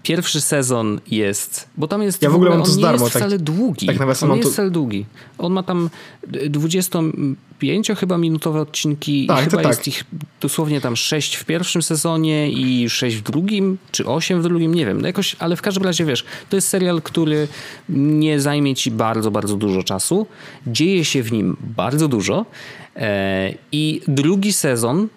pierwszy 0.02 0.40
sezon 0.40 1.00
jest, 1.10 1.68
bo 1.76 1.88
tam 1.88 2.02
jest 2.02 2.22
ja 2.22 2.30
w 2.30 2.34
ogóle, 2.34 2.50
mam 2.50 2.62
to 2.62 2.76
darmo, 2.76 3.04
jest 3.04 3.12
tak, 3.12 3.22
wcale 3.22 3.38
długi. 3.38 3.86
Tak 3.86 3.98
nawet 3.98 4.22
on 4.22 4.30
nie 4.30 4.36
jest 4.36 4.52
wcale 4.52 4.70
długi. 4.70 5.06
On 5.38 5.52
ma 5.52 5.62
tam 5.62 5.90
25 6.50 7.88
chyba 7.96 8.18
minutowe 8.18 8.60
odcinki 8.60 9.26
tak, 9.26 9.44
chyba 9.44 9.62
tak. 9.62 9.66
jest 9.66 9.88
ich 9.88 10.04
dosłownie 10.40 10.80
tam 10.80 10.96
6 10.96 11.36
w 11.36 11.44
pierwszym 11.44 11.82
sezonie 11.82 12.50
i 12.50 12.90
6 12.90 13.16
w 13.16 13.22
drugim, 13.22 13.78
czy 13.90 14.06
8 14.06 14.40
w 14.40 14.42
drugim, 14.42 14.74
nie 14.74 14.86
wiem. 14.86 15.00
No 15.00 15.06
jakoś, 15.06 15.36
ale 15.38 15.56
w 15.56 15.62
każdym 15.62 15.84
razie 15.84 16.04
wiesz, 16.04 16.24
to 16.50 16.56
jest 16.56 16.68
serial, 16.68 17.02
który 17.02 17.48
nie 17.88 18.40
zajmie 18.40 18.74
ci 18.74 18.90
bardzo, 18.90 19.30
bardzo 19.30 19.56
dużo 19.56 19.82
czasu. 19.82 20.26
Dzieje 20.66 21.04
się 21.04 21.22
w 21.22 21.32
nim 21.32 21.56
bardzo 21.60 22.08
dużo 22.08 22.46
e, 22.96 23.54
i 23.72 24.00
drugi 24.08 24.52
sezon 24.52 25.08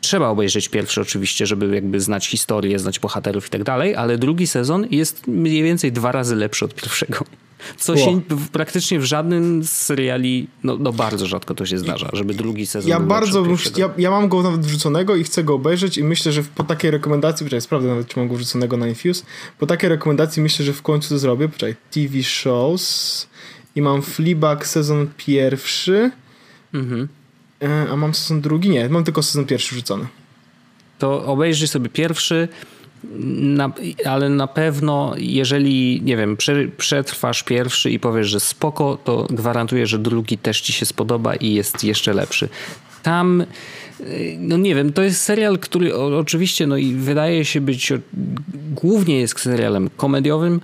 Trzeba 0.00 0.28
obejrzeć 0.28 0.68
pierwszy 0.68 1.00
oczywiście, 1.00 1.46
żeby 1.46 1.74
jakby 1.74 2.00
znać 2.00 2.26
historię, 2.26 2.78
znać 2.78 2.98
bohaterów 2.98 3.46
i 3.46 3.50
tak 3.50 3.64
dalej, 3.64 3.96
ale 3.96 4.18
drugi 4.18 4.46
sezon 4.46 4.86
jest 4.90 5.26
mniej 5.26 5.62
więcej 5.62 5.92
dwa 5.92 6.12
razy 6.12 6.36
lepszy 6.36 6.64
od 6.64 6.74
pierwszego. 6.74 7.24
Co 7.76 7.96
się 7.96 8.20
praktycznie 8.52 9.00
w 9.00 9.04
żadnym 9.04 9.64
z 9.64 9.70
seriali, 9.70 10.48
no, 10.64 10.76
no, 10.78 10.92
bardzo 10.92 11.26
rzadko 11.26 11.54
to 11.54 11.66
się 11.66 11.78
zdarza, 11.78 12.10
żeby 12.12 12.34
drugi 12.34 12.66
sezon 12.66 12.90
Ja 12.90 13.00
bardzo, 13.00 13.46
ja, 13.76 13.90
ja 13.98 14.10
mam 14.10 14.28
go 14.28 14.42
nawet 14.42 14.60
wrzuconego 14.60 15.16
i 15.16 15.24
chcę 15.24 15.44
go 15.44 15.54
obejrzeć 15.54 15.98
i 15.98 16.04
myślę, 16.04 16.32
że 16.32 16.42
po 16.42 16.64
takiej 16.64 16.90
rekomendacji, 16.90 17.46
poczekaj, 17.46 17.60
sprawdzę 17.60 17.88
nawet, 17.88 18.08
czy 18.08 18.18
mam 18.18 18.28
go 18.28 18.34
wrzuconego 18.34 18.76
na 18.76 18.88
Infuse, 18.88 19.24
po 19.58 19.66
takiej 19.66 19.88
rekomendacji 19.88 20.42
myślę, 20.42 20.64
że 20.64 20.72
w 20.72 20.82
końcu 20.82 21.08
to 21.08 21.18
zrobię, 21.18 21.48
poczekaj, 21.48 21.74
TV 21.90 22.22
shows 22.22 23.26
i 23.76 23.82
mam 23.82 24.02
Fleabag 24.02 24.66
sezon 24.66 25.08
pierwszy, 25.16 26.10
mhm. 26.74 27.08
E, 27.62 27.90
a 27.90 27.96
mam 27.96 28.14
sezon 28.14 28.40
drugi? 28.40 28.70
Nie, 28.70 28.88
mam 28.88 29.04
tylko 29.04 29.22
sezon 29.22 29.44
pierwszy 29.44 29.74
wrzucony. 29.74 30.06
To 30.98 31.24
obejrzyj 31.24 31.68
sobie 31.68 31.88
pierwszy, 31.88 32.48
na, 33.30 33.72
ale 34.04 34.28
na 34.28 34.46
pewno, 34.46 35.14
jeżeli, 35.18 36.02
nie 36.02 36.16
wiem, 36.16 36.36
przetrwasz 36.76 37.42
pierwszy 37.42 37.90
i 37.90 38.00
powiesz, 38.00 38.28
że 38.28 38.40
spoko, 38.40 38.98
to 39.04 39.26
gwarantuję, 39.30 39.86
że 39.86 39.98
drugi 39.98 40.38
też 40.38 40.60
ci 40.60 40.72
się 40.72 40.86
spodoba 40.86 41.34
i 41.34 41.54
jest 41.54 41.84
jeszcze 41.84 42.14
lepszy. 42.14 42.48
Tam, 43.02 43.40
e, 43.40 43.44
no 44.38 44.56
nie 44.56 44.74
wiem, 44.74 44.92
to 44.92 45.02
jest 45.02 45.22
serial, 45.22 45.58
który 45.58 45.96
oczywiście, 45.96 46.66
no 46.66 46.76
i 46.76 46.94
wydaje 46.94 47.44
się 47.44 47.60
być, 47.60 47.92
głównie 48.74 49.20
jest 49.20 49.40
serialem 49.40 49.90
komediowym, 49.96 50.60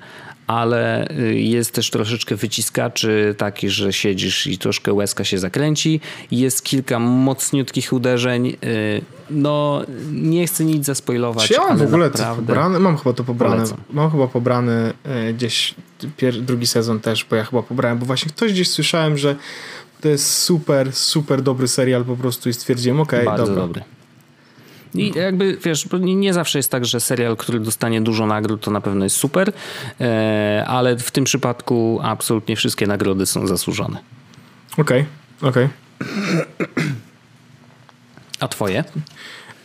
ale 0.46 1.10
y, 1.10 1.40
jest 1.40 1.72
też 1.72 1.90
troszeczkę 1.90 2.36
wyciskaczy 2.36 3.34
taki, 3.38 3.68
że 3.68 3.92
siedzisz 3.92 4.46
i 4.46 4.58
troszkę 4.58 4.92
łezka 4.92 5.24
się 5.24 5.38
zakręci. 5.38 6.00
Jest 6.30 6.64
kilka 6.64 6.98
mocniutkich 6.98 7.92
uderzeń. 7.92 8.56
Y, 8.64 9.02
no, 9.30 9.82
nie 10.12 10.46
chcę 10.46 10.64
nic 10.64 10.86
zaspoilować. 10.86 11.48
Czy 11.48 11.54
ja 11.54 11.60
mam 11.60 11.78
w 11.78 11.82
ogóle 11.82 12.10
to 12.10 12.36
pobrane? 12.36 12.78
Mam 12.78 12.98
chyba 12.98 13.12
to 13.12 13.24
pobrane. 13.24 13.56
Polecam. 13.56 13.78
Mam 13.90 14.10
chyba 14.10 14.28
pobrany 14.28 14.92
gdzieś 15.34 15.74
drugi 16.42 16.66
sezon 16.66 17.00
też, 17.00 17.24
bo 17.30 17.36
ja 17.36 17.44
chyba 17.44 17.62
pobrałem, 17.62 17.98
bo 17.98 18.06
właśnie 18.06 18.28
ktoś 18.28 18.52
gdzieś 18.52 18.70
słyszałem, 18.70 19.18
że 19.18 19.36
to 20.00 20.08
jest 20.08 20.32
super, 20.32 20.92
super 20.92 21.42
dobry 21.42 21.68
serial 21.68 22.04
po 22.04 22.16
prostu 22.16 22.48
i 22.48 22.52
stwierdziłem, 22.52 23.00
okej, 23.00 23.26
okay, 23.26 23.38
dobra. 23.38 23.54
dobry. 23.54 23.82
I 24.94 25.12
jakby, 25.16 25.58
wiesz, 25.64 25.88
nie 26.00 26.34
zawsze 26.34 26.58
jest 26.58 26.70
tak, 26.70 26.84
że 26.84 27.00
serial, 27.00 27.36
który 27.36 27.60
dostanie 27.60 28.00
dużo 28.00 28.26
nagród, 28.26 28.60
to 28.60 28.70
na 28.70 28.80
pewno 28.80 29.04
jest 29.04 29.16
super, 29.16 29.52
e, 30.00 30.64
ale 30.68 30.96
w 30.96 31.10
tym 31.10 31.24
przypadku 31.24 32.00
absolutnie 32.02 32.56
wszystkie 32.56 32.86
nagrody 32.86 33.26
są 33.26 33.46
zasłużone. 33.46 33.98
Okej, 34.78 35.04
okay, 35.40 35.50
okej. 35.50 35.68
Okay. 35.68 37.02
A 38.40 38.48
twoje? 38.48 38.84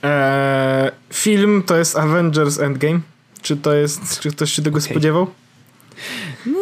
Eee, 0.03 0.91
film 1.13 1.63
to 1.65 1.77
jest 1.77 1.97
Avengers 1.97 2.59
Endgame? 2.59 2.99
Czy 3.41 3.57
to 3.57 3.73
jest, 3.73 4.19
czy 4.19 4.31
ktoś 4.31 4.51
się 4.51 4.61
tego 4.61 4.77
okay. 4.77 4.89
spodziewał? 4.91 5.27
No, 6.45 6.59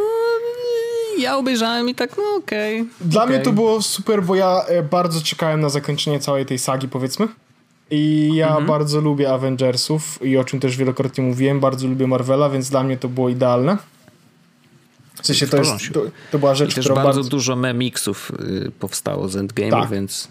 ja 1.18 1.38
obejrzałem 1.38 1.90
i 1.90 1.96
tak, 1.96 2.18
no 2.18 2.24
okej. 2.38 2.82
Okay. 2.82 2.94
Dla 3.02 3.26
mnie 3.26 3.40
to 3.40 3.52
było 3.52 3.82
super, 3.82 4.24
bo 4.24 4.36
ja 4.36 4.64
e, 4.68 4.84
bardzo 4.84 5.22
czekałem 5.22 5.62
na 5.62 5.70
zakończenie 5.70 6.20
całej 6.20 6.46
tej 6.46 6.60
sagi, 6.60 6.88
powiedzmy. 6.88 7.28
I 7.92 8.32
ja 8.36 8.48
mhm. 8.48 8.66
bardzo 8.66 9.02
lubię 9.02 9.34
Avengersów 9.34 10.20
i 10.22 10.38
o 10.38 10.44
czym 10.44 10.60
też 10.60 10.78
wielokrotnie 10.78 11.24
mówiłem, 11.24 11.60
bardzo 11.60 11.88
lubię 11.88 12.08
Marvela, 12.08 12.50
więc 12.50 12.70
dla 12.70 12.84
mnie 12.84 12.98
to 12.98 13.10
było 13.10 13.30
idealne. 13.30 13.78
W 15.22 15.28
sensie 15.28 15.48
to, 15.48 15.58
jest, 15.58 15.94
to, 15.94 16.02
to 16.32 16.40
była 16.40 16.56
rzecz, 16.56 16.72
I 16.72 16.76
też 16.76 16.88
bardzo, 16.88 17.04
bardzo 17.04 17.24
dużo 17.24 17.56
memiksów 17.56 18.32
y, 18.40 18.72
powstało 18.80 19.30
z 19.30 19.36
Endgame'u, 19.36 19.82
tak. 19.82 19.90
więc 19.90 20.28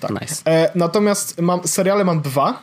tak. 0.00 0.10
nice. 0.10 0.34
E, 0.46 0.70
natomiast 0.74 1.40
mam, 1.40 1.60
seriale 1.68 2.04
mam 2.04 2.20
dwa. 2.20 2.62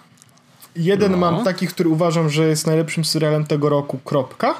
Jeden 0.76 1.12
no. 1.12 1.18
mam 1.18 1.44
taki, 1.44 1.68
który 1.68 1.90
uważam, 1.90 2.30
że 2.30 2.48
jest 2.48 2.68
najlepszym 2.68 3.06
serialem 3.06 3.46
tego 3.46 3.70
roku, 3.70 3.98
kropka. 3.98 4.56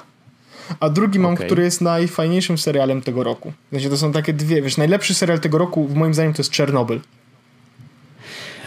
A 0.80 0.90
drugi 0.90 1.20
mam, 1.20 1.34
okay. 1.34 1.46
który 1.46 1.64
jest 1.64 1.82
najfajniejszym 1.82 2.58
serialem 2.58 3.02
tego 3.02 3.24
roku. 3.24 3.54
W 3.72 3.74
sensie 3.74 3.90
to 3.90 3.98
są 3.98 4.12
takie 4.12 4.34
dwie, 4.34 4.62
wiesz, 4.62 4.78
najlepszy 4.78 5.14
serial 5.14 5.40
tego 5.40 5.58
roku, 5.58 5.88
w 5.88 5.96
moim 5.96 6.14
zdaniem, 6.14 6.34
to 6.34 6.40
jest 6.40 6.52
Czernobyl. 6.52 7.00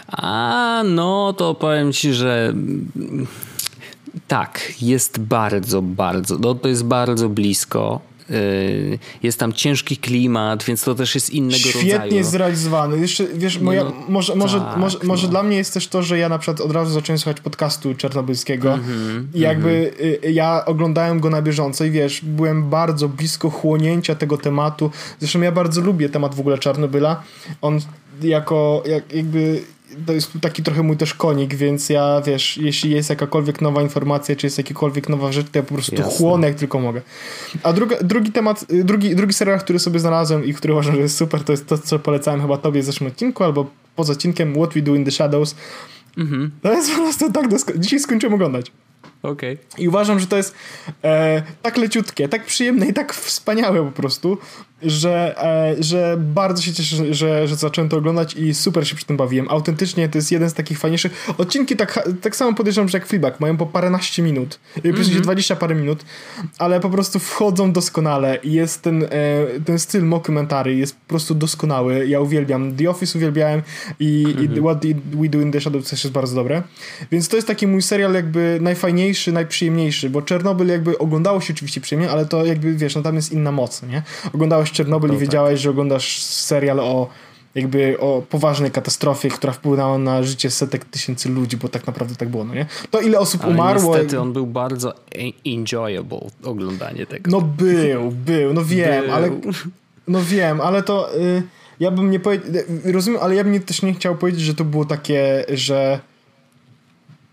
A 0.09 0.83
no 0.85 1.33
to 1.33 1.55
powiem 1.55 1.93
ci, 1.93 2.13
że 2.13 2.55
Tak, 4.29 4.73
jest 4.83 5.21
bardzo, 5.21 5.83
bardzo. 5.83 6.39
No 6.39 6.55
to 6.55 6.69
jest 6.69 6.85
bardzo 6.85 7.29
blisko. 7.29 8.01
Y, 8.31 8.99
jest 9.23 9.39
tam 9.39 9.53
ciężki 9.53 9.97
klimat, 9.97 10.65
więc 10.65 10.83
to 10.83 10.95
też 10.95 11.15
jest 11.15 11.31
innego 11.31 11.59
Świetnie 11.59 11.81
rodzaju. 11.81 12.01
Świetnie 12.01 12.25
zrealizowany. 12.25 12.99
Jeszcze, 12.99 13.25
wiesz, 13.35 13.61
moja, 13.61 13.85
no, 13.85 13.93
może, 14.09 14.35
może, 14.35 14.61
tak, 14.61 14.77
może, 14.77 14.99
może 15.03 15.27
no. 15.27 15.31
dla 15.31 15.43
mnie 15.43 15.57
jest 15.57 15.75
też 15.75 15.89
to, 15.89 16.03
że 16.03 16.19
ja 16.19 16.29
na 16.29 16.39
przykład 16.39 16.61
od 16.61 16.73
razu 16.73 16.93
zacząłem 16.93 17.19
słuchać 17.19 17.41
podcastu 17.41 17.95
czarnobylskiego 17.95 18.75
mm 18.75 18.87
-hmm, 18.87 19.37
i 19.37 19.41
jakby 19.41 19.71
mm 19.71 20.15
-hmm. 20.15 20.31
ja 20.31 20.65
oglądałem 20.65 21.21
go 21.21 21.31
na 21.31 21.43
bieżąco 21.43 21.85
i 21.85 21.91
wiesz, 21.91 22.21
byłem 22.25 22.71
bardzo 22.71 23.09
blisko 23.09 23.51
chłonięcia 23.51 24.15
tego 24.15 24.39
tematu. 24.39 24.91
Zresztą 25.21 25.41
ja 25.41 25.53
bardzo 25.53 25.81
lubię 25.81 26.09
temat 26.09 26.35
w 26.35 26.41
ogóle 26.41 26.59
Czarnobyla. 26.59 27.23
On 27.63 27.81
jako 28.23 28.83
jak, 28.87 29.13
jakby 29.13 29.63
to 30.07 30.13
jest 30.13 30.33
taki 30.41 30.63
trochę 30.63 30.83
mój 30.83 30.97
też 30.97 31.15
konik, 31.15 31.55
więc 31.55 31.89
ja, 31.89 32.23
wiesz, 32.27 32.57
jeśli 32.57 32.91
jest 32.91 33.11
jakakolwiek 33.11 33.61
nowa 33.61 33.83
informacja, 33.83 34.37
czy 34.37 34.47
jest 34.47 34.59
jakakolwiek 34.59 35.09
nowa 35.09 35.33
rzecz, 35.33 35.47
to 35.51 35.59
ja 35.59 35.63
po 35.63 35.75
prostu 35.75 35.95
Jasne. 35.95 36.13
chłonę 36.13 36.47
jak 36.47 36.57
tylko 36.57 36.79
mogę. 36.79 37.03
A 37.63 37.73
druga, 37.73 37.97
drugi 38.03 38.33
temat, 38.33 38.65
drugi, 38.85 39.17
drugi 39.17 39.33
serial, 39.33 39.61
który 39.61 39.79
sobie 39.79 40.01
znalazłem 40.01 40.45
i 40.45 40.55
który 40.55 40.73
uważam, 40.73 40.95
że 40.95 41.01
jest 41.01 41.17
super, 41.17 41.45
to 41.45 41.53
jest 41.53 41.67
to, 41.67 41.79
co 41.79 41.99
polecałem 41.99 42.41
chyba 42.41 42.57
tobie 42.57 42.83
w 42.83 42.85
zeszłym 42.85 43.11
odcinku, 43.11 43.45
albo 43.45 43.71
poza 43.97 44.13
odcinkiem 44.13 44.55
What 44.55 44.75
We 44.75 44.83
Do 44.83 44.95
in 44.95 45.05
the 45.05 45.11
Shadows. 45.11 45.55
Mhm. 46.19 46.51
To 46.63 46.73
jest 46.73 46.91
po 46.91 46.97
prostu 46.97 47.33
tak 47.33 47.49
doskonale. 47.49 47.81
Dzisiaj 47.81 48.01
skończyłem 48.01 48.35
oglądać. 48.35 48.73
Okay. 49.23 49.59
I 49.79 49.89
uważam, 49.89 50.21
że 50.21 50.27
to 50.27 50.37
jest 50.37 50.55
e, 51.05 51.43
tak 51.63 51.77
leciutkie, 51.77 52.29
tak 52.29 52.45
przyjemne 52.45 52.87
i 52.87 52.93
tak 52.93 53.15
wspaniałe 53.15 53.85
po 53.85 53.93
prostu, 53.93 54.39
że, 54.83 55.43
e, 55.45 55.83
że 55.83 56.17
bardzo 56.19 56.63
się 56.63 56.73
cieszę, 56.73 57.15
że, 57.15 57.49
że 57.49 57.57
zacząłem 57.57 57.89
to 57.89 57.97
oglądać 57.97 58.35
i 58.35 58.55
super 58.55 58.89
się 58.89 58.97
przy 58.97 59.05
tym 59.05 59.17
bawiłem. 59.17 59.47
Autentycznie 59.49 60.09
to 60.09 60.19
jest 60.19 60.33
jeden 60.33 60.51
z 60.51 60.55
takich 60.55 60.79
fajniejszych. 60.79 61.27
Odcinki 61.39 61.77
tak, 61.77 62.09
tak 62.23 62.37
samo 62.37 62.55
podejrzewam, 62.55 62.89
że 62.89 62.99
jak 62.99 63.07
Fleabag, 63.07 63.41
mają 63.41 63.57
po 63.57 63.67
paręnaście 63.67 64.23
minut, 64.23 64.59
mm 64.85 64.97
-hmm. 65.03 65.21
20 65.21 65.57
parę 65.57 65.75
minut, 65.75 66.05
ale 66.59 66.81
po 66.81 66.91
prostu 66.91 67.19
wchodzą 67.19 67.73
doskonale 67.73 68.39
i 68.43 68.53
jest 68.53 68.83
ten, 68.83 69.03
e, 69.03 69.09
ten 69.65 69.79
styl 69.79 70.05
mockumentary 70.05 70.75
jest 70.75 70.97
po 70.97 71.09
prostu 71.09 71.35
doskonały. 71.35 72.09
Ja 72.09 72.21
uwielbiam. 72.21 72.77
The 72.77 72.91
Office 72.91 73.19
uwielbiałem 73.19 73.63
i, 74.01 74.25
mm 74.25 74.37
-hmm. 74.37 74.43
i 74.43 74.45
mhm. 74.45 74.63
What 74.65 74.85
We 75.15 75.29
Do 75.29 75.41
in 75.41 75.53
the 75.53 75.61
Shadows 75.61 75.91
też 75.91 76.05
jest 76.05 76.15
bardzo 76.15 76.35
dobre. 76.35 76.63
Więc 77.11 77.29
to 77.29 77.37
jest 77.37 77.49
taki 77.49 77.67
mój 77.67 77.83
serial 77.83 78.15
jakby 78.15 78.59
najfajniejszy, 78.61 79.33
najprzyjemniejszy, 79.33 80.11
bo 80.11 80.23
Czernobyl 80.23 80.69
jakby 80.69 80.99
oglądało 80.99 81.41
się 81.41 81.53
oczywiście 81.53 81.81
przyjemnie, 81.81 82.11
ale 82.11 82.27
to 82.27 82.45
jakby 82.45 82.75
wiesz, 82.75 82.95
no 82.95 83.03
tam 83.03 83.17
jest 83.17 83.33
inna 83.33 83.53
moc, 83.53 83.83
nie? 83.83 84.03
Oglądało 84.33 84.66
oglądałeś 84.67 84.73
Czernobyl 84.73 85.15
i 85.15 85.19
wiedziałeś, 85.19 85.53
tak. 85.53 85.63
że 85.63 85.71
oglądasz 85.71 86.23
serial 86.23 86.81
o 86.81 87.09
jakby 87.55 88.01
o 88.01 88.23
poważnej 88.31 88.71
katastrofie, 88.71 89.29
która 89.29 89.53
wpłynęła 89.53 89.99
na 89.99 90.23
życie 90.23 90.51
setek 90.51 90.85
tysięcy 90.85 91.29
ludzi, 91.29 91.57
bo 91.57 91.69
tak 91.69 91.87
naprawdę 91.87 92.15
tak 92.15 92.29
było, 92.29 92.45
no 92.45 92.55
nie? 92.55 92.67
To 92.91 93.01
ile 93.01 93.19
osób 93.19 93.45
Ale 93.45 93.55
umarło... 93.55 93.95
niestety 93.95 94.21
on 94.21 94.33
był 94.33 94.47
bardzo 94.47 94.95
enjoyable, 95.47 96.21
oglądanie 96.45 97.07
tego. 97.07 97.31
No 97.31 97.41
był, 97.41 98.11
był, 98.11 98.55
no 98.55 98.65
wiem, 98.65 99.05
był. 99.05 99.15
ale... 99.15 99.31
No 100.09 100.23
wiem, 100.23 100.61
ale 100.61 100.83
to... 100.83 101.17
Y, 101.17 101.43
ja 101.81 101.91
bym 101.91 102.11
nie 102.11 102.21
powiedział... 102.21 102.63
Rozumiem, 102.85 103.21
ale 103.23 103.35
ja 103.35 103.45
bym 103.45 103.61
też 103.61 103.83
nie 103.83 103.95
chciał 103.95 104.17
powiedzieć, 104.17 104.43
że 104.43 104.55
to 104.55 104.65
było 104.65 104.85
takie, 104.85 105.45
że 105.49 106.01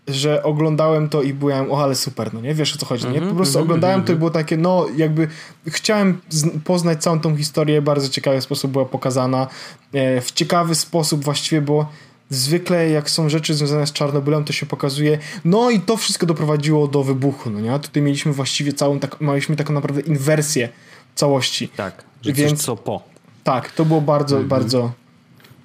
że 0.08 0.42
oglądałem 0.42 1.08
to 1.08 1.22
i 1.22 1.34
byłem, 1.34 1.72
o 1.72 1.82
ale 1.82 1.94
super, 1.94 2.34
no 2.34 2.40
nie, 2.40 2.54
wiesz 2.54 2.74
o 2.74 2.78
co 2.78 2.86
chodzi, 2.86 3.06
nie? 3.06 3.20
Po 3.20 3.34
prostu 3.34 3.58
mm 3.58 3.62
-hmm, 3.62 3.70
oglądałem 3.70 4.04
to 4.04 4.12
i 4.12 4.16
było 4.16 4.30
takie, 4.30 4.56
no 4.56 4.86
jakby 4.96 5.28
chciałem 5.66 6.20
poznać 6.64 7.02
całą 7.02 7.20
tą 7.20 7.36
historię, 7.36 7.82
bardzo 7.82 8.08
ciekawy 8.08 8.40
sposób 8.40 8.70
była 8.70 8.84
pokazana, 8.84 9.46
e, 9.92 10.20
w 10.20 10.32
ciekawy 10.32 10.74
sposób 10.74 11.24
właściwie, 11.24 11.60
bo 11.60 11.86
zwykle 12.30 12.90
jak 12.90 13.10
są 13.10 13.28
rzeczy 13.28 13.54
związane 13.54 13.86
z 13.86 13.92
Czarnobylem, 13.92 14.44
to 14.44 14.52
się 14.52 14.66
pokazuje, 14.66 15.18
no 15.44 15.70
i 15.70 15.80
to 15.80 15.96
wszystko 15.96 16.26
doprowadziło 16.26 16.88
do 16.88 17.04
wybuchu, 17.04 17.50
no 17.50 17.60
nie? 17.60 17.78
Tutaj 17.78 18.02
mieliśmy 18.02 18.32
właściwie 18.32 18.72
całą, 18.72 19.00
tak, 19.00 19.20
mieliśmy 19.20 19.56
taką 19.56 19.72
naprawdę 19.72 20.00
inwersję 20.00 20.68
całości. 21.14 21.68
Tak, 21.68 22.04
że 22.22 22.32
Więc, 22.32 22.64
co 22.64 22.76
po. 22.76 23.02
Tak, 23.44 23.72
to 23.72 23.84
było 23.84 24.00
bardzo, 24.00 24.36
mhm. 24.36 24.48
bardzo 24.48 24.92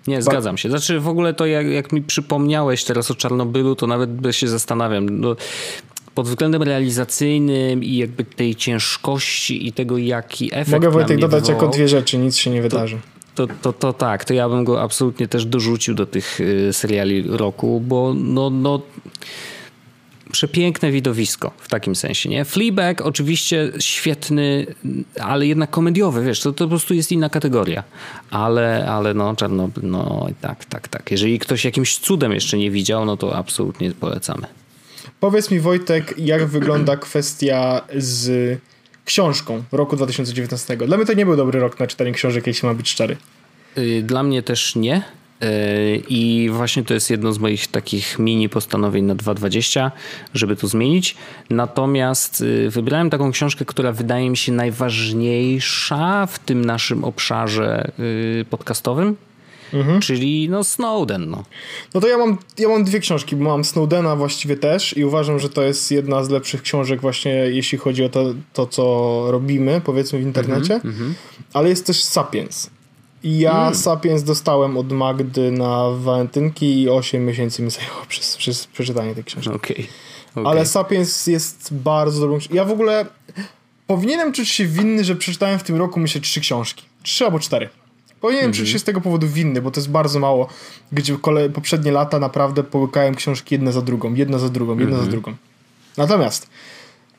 nie, 0.09 0.21
zgadzam 0.21 0.57
się. 0.57 0.69
Znaczy 0.69 0.99
w 0.99 1.07
ogóle 1.07 1.33
to 1.33 1.45
jak, 1.45 1.67
jak 1.67 1.91
mi 1.91 2.01
przypomniałeś 2.01 2.83
teraz 2.83 3.11
o 3.11 3.15
Czarnobylu, 3.15 3.75
to 3.75 3.87
nawet 3.87 4.09
się 4.31 4.47
zastanawiam. 4.47 5.19
No, 5.19 5.35
pod 6.15 6.27
względem 6.27 6.63
realizacyjnym 6.63 7.83
i 7.83 7.95
jakby 7.95 8.25
tej 8.25 8.55
ciężkości 8.55 9.67
i 9.67 9.73
tego, 9.73 9.97
jaki 9.97 10.49
efekt 10.53 10.71
Mogę 10.71 10.89
Wojtek 10.89 11.19
dodać 11.19 11.41
wywołał, 11.41 11.63
jako 11.63 11.77
dwie 11.77 11.87
rzeczy, 11.87 12.17
nic 12.17 12.37
się 12.37 12.51
nie 12.51 12.61
wydarzy. 12.61 12.97
To, 13.35 13.47
to, 13.47 13.53
to, 13.61 13.73
to, 13.73 13.93
tak, 13.93 14.25
to 14.25 14.33
ja 14.33 14.49
bym 14.49 14.63
go 14.63 14.81
absolutnie 14.81 15.27
też 15.27 15.45
dorzucił 15.45 15.95
do 15.95 16.05
tych 16.05 16.41
y, 16.41 16.73
seriali 16.73 17.23
roku, 17.27 17.81
bo 17.87 18.13
no, 18.17 18.49
no 18.49 18.81
przepiękne 20.31 20.91
widowisko 20.91 21.51
w 21.57 21.67
takim 21.67 21.95
sensie, 21.95 22.29
nie? 22.29 22.45
Fleabag 22.45 23.01
oczywiście 23.01 23.71
świetny, 23.79 24.65
ale 25.19 25.47
jednak 25.47 25.69
komediowy, 25.69 26.23
wiesz, 26.23 26.39
to, 26.39 26.51
to 26.51 26.65
po 26.65 26.69
prostu 26.69 26.93
jest 26.93 27.11
inna 27.11 27.29
kategoria. 27.29 27.83
Ale, 28.31 28.87
ale 28.89 29.13
no, 29.13 29.35
Czarnobyl, 29.35 29.83
no 29.83 30.27
tak, 30.41 30.65
tak, 30.65 30.87
tak. 30.87 31.11
Jeżeli 31.11 31.39
ktoś 31.39 31.65
jakimś 31.65 31.97
cudem 31.97 32.31
jeszcze 32.31 32.57
nie 32.57 32.71
widział, 32.71 33.05
no 33.05 33.17
to 33.17 33.35
absolutnie 33.35 33.91
polecamy. 33.91 34.47
Powiedz 35.19 35.51
mi 35.51 35.59
Wojtek, 35.59 36.13
jak 36.17 36.45
wygląda 36.45 36.97
kwestia 36.97 37.81
z 37.97 38.59
książką 39.05 39.63
w 39.71 39.73
roku 39.73 39.95
2019? 39.95 40.77
Dla 40.77 40.97
mnie 40.97 41.05
to 41.05 41.13
nie 41.13 41.25
był 41.25 41.35
dobry 41.35 41.59
rok 41.59 41.79
na 41.79 41.87
czytanie 41.87 42.11
książek, 42.11 42.47
jeśli 42.47 42.67
ma 42.67 42.73
być 42.73 42.89
szczery. 42.89 43.17
Y, 43.77 44.03
dla 44.03 44.23
mnie 44.23 44.43
też 44.43 44.75
nie. 44.75 45.03
I 46.09 46.49
właśnie 46.53 46.83
to 46.83 46.93
jest 46.93 47.09
jedno 47.09 47.33
z 47.33 47.39
moich 47.39 47.67
takich 47.67 48.19
mini 48.19 48.49
postanowień 48.49 49.05
na 49.05 49.15
2.20, 49.15 49.91
żeby 50.33 50.55
to 50.55 50.67
zmienić. 50.67 51.15
Natomiast 51.49 52.41
y, 52.41 52.69
wybrałem 52.69 53.09
taką 53.09 53.31
książkę, 53.31 53.65
która 53.65 53.91
wydaje 53.91 54.29
mi 54.29 54.37
się 54.37 54.51
najważniejsza 54.51 56.25
w 56.25 56.39
tym 56.39 56.65
naszym 56.65 57.03
obszarze 57.03 57.91
y, 57.99 58.45
podcastowym. 58.49 59.15
Mhm. 59.73 60.01
Czyli 60.01 60.49
no 60.49 60.63
Snowden. 60.63 61.29
No. 61.29 61.43
no 61.93 62.01
to 62.01 62.07
ja 62.07 62.17
mam, 62.17 62.37
ja 62.57 62.69
mam 62.69 62.83
dwie 62.83 62.99
książki, 62.99 63.35
bo 63.35 63.43
mam 63.43 63.65
Snowdena 63.65 64.15
właściwie 64.15 64.57
też 64.57 64.97
i 64.97 65.05
uważam, 65.05 65.39
że 65.39 65.49
to 65.49 65.61
jest 65.61 65.91
jedna 65.91 66.23
z 66.23 66.29
lepszych 66.29 66.61
książek 66.61 67.01
właśnie 67.01 67.31
jeśli 67.31 67.77
chodzi 67.77 68.03
o 68.03 68.09
to, 68.09 68.33
to 68.53 68.67
co 68.67 69.25
robimy 69.31 69.81
powiedzmy 69.85 70.19
w 70.19 70.21
internecie, 70.21 70.73
mhm, 70.73 70.93
mhm. 70.93 71.15
ale 71.53 71.69
jest 71.69 71.85
też 71.85 72.03
Sapiens. 72.03 72.69
Ja 73.23 73.61
mm. 73.61 73.75
Sapiens 73.75 74.23
dostałem 74.23 74.77
od 74.77 74.91
Magdy 74.91 75.51
na 75.51 75.89
walentynki 75.89 76.81
i 76.81 76.89
8 76.89 77.25
miesięcy 77.25 77.61
mi 77.61 77.71
zajęło 77.71 78.05
przez, 78.07 78.37
przez 78.37 78.67
przeczytanie 78.67 79.15
tej 79.15 79.23
książki. 79.23 79.49
Okay. 79.49 79.85
okay. 80.35 80.47
Ale 80.47 80.65
Sapiens 80.65 81.27
jest 81.27 81.73
bardzo 81.73 82.21
dobrą. 82.21 82.37
Ja 82.51 82.65
w 82.65 82.71
ogóle 82.71 83.05
powinienem 83.87 84.33
czuć 84.33 84.49
się 84.49 84.65
winny, 84.65 85.03
że 85.03 85.15
przeczytałem 85.15 85.59
w 85.59 85.63
tym 85.63 85.75
roku 85.75 85.99
myślę 85.99 86.21
trzy 86.21 86.41
książki. 86.41 86.85
Trzy 87.03 87.25
albo 87.25 87.39
cztery. 87.39 87.69
Powinienem 88.21 88.45
mm 88.45 88.53
-hmm. 88.53 88.57
czuć 88.57 88.69
się 88.69 88.79
z 88.79 88.83
tego 88.83 89.01
powodu 89.01 89.27
winny, 89.27 89.61
bo 89.61 89.71
to 89.71 89.79
jest 89.79 89.89
bardzo 89.89 90.19
mało, 90.19 90.47
gdzie 90.91 91.17
kole, 91.17 91.49
poprzednie 91.49 91.91
lata 91.91 92.19
naprawdę 92.19 92.63
połykałem 92.63 93.15
książki 93.15 93.55
jedna 93.55 93.71
za 93.71 93.81
drugą, 93.81 94.13
jedna 94.13 94.39
za 94.39 94.49
drugą, 94.49 94.71
jedna 94.71 94.85
mm 94.85 94.95
-hmm. 94.95 94.99
za 94.99 95.05
mhm. 95.05 95.21
drugą. 95.21 95.37
Natomiast 95.97 96.49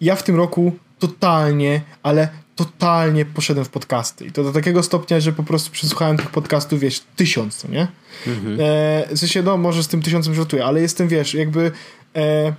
ja 0.00 0.16
w 0.16 0.22
tym 0.22 0.36
roku 0.36 0.72
totalnie, 0.98 1.80
ale 2.02 2.28
totalnie 2.64 3.24
poszedłem 3.24 3.64
w 3.64 3.68
podcasty. 3.68 4.26
I 4.26 4.32
to 4.32 4.44
do 4.44 4.52
takiego 4.52 4.82
stopnia, 4.82 5.20
że 5.20 5.32
po 5.32 5.42
prostu 5.42 5.70
przesłuchałem 5.70 6.16
tych 6.16 6.30
podcastów, 6.30 6.80
wiesz, 6.80 7.02
tysiąc, 7.16 7.68
nie? 7.68 7.88
Mhm. 8.26 8.58
E, 8.60 9.16
w 9.16 9.18
sensie, 9.18 9.42
no, 9.42 9.56
może 9.56 9.82
z 9.82 9.88
tym 9.88 10.02
tysiącem 10.02 10.34
żartuję, 10.34 10.64
ale 10.64 10.80
jestem, 10.80 11.08
wiesz, 11.08 11.34
jakby... 11.34 11.70
E, 12.16 12.52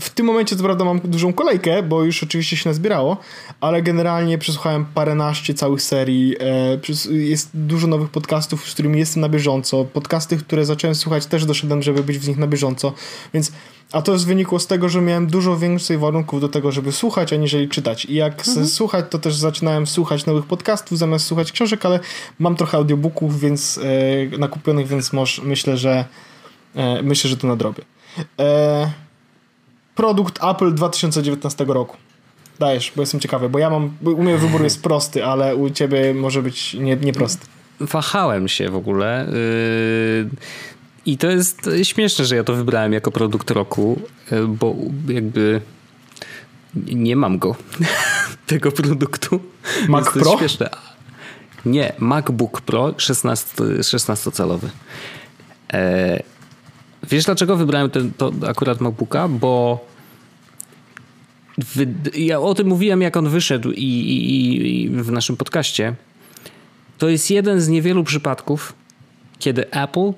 w 0.00 0.10
tym 0.10 0.26
momencie, 0.26 0.56
co 0.56 0.62
prawda, 0.62 0.84
mam 0.84 1.00
dużą 1.00 1.32
kolejkę, 1.32 1.82
bo 1.82 2.04
już 2.04 2.22
oczywiście 2.22 2.56
się 2.56 2.68
nazbierało, 2.70 3.16
ale 3.60 3.82
generalnie 3.82 4.38
przesłuchałem 4.38 4.84
paręnaście 4.84 5.54
całych 5.54 5.82
serii. 5.82 6.36
E, 6.40 7.14
jest 7.14 7.50
dużo 7.54 7.86
nowych 7.86 8.10
podcastów, 8.10 8.70
z 8.70 8.74
którymi 8.74 8.98
jestem 8.98 9.20
na 9.20 9.28
bieżąco. 9.28 9.84
Podcasty, 9.84 10.36
które 10.36 10.64
zacząłem 10.64 10.94
słuchać, 10.94 11.26
też 11.26 11.44
doszedłem, 11.44 11.82
żeby 11.82 12.02
być 12.02 12.18
w 12.18 12.28
nich 12.28 12.36
na 12.36 12.46
bieżąco. 12.46 12.92
Więc, 13.34 13.52
a 13.92 14.02
to 14.02 14.12
jest 14.12 14.26
wynikło 14.26 14.58
z 14.58 14.66
tego, 14.66 14.88
że 14.88 15.00
miałem 15.00 15.26
dużo 15.26 15.56
więcej 15.56 15.98
warunków 15.98 16.40
do 16.40 16.48
tego, 16.48 16.72
żeby 16.72 16.92
słuchać, 16.92 17.32
aniżeli 17.32 17.68
czytać. 17.68 18.04
I 18.04 18.14
jak 18.14 18.48
mhm. 18.48 18.66
słuchać, 18.66 19.04
to 19.10 19.18
też 19.18 19.34
zaczynałem 19.34 19.86
słuchać 19.86 20.26
nowych 20.26 20.46
podcastów 20.46 20.98
zamiast 20.98 21.26
słuchać 21.26 21.52
książek, 21.52 21.86
ale 21.86 22.00
mam 22.38 22.56
trochę 22.56 22.76
audiobooków, 22.76 23.40
więc 23.40 23.80
e, 24.34 24.38
nakupionych, 24.38 24.86
więc 24.86 25.12
może, 25.12 25.42
myślę, 25.42 25.76
że 25.76 26.04
e, 26.74 27.02
myślę, 27.02 27.30
że 27.30 27.36
to 27.36 27.46
nadrobię. 27.46 27.82
E, 28.40 29.05
produkt 29.96 30.44
Apple 30.44 30.72
2019 30.72 31.64
roku. 31.64 31.96
Dajesz, 32.58 32.92
bo 32.96 33.02
jestem 33.02 33.20
ciekawy, 33.20 33.48
bo 33.48 33.58
ja 33.58 33.70
mam, 33.70 33.96
u 34.04 34.22
mnie 34.22 34.38
wybór 34.38 34.62
jest 34.62 34.82
prosty, 34.82 35.24
ale 35.24 35.56
u 35.56 35.70
ciebie 35.70 36.14
może 36.14 36.42
być 36.42 36.74
nie, 36.74 36.96
nieprosty. 36.96 37.46
Wahałem 37.80 38.48
się 38.48 38.70
w 38.70 38.76
ogóle. 38.76 39.26
Yy, 39.32 40.30
I 41.06 41.18
to 41.18 41.30
jest 41.30 41.70
śmieszne, 41.82 42.24
że 42.24 42.36
ja 42.36 42.44
to 42.44 42.54
wybrałem 42.54 42.92
jako 42.92 43.10
produkt 43.10 43.50
roku, 43.50 44.00
yy, 44.30 44.48
bo 44.48 44.74
jakby 45.08 45.60
nie 46.74 47.16
mam 47.16 47.38
go, 47.38 47.56
tego 48.46 48.72
produktu. 48.72 49.40
Mac 49.88 50.12
Pro? 50.12 50.38
Śmieszne. 50.38 50.70
Nie, 51.66 51.92
MacBook 51.98 52.60
Pro 52.60 52.94
16, 52.96 53.64
16-calowy. 53.64 54.68
Wiesz 57.10 57.24
dlaczego 57.24 57.56
wybrałem 57.56 57.90
ten, 57.90 58.12
to 58.12 58.32
akurat 58.48 58.80
MacBooka? 58.80 59.28
Bo 59.28 59.84
ja 62.14 62.40
o 62.40 62.54
tym 62.54 62.66
mówiłem, 62.66 63.02
jak 63.02 63.16
on 63.16 63.28
wyszedł 63.28 63.70
i, 63.70 63.82
i, 63.82 64.82
i 64.82 64.88
w 64.88 65.10
naszym 65.10 65.36
podcaście. 65.36 65.94
To 66.98 67.08
jest 67.08 67.30
jeden 67.30 67.60
z 67.60 67.68
niewielu 67.68 68.04
przypadków, 68.04 68.72
kiedy 69.38 69.70
Apple 69.70 70.12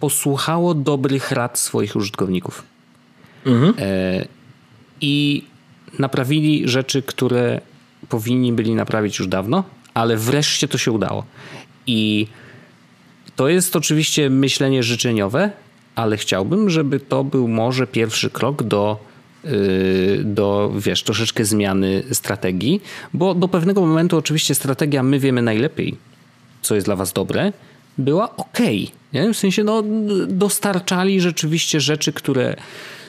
posłuchało 0.00 0.74
dobrych 0.74 1.30
rad 1.30 1.58
swoich 1.58 1.96
użytkowników. 1.96 2.62
Mhm. 3.46 3.74
E, 3.78 4.26
I 5.00 5.44
naprawili 5.98 6.68
rzeczy, 6.68 7.02
które 7.02 7.60
powinni 8.08 8.52
byli 8.52 8.74
naprawić 8.74 9.18
już 9.18 9.28
dawno, 9.28 9.64
ale 9.94 10.16
wreszcie 10.16 10.68
to 10.68 10.78
się 10.78 10.92
udało. 10.92 11.24
I 11.86 12.26
to 13.36 13.48
jest 13.48 13.76
oczywiście 13.76 14.30
myślenie 14.30 14.82
życzeniowe, 14.82 15.50
ale 15.96 16.16
chciałbym, 16.16 16.70
żeby 16.70 17.00
to 17.00 17.24
był 17.24 17.48
może 17.48 17.86
pierwszy 17.86 18.30
krok 18.30 18.62
do, 18.62 18.98
yy, 19.44 19.50
do 20.24 20.72
wiesz, 20.78 21.02
troszeczkę 21.02 21.44
zmiany 21.44 22.02
strategii, 22.12 22.82
bo 23.14 23.34
do 23.34 23.48
pewnego 23.48 23.80
momentu 23.80 24.16
oczywiście 24.16 24.54
strategia 24.54 25.02
my 25.02 25.18
wiemy 25.18 25.42
najlepiej, 25.42 25.96
co 26.62 26.74
jest 26.74 26.86
dla 26.86 26.96
was 26.96 27.12
dobre, 27.12 27.52
była 27.98 28.36
ok. 28.36 28.58
Nie? 29.12 29.32
W 29.32 29.36
sensie 29.36 29.64
no, 29.64 29.82
dostarczali 30.28 31.20
rzeczywiście 31.20 31.80
rzeczy, 31.80 32.12
które 32.12 32.56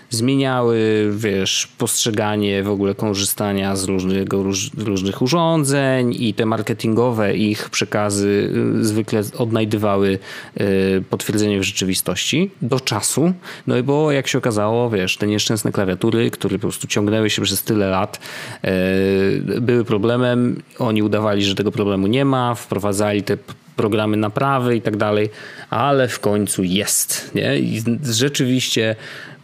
zmieniały, 0.10 1.10
wiesz, 1.16 1.68
postrzeganie 1.78 2.64
w 2.64 2.70
ogóle 2.70 2.96
korzystania 2.96 3.76
z 3.76 3.84
różnego, 3.84 4.44
róż, 4.44 4.70
różnych 4.78 5.22
urządzeń 5.22 6.16
i 6.20 6.34
te 6.34 6.46
marketingowe 6.46 7.38
ich 7.38 7.70
przekazy 7.70 8.52
y, 8.80 8.86
zwykle 8.86 9.22
odnajdywały 9.38 10.20
y, 10.62 11.04
potwierdzenie 11.10 11.60
w 11.60 11.64
rzeczywistości 11.64 12.52
do 12.62 12.80
czasu. 12.80 13.34
No 13.68 13.78
i 13.78 13.84
bo 13.84 14.12
jak 14.12 14.28
się 14.28 14.38
okazało, 14.38 14.90
wiesz, 14.90 15.18
te 15.18 15.28
nieszczęsne 15.28 15.72
klawiatury, 15.72 16.32
które 16.32 16.56
po 16.56 16.62
prostu 16.62 16.88
ciągnęły 16.88 17.30
się 17.30 17.42
przez 17.42 17.64
tyle 17.64 17.90
lat, 17.90 18.20
y, 18.66 19.62
były 19.62 19.86
problemem. 19.86 20.62
Oni 20.80 21.04
udawali, 21.04 21.44
że 21.44 21.56
tego 21.56 21.72
problemu 21.72 22.08
nie 22.08 22.26
ma, 22.26 22.56
wprowadzali 22.56 23.24
te 23.24 23.38
programy 23.78 24.18
naprawy 24.18 24.76
i 24.76 24.82
tak 24.82 24.98
dalej, 24.98 25.30
ale 25.70 26.08
w 26.08 26.20
końcu 26.20 26.64
jest. 26.64 27.32
Nie? 27.36 27.60
I 27.60 27.84
rzeczywiście 28.04 28.96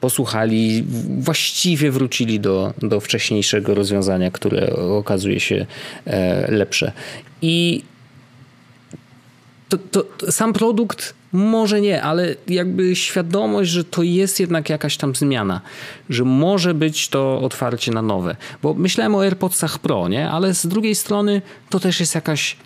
posłuchali, 0.04 0.84
właściwie 1.20 1.92
wrócili 1.92 2.40
do, 2.40 2.74
do 2.82 3.00
wcześniejszego 3.00 3.76
rozwiązania, 3.76 4.32
które 4.32 4.76
okazuje 4.76 5.40
się 5.40 5.66
e, 6.06 6.52
lepsze. 6.52 6.92
I 7.42 7.84
to, 9.70 9.78
to, 9.78 10.32
sam 10.32 10.54
produkt 10.54 11.14
może 11.34 11.82
nie, 11.82 12.04
ale 12.04 12.36
jakby 12.48 12.96
świadomość, 12.96 13.72
że 13.72 13.84
to 13.84 14.04
jest 14.04 14.40
jednak 14.40 14.70
jakaś 14.70 14.98
tam 14.98 15.16
zmiana, 15.16 15.62
że 16.10 16.24
może 16.24 16.74
być 16.74 17.08
to 17.10 17.42
otwarcie 17.42 17.92
na 17.92 18.02
nowe. 18.02 18.36
Bo 18.62 18.74
myślałem 18.74 19.16
o 19.16 19.24
AirPodsach 19.24 19.80
Pro, 19.80 20.08
nie? 20.08 20.30
ale 20.30 20.54
z 20.54 20.68
drugiej 20.68 20.96
strony 20.96 21.42
to 21.70 21.80
też 21.80 22.00
jest 22.00 22.16
jakaś 22.16 22.58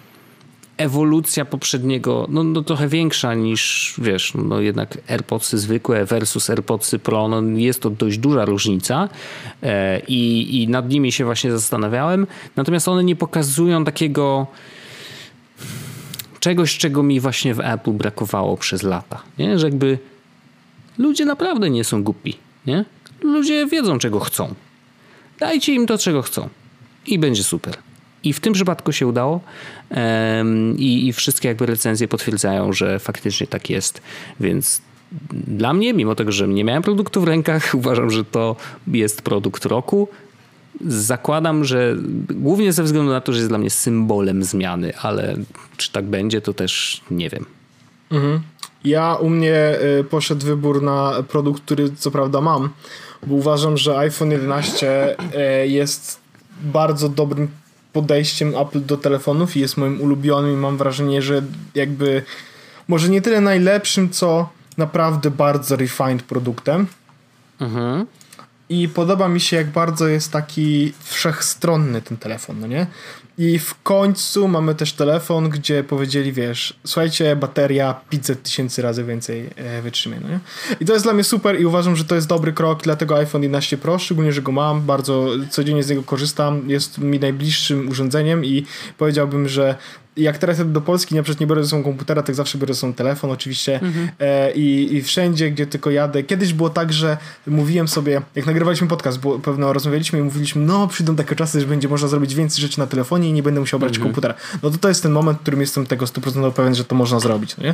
ewolucja 0.77 1.45
poprzedniego, 1.45 2.27
no, 2.29 2.43
no 2.43 2.63
trochę 2.63 2.87
większa 2.87 3.33
niż, 3.33 3.93
wiesz, 3.97 4.33
no 4.35 4.59
jednak 4.59 4.97
AirPodsy 5.07 5.57
zwykłe 5.57 6.05
versus 6.05 6.49
AirPodsy 6.49 6.99
Pro, 6.99 7.27
no 7.27 7.41
jest 7.41 7.81
to 7.81 7.89
dość 7.89 8.17
duża 8.17 8.45
różnica 8.45 9.09
e, 9.63 9.99
i, 9.99 10.63
i 10.63 10.67
nad 10.67 10.89
nimi 10.89 11.11
się 11.11 11.25
właśnie 11.25 11.51
zastanawiałem. 11.51 12.27
Natomiast 12.55 12.87
one 12.87 13.03
nie 13.03 13.15
pokazują 13.15 13.85
takiego 13.85 14.47
czegoś, 16.39 16.77
czego 16.77 17.03
mi 17.03 17.19
właśnie 17.19 17.53
w 17.53 17.59
Apple 17.59 17.91
brakowało 17.91 18.57
przez 18.57 18.83
lata, 18.83 19.21
nie? 19.37 19.59
Że 19.59 19.67
jakby 19.67 19.99
ludzie 20.97 21.25
naprawdę 21.25 21.69
nie 21.69 21.83
są 21.83 22.03
głupi, 22.03 22.37
nie? 22.65 22.85
Ludzie 23.21 23.65
wiedzą, 23.65 23.99
czego 23.99 24.19
chcą. 24.19 24.55
Dajcie 25.39 25.73
im 25.73 25.87
to, 25.87 25.97
czego 25.97 26.21
chcą 26.21 26.49
i 27.07 27.19
będzie 27.19 27.43
super. 27.43 27.77
I 28.23 28.33
w 28.33 28.39
tym 28.39 28.53
przypadku 28.53 28.91
się 28.91 29.07
udało 29.07 29.39
i, 30.77 31.07
i 31.07 31.13
wszystkie 31.13 31.47
jakby 31.47 31.65
recenzje 31.65 32.07
potwierdzają, 32.07 32.73
że 32.73 32.99
faktycznie 32.99 33.47
tak 33.47 33.69
jest, 33.69 34.01
więc 34.39 34.81
dla 35.31 35.73
mnie, 35.73 35.93
mimo 35.93 36.15
tego, 36.15 36.31
że 36.31 36.47
nie 36.47 36.63
miałem 36.63 36.83
produktu 36.83 37.21
w 37.21 37.23
rękach, 37.23 37.71
uważam, 37.75 38.09
że 38.09 38.25
to 38.25 38.55
jest 38.87 39.21
produkt 39.21 39.65
roku. 39.65 40.07
Zakładam, 40.87 41.65
że 41.65 41.95
głównie 42.29 42.73
ze 42.73 42.83
względu 42.83 43.11
na 43.11 43.21
to, 43.21 43.31
że 43.33 43.37
jest 43.37 43.49
dla 43.49 43.57
mnie 43.57 43.69
symbolem 43.69 44.43
zmiany, 44.43 44.97
ale 44.97 45.35
czy 45.77 45.91
tak 45.91 46.05
będzie, 46.05 46.41
to 46.41 46.53
też 46.53 47.01
nie 47.11 47.29
wiem. 47.29 47.45
Mhm. 48.11 48.41
Ja 48.83 49.15
u 49.15 49.29
mnie 49.29 49.75
y, 49.99 50.03
poszedł 50.03 50.45
wybór 50.45 50.83
na 50.83 51.23
produkt, 51.27 51.63
który 51.63 51.89
co 51.95 52.11
prawda 52.11 52.41
mam, 52.41 52.69
bo 53.27 53.35
uważam, 53.35 53.77
że 53.77 53.97
iPhone 53.97 54.31
11 54.31 55.15
y, 55.63 55.67
jest 55.67 56.19
bardzo 56.61 57.09
dobrym 57.09 57.47
podejściem 57.93 58.57
Apple 58.57 58.85
do 58.85 58.97
telefonów 58.97 59.57
i 59.57 59.59
jest 59.59 59.77
moim 59.77 60.01
ulubionym 60.01 60.53
i 60.53 60.57
mam 60.57 60.77
wrażenie, 60.77 61.21
że 61.21 61.41
jakby 61.75 62.23
może 62.87 63.09
nie 63.09 63.21
tyle 63.21 63.41
najlepszym, 63.41 64.09
co 64.09 64.49
naprawdę 64.77 65.31
bardzo 65.31 65.75
refined 65.75 66.23
produktem. 66.23 66.87
Mhm. 67.59 68.05
I 68.69 68.89
podoba 68.89 69.27
mi 69.27 69.39
się, 69.39 69.57
jak 69.57 69.67
bardzo 69.67 70.07
jest 70.07 70.31
taki 70.31 70.93
wszechstronny 71.03 72.01
ten 72.01 72.17
telefon, 72.17 72.59
no 72.59 72.67
nie? 72.67 72.87
I 73.37 73.59
w 73.59 73.81
końcu 73.83 74.47
mamy 74.47 74.75
też 74.75 74.93
telefon, 74.93 75.49
gdzie 75.49 75.83
powiedzieli, 75.83 76.33
wiesz, 76.33 76.79
słuchajcie, 76.85 77.35
bateria 77.35 78.01
500 78.09 78.43
tysięcy 78.43 78.81
razy 78.81 79.03
więcej 79.03 79.49
e, 79.55 79.81
wytrzymie, 79.81 80.19
no 80.21 80.29
nie? 80.29 80.39
I 80.79 80.85
to 80.85 80.93
jest 80.93 81.05
dla 81.05 81.13
mnie 81.13 81.23
super 81.23 81.61
i 81.61 81.65
uważam, 81.65 81.95
że 81.95 82.05
to 82.05 82.15
jest 82.15 82.27
dobry 82.27 82.53
krok, 82.53 82.83
dlatego 82.83 83.17
iPhone 83.17 83.43
11 83.43 83.77
Pro, 83.77 83.99
szczególnie, 83.99 84.33
że 84.33 84.41
go 84.41 84.51
mam, 84.51 84.81
bardzo 84.81 85.29
codziennie 85.49 85.83
z 85.83 85.89
niego 85.89 86.03
korzystam, 86.03 86.69
jest 86.69 86.97
mi 86.97 87.19
najbliższym 87.19 87.89
urządzeniem 87.89 88.45
i 88.45 88.65
powiedziałbym, 88.97 89.49
że 89.49 89.75
jak 90.17 90.37
teraz 90.37 90.57
jadę 90.57 90.71
do 90.71 90.81
Polski, 90.81 91.15
na 91.15 91.23
przykład 91.23 91.39
nie 91.39 91.47
biorę 91.47 91.63
ze 91.63 91.69
sobą 91.69 91.83
komputera, 91.83 92.23
tak 92.23 92.35
zawsze 92.35 92.57
biorę 92.57 92.73
ze 92.73 92.79
sobą 92.79 92.93
telefon 92.93 93.31
oczywiście 93.31 93.73
mhm. 93.73 94.09
e, 94.19 94.51
i, 94.51 94.95
i 94.95 95.01
wszędzie, 95.01 95.51
gdzie 95.51 95.67
tylko 95.67 95.91
jadę. 95.91 96.23
Kiedyś 96.23 96.53
było 96.53 96.69
tak, 96.69 96.93
że 96.93 97.17
mówiłem 97.47 97.87
sobie, 97.87 98.21
jak 98.35 98.45
nagrywaliśmy 98.45 98.87
podcast, 98.87 99.19
bo 99.19 99.39
pewno 99.39 99.73
rozmawialiśmy 99.73 100.19
i 100.19 100.21
mówiliśmy, 100.21 100.65
no 100.65 100.87
przyjdą 100.87 101.15
takie 101.15 101.35
czasy, 101.35 101.61
że 101.61 101.67
będzie 101.67 101.87
można 101.87 102.07
zrobić 102.07 102.35
więcej 102.35 102.61
rzeczy 102.61 102.79
na 102.79 102.87
telefonie 102.87 103.29
i 103.29 103.33
nie 103.33 103.43
będę 103.43 103.59
musiał 103.59 103.79
brać 103.79 103.93
mhm. 103.93 104.07
komputera. 104.07 104.33
No 104.63 104.69
to 104.69 104.77
to 104.77 104.87
jest 104.87 105.03
ten 105.03 105.11
moment, 105.11 105.37
w 105.37 105.41
którym 105.41 105.61
jestem 105.61 105.85
tego 105.85 106.05
100% 106.05 106.51
pewien, 106.51 106.75
że 106.75 106.85
to 106.85 106.95
można 106.95 107.19
zrobić, 107.19 107.57
no 107.57 107.63
nie? 107.63 107.73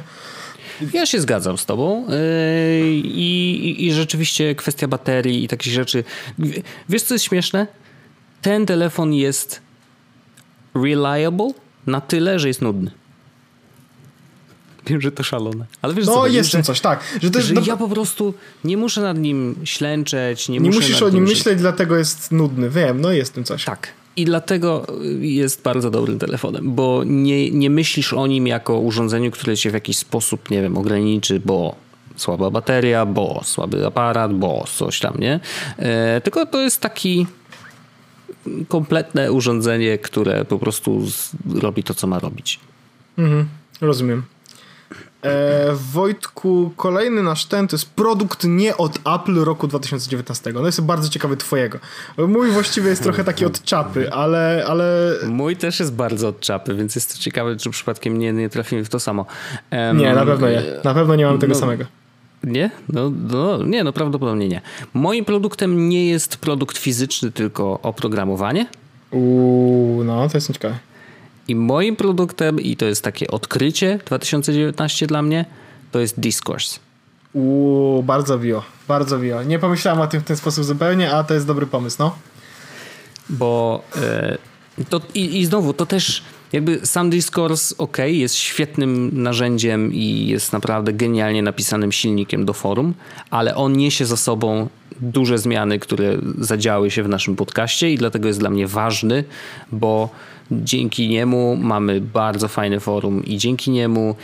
Ja 0.94 1.06
się 1.06 1.22
zgadzam 1.22 1.58
z 1.58 1.66
tobą 1.66 2.06
yy, 2.10 2.18
i, 2.92 3.86
i 3.88 3.94
rzeczywiście 3.94 4.56
kwestia 4.56 4.88
baterii 4.88 5.44
i 5.44 5.48
takich 5.48 5.74
rzeczy. 5.74 6.04
Wiesz, 6.90 7.04
co 7.04 7.16
jest 7.16 7.26
śmieszne? 7.26 7.68
Ten 8.42 8.66
telefon 8.66 9.14
jest 9.14 9.62
reliable, 10.76 11.54
na 11.88 12.02
tyle, 12.02 12.40
że 12.40 12.48
jest 12.48 12.62
nudny. 12.62 12.92
Wiem, 14.88 15.02
że 15.02 15.12
to 15.12 15.24
szalone. 15.24 15.66
Ale 15.82 15.94
wiesz 15.94 16.06
no, 16.06 16.14
co, 16.14 16.28
jest 16.28 16.52
że, 16.52 16.64
coś, 16.64 16.82
tak. 16.82 17.04
Że, 17.22 17.42
że 17.42 17.54
ja 17.66 17.78
po 17.78 17.90
prostu 17.90 18.34
nie 18.64 18.78
muszę 18.78 19.02
nad 19.02 19.18
nim 19.18 19.56
ślęczeć. 19.64 20.50
Nie, 20.50 20.60
nie 20.60 20.70
musisz 20.70 21.02
o 21.02 21.10
nim 21.10 21.24
myśleć, 21.24 21.60
dlatego 21.60 21.98
jest 21.98 22.32
nudny. 22.32 22.70
Wiem, 22.70 23.02
no 23.02 23.12
jest 23.12 23.34
tym 23.34 23.44
coś. 23.44 23.66
Tak. 23.66 23.88
I 24.16 24.26
dlatego 24.26 24.86
jest 25.20 25.62
bardzo 25.62 25.92
dobrym 25.92 26.20
telefonem, 26.20 26.76
bo 26.76 27.04
nie, 27.06 27.52
nie 27.52 27.70
myślisz 27.70 28.14
o 28.14 28.28
nim 28.28 28.48
jako 28.48 28.80
urządzeniu, 28.80 29.32
które 29.32 29.58
cię 29.58 29.72
w 29.72 29.74
jakiś 29.74 29.98
sposób, 29.98 30.50
nie 30.50 30.62
wiem, 30.62 30.78
ograniczy, 30.78 31.40
bo 31.46 31.76
słaba 32.16 32.50
bateria, 32.50 33.06
bo 33.06 33.42
słaby 33.44 33.86
aparat, 33.86 34.34
bo 34.34 34.66
coś 34.76 35.00
tam, 35.00 35.14
nie? 35.20 35.40
E, 35.78 36.22
tylko 36.22 36.46
to 36.46 36.62
jest 36.62 36.82
taki 36.82 37.28
kompletne 38.68 39.32
urządzenie, 39.32 39.98
które 39.98 40.46
po 40.46 40.60
prostu 40.60 41.02
robi 41.62 41.84
to, 41.84 41.94
co 41.94 42.08
ma 42.08 42.20
robić. 42.20 42.60
Mhm, 43.18 43.46
rozumiem. 43.82 44.24
E, 45.24 45.74
Wojtku, 45.94 46.72
kolejny 46.78 47.24
nasz 47.24 47.46
ten 47.46 47.68
to 47.68 47.76
jest 47.76 47.90
produkt 47.90 48.44
nie 48.44 48.78
od 48.78 49.00
Apple 49.16 49.36
roku 49.36 49.68
2019. 49.68 50.54
No 50.54 50.66
jest 50.66 50.82
bardzo 50.82 51.10
ciekawy 51.10 51.38
twojego. 51.38 51.80
Mój 52.18 52.52
właściwie 52.52 52.90
jest 52.90 53.04
trochę 53.04 53.24
taki 53.24 53.46
od 53.46 53.64
czapy, 53.64 54.14
ale, 54.14 54.66
ale... 54.68 55.14
Mój 55.28 55.56
też 55.56 55.80
jest 55.80 55.94
bardzo 55.94 56.28
od 56.28 56.40
czapy, 56.40 56.76
więc 56.76 56.96
jest 56.96 57.14
to 57.16 57.20
ciekawe, 57.22 57.56
czy 57.56 57.70
przypadkiem 57.70 58.18
nie, 58.18 58.34
nie 58.34 58.50
trafimy 58.50 58.86
w 58.86 58.90
to 58.90 59.00
samo. 59.00 59.26
Um, 59.72 59.98
nie, 59.98 60.14
na 60.14 60.26
pewno 60.26 60.50
nie. 60.50 60.64
Na 60.84 60.94
pewno 60.94 61.16
nie 61.16 61.26
mam 61.26 61.40
tego 61.40 61.54
no, 61.54 61.60
samego. 61.60 61.86
Nie? 62.44 62.72
No, 62.90 63.12
no, 63.30 63.64
nie, 63.64 63.84
no 63.84 63.94
prawdopodobnie 63.94 64.48
nie. 64.48 64.62
Moim 64.94 65.26
produktem 65.26 65.90
nie 65.90 66.08
jest 66.08 66.38
produkt 66.38 66.78
fizyczny, 66.78 67.32
tylko 67.32 67.80
oprogramowanie. 67.82 68.66
Uuu, 69.12 70.04
no 70.04 70.30
to 70.30 70.38
jest 70.38 70.54
ciekawe. 70.54 70.80
I 71.48 71.56
moim 71.56 71.96
produktem, 71.96 72.60
i 72.60 72.76
to 72.76 72.86
jest 72.86 73.04
takie 73.04 73.28
odkrycie 73.28 74.00
2019 74.06 75.08
dla 75.08 75.22
mnie, 75.22 75.46
to 75.92 76.00
jest 76.00 76.20
Discourse. 76.20 76.80
Uuu, 77.34 78.04
bardzo 78.04 78.40
bio, 78.40 78.64
bardzo 78.88 79.20
bio. 79.20 79.44
Nie 79.44 79.60
pomyślałem 79.60 80.02
o 80.02 80.08
tym 80.08 80.22
w 80.22 80.24
ten 80.24 80.38
sposób 80.38 80.64
zupełnie, 80.64 81.12
a 81.12 81.24
to 81.24 81.34
jest 81.34 81.48
dobry 81.48 81.68
pomysł, 81.68 81.96
no. 82.00 82.16
Bo 83.30 83.82
e, 83.96 84.38
to, 84.90 85.02
i, 85.14 85.40
i 85.40 85.46
znowu, 85.46 85.74
to 85.74 85.86
też 85.86 86.24
jakby 86.54 86.86
sam 86.86 87.10
Discourse 87.10 87.76
ok, 87.78 87.98
jest 88.06 88.36
świetnym 88.36 89.10
narzędziem 89.24 89.94
i 89.94 90.28
jest 90.28 90.54
naprawdę 90.54 90.94
genialnie 90.94 91.42
napisanym 91.42 91.92
silnikiem 91.92 92.46
do 92.46 92.54
forum, 92.54 92.94
ale 93.30 93.56
on 93.56 93.74
niesie 93.74 94.06
za 94.06 94.18
sobą 94.18 94.68
duże 95.02 95.38
zmiany, 95.38 95.80
które 95.80 96.18
zadziały 96.40 96.92
się 96.92 97.04
w 97.04 97.10
naszym 97.10 97.36
podcaście 97.36 97.92
i 97.92 97.98
dlatego 97.98 98.28
jest 98.28 98.40
dla 98.40 98.50
mnie 98.50 98.68
ważny, 98.68 99.24
bo 99.72 100.10
dzięki 100.52 101.10
niemu 101.10 101.58
mamy 101.62 102.02
bardzo 102.02 102.48
fajne 102.48 102.80
forum 102.80 103.26
i 103.26 103.38
dzięki 103.38 103.72
niemu 103.72 104.16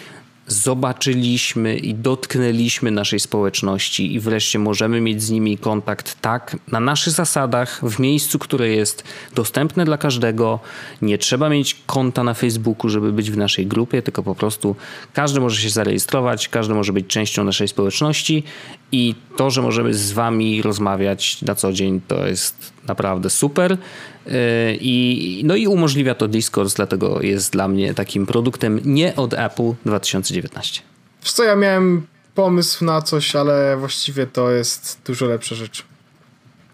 zobaczyliśmy 0.50 1.78
i 1.78 1.94
dotknęliśmy 1.94 2.92
naszej 2.92 3.20
społeczności 3.20 4.14
i 4.14 4.20
wreszcie 4.20 4.60
możemy 4.60 5.02
mieć 5.02 5.24
z 5.24 5.30
nimi 5.30 5.58
kontakt 5.58 6.22
tak 6.22 6.58
na 6.72 6.80
naszych 6.80 7.14
zasadach, 7.14 7.82
w 7.84 8.00
miejscu, 8.00 8.40
które 8.40 8.70
jest 8.70 9.04
dostępne 9.36 9.86
dla 9.86 9.98
każdego. 9.98 10.60
Nie 11.02 11.18
trzeba 11.18 11.50
mieć 11.50 11.78
konta 11.86 12.24
na 12.24 12.34
Facebooku, 12.34 12.90
żeby 12.90 13.12
być 13.12 13.32
w 13.32 13.38
naszej 13.38 13.68
grupie, 13.68 14.02
tylko 14.02 14.24
po 14.24 14.36
prostu 14.36 14.76
każdy 15.14 15.40
może 15.40 15.62
się 15.62 15.70
zarejestrować, 15.70 16.50
każdy 16.50 16.74
może 16.74 16.94
być 16.94 17.08
częścią 17.08 17.44
naszej 17.44 17.68
społeczności 17.68 18.44
i 18.92 19.16
to, 19.38 19.50
że 19.50 19.62
możemy 19.62 19.94
z 19.94 20.12
wami 20.12 20.62
rozmawiać 20.62 21.42
na 21.42 21.56
co 21.56 21.74
dzień, 21.74 22.02
to 22.08 22.28
jest 22.28 22.74
naprawdę 22.88 23.30
super. 23.30 23.78
Yy, 24.26 24.34
I, 24.82 25.42
no 25.46 25.56
i 25.56 25.68
umożliwia 25.68 26.16
to 26.16 26.28
Discourse, 26.28 26.76
dlatego 26.76 27.22
jest 27.22 27.52
dla 27.52 27.68
mnie 27.68 27.94
takim 27.94 28.26
produktem 28.26 28.80
nie 28.86 29.16
od 29.16 29.34
Apple 29.34 29.74
2019. 29.86 30.82
Wiesz 31.24 31.32
co, 31.32 31.44
ja 31.44 31.56
miałem 31.56 32.08
pomysł 32.36 32.86
na 32.86 33.02
coś, 33.02 33.36
ale 33.36 33.78
właściwie 33.78 34.28
to 34.28 34.52
jest 34.52 35.02
dużo 35.06 35.26
lepsza 35.26 35.56
rzecz. 35.56 35.86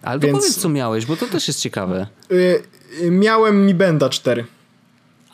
Ale 0.02 0.20
Więc... 0.20 0.38
powiedz, 0.38 0.58
co 0.58 0.70
miałeś, 0.70 1.06
bo 1.06 1.18
to 1.18 1.26
też 1.26 1.48
jest 1.48 1.60
ciekawe. 1.60 2.08
Yy, 2.30 3.12
miałem 3.12 3.66
Mi 3.66 3.74
Benda 3.74 4.10
4. 4.10 4.46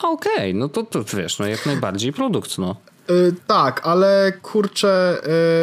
Okej, 0.02 0.34
okay, 0.34 0.54
no 0.54 0.70
to, 0.70 0.84
to 0.84 1.04
wiesz, 1.18 1.40
no 1.40 1.48
jak 1.48 1.66
najbardziej 1.66 2.14
produkt, 2.14 2.58
no. 2.58 2.76
Yy, 3.10 3.34
tak, 3.48 3.88
ale 3.88 4.34
kurczę, 4.42 5.18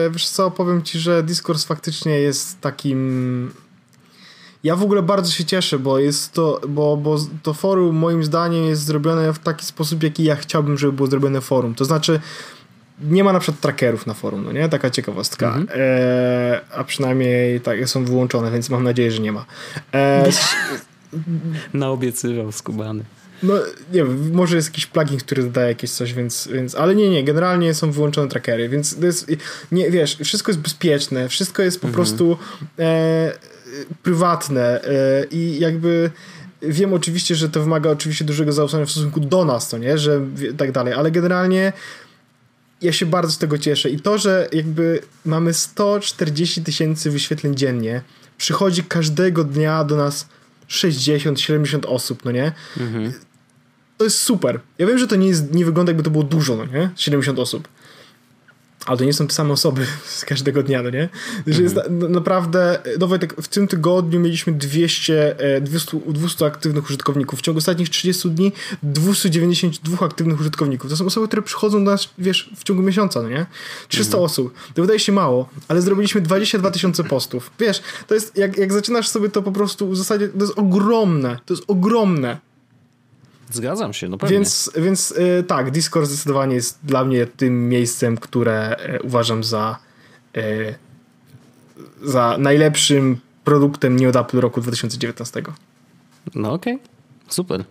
yy, 0.05 0.11
wiesz 0.11 0.29
co, 0.29 0.51
powiem 0.51 0.83
ci, 0.83 0.99
że 0.99 1.23
Discourse 1.23 1.67
faktycznie 1.67 2.21
jest 2.21 2.61
takim 2.61 3.51
ja 4.65 4.77
w 4.77 4.83
ogóle 4.83 5.03
bardzo 5.03 5.33
się 5.33 5.45
cieszę, 5.45 5.79
bo 5.79 5.99
jest 5.99 6.33
to, 6.33 6.61
bo, 6.69 6.97
bo 6.97 7.19
to 7.43 7.55
forum 7.55 7.97
moim 7.97 8.25
zdaniem 8.25 8.65
jest 8.65 8.85
zrobione 8.85 9.33
w 9.33 9.39
taki 9.39 9.67
sposób, 9.67 10.03
jaki 10.03 10.25
ja 10.25 10.37
chciałbym, 10.37 10.79
żeby 10.79 10.93
było 10.93 11.09
zrobione 11.09 11.41
forum. 11.41 11.75
To 11.75 11.85
znaczy, 11.85 12.21
nie 13.01 13.25
ma 13.25 13.33
na 13.33 13.41
przykład 13.41 13.61
trackerów 13.61 14.07
na 14.07 14.15
forum, 14.15 14.45
no 14.45 14.53
nie? 14.53 14.69
Taka 14.69 14.91
ciekawostka. 14.91 15.47
Mhm. 15.47 15.69
E, 15.75 16.61
a 16.75 16.85
przynajmniej 16.85 17.61
tak 17.61 17.89
są 17.89 18.05
wyłączone, 18.05 18.51
więc 18.51 18.71
mam 18.71 18.85
nadzieję, 18.85 19.11
że 19.11 19.23
nie 19.23 19.33
ma. 19.33 19.45
E, 19.95 20.29
Naobiecywał 21.75 22.53
skubany. 22.53 23.05
No, 23.43 23.55
nie 23.93 24.05
wiem, 24.05 24.33
może 24.33 24.57
jest 24.57 24.69
jakiś 24.69 24.87
plugin, 24.87 25.19
który 25.19 25.43
dodaje 25.43 25.69
jakieś 25.69 25.91
coś, 25.91 26.15
więc, 26.15 26.49
więc. 26.53 26.75
Ale 26.75 26.95
nie, 26.95 27.11
nie, 27.11 27.25
generalnie 27.25 27.75
są 27.75 27.91
wyłączone 27.91 28.29
trackery, 28.29 28.69
więc 28.69 29.01
to 29.01 29.07
jest. 29.07 29.27
Nie, 29.73 29.91
wiesz, 29.91 30.17
wszystko 30.25 30.53
jest 30.53 30.61
bezpieczne, 30.61 31.29
wszystko 31.29 31.63
jest 31.63 31.81
po 31.81 31.89
mhm. 31.89 31.95
prostu. 31.95 32.39
E, 32.79 33.33
prywatne 34.03 34.83
e, 34.83 35.25
i 35.31 35.61
jakby 35.61 36.11
wiem 36.63 36.93
oczywiście, 36.93 37.35
że 37.35 37.49
to 37.49 37.61
wymaga 37.61 37.91
oczywiście 37.91 38.25
dużego 38.25 38.53
zaufania 38.53 38.87
w 38.87 38.91
stosunku 38.91 39.21
do 39.21 39.45
nas, 39.45 39.69
to 39.69 39.79
nie, 39.79 39.99
że 39.99 40.21
tak 40.57 40.73
dalej, 40.73 40.95
ale 40.95 41.11
generalnie 41.11 41.73
ja 42.83 42.93
się 42.93 43.07
bardzo 43.07 43.33
z 43.33 43.39
tego 43.39 43.59
cieszę 43.59 43.91
i 43.91 44.01
to, 44.01 44.19
że 44.19 44.49
jakby 44.53 45.01
mamy 45.25 45.55
140 45.55 46.65
tysięcy 46.65 47.11
wyświetleń 47.11 47.57
dziennie, 47.57 48.03
przychodzi 48.39 48.85
każdego 48.85 49.45
dnia 49.45 49.85
do 49.85 49.97
nas 49.97 50.27
60-70 50.69 51.87
osób, 51.87 52.25
no 52.25 52.31
nie? 52.31 52.53
Mhm. 52.81 53.13
To 53.97 54.05
jest 54.05 54.19
super. 54.19 54.61
Ja 54.79 54.87
wiem, 54.87 54.99
że 54.99 55.07
to 55.07 55.17
nie, 55.17 55.29
jest, 55.29 55.55
nie 55.55 55.65
wygląda 55.65 55.91
jakby 55.91 56.03
to 56.03 56.11
było 56.11 56.25
dużo, 56.25 56.57
no 56.57 56.65
nie? 56.65 56.91
70 56.97 57.39
osób 57.39 57.69
ale 58.89 58.99
to 58.99 59.05
nie 59.05 59.13
są 59.13 59.27
te 59.27 59.35
same 59.35 59.53
osoby 59.53 59.87
z 60.19 60.25
każdego 60.25 60.63
dnia, 60.63 60.83
no 60.83 60.91
nie? 60.91 61.09
Że 61.47 61.63
jest 61.63 61.77
mhm. 61.77 61.99
na, 61.99 62.09
naprawdę, 62.09 62.79
no 62.99 63.07
Wojtek, 63.07 63.43
w 63.43 63.49
tym 63.49 63.69
tygodniu 63.69 64.21
mieliśmy 64.21 64.53
200, 64.53 65.37
200, 65.61 66.01
200 66.09 66.47
aktywnych 66.47 66.85
użytkowników. 66.85 67.39
W 67.39 67.43
ciągu 67.43 67.59
ostatnich 67.59 67.89
30 67.89 68.31
dni 68.31 68.53
292 68.83 70.07
aktywnych 70.07 70.41
użytkowników. 70.41 70.91
To 70.91 70.97
są 70.97 71.07
osoby, 71.07 71.27
które 71.27 71.43
przychodzą 71.43 71.85
do 71.85 71.91
nas, 71.91 72.09
wiesz, 72.19 72.51
w 72.57 72.65
ciągu 72.65 72.83
miesiąca, 72.83 73.23
no 73.23 73.29
nie? 73.29 73.47
300 73.89 74.11
mhm. 74.11 74.25
osób. 74.25 74.55
To 74.75 74.83
wydaje 74.83 75.01
się 75.01 75.13
mało, 75.13 75.49
ale 75.69 75.83
zrobiliśmy 75.83 76.21
22 76.21 76.71
tysiące 76.71 77.05
postów. 77.05 77.51
Wiesz, 77.61 77.83
to 78.07 78.15
jest, 78.15 78.37
jak, 78.37 78.59
jak 78.59 78.73
zaczynasz 78.73 79.09
sobie 79.09 79.29
to 79.29 79.43
po 79.43 79.53
prostu 79.53 79.91
w 79.91 79.97
zasadzie, 79.97 80.29
to 80.29 80.41
jest 80.41 80.59
ogromne, 80.59 81.39
to 81.47 81.55
jest 81.55 81.65
ogromne. 81.67 82.48
Zgadzam 83.51 83.93
się, 83.93 84.09
no 84.09 84.19
pewnie. 84.19 84.37
Więc, 84.37 84.71
więc 84.77 85.11
y, 85.11 85.45
tak, 85.47 85.71
Discord 85.71 86.07
zdecydowanie 86.07 86.55
jest 86.55 86.79
dla 86.83 87.05
mnie 87.05 87.27
tym 87.27 87.69
miejscem, 87.69 88.17
które 88.17 88.77
y, 88.95 89.03
uważam 89.03 89.45
za 89.45 89.79
y, 90.37 90.75
za 92.03 92.37
najlepszym 92.39 93.21
produktem 93.45 93.97
nie 93.97 94.09
od 94.09 94.17
Apple 94.17 94.41
roku 94.41 94.61
2019. 94.61 95.43
No 96.35 96.53
okej, 96.53 96.75
okay. 96.75 96.89
super. 97.29 97.65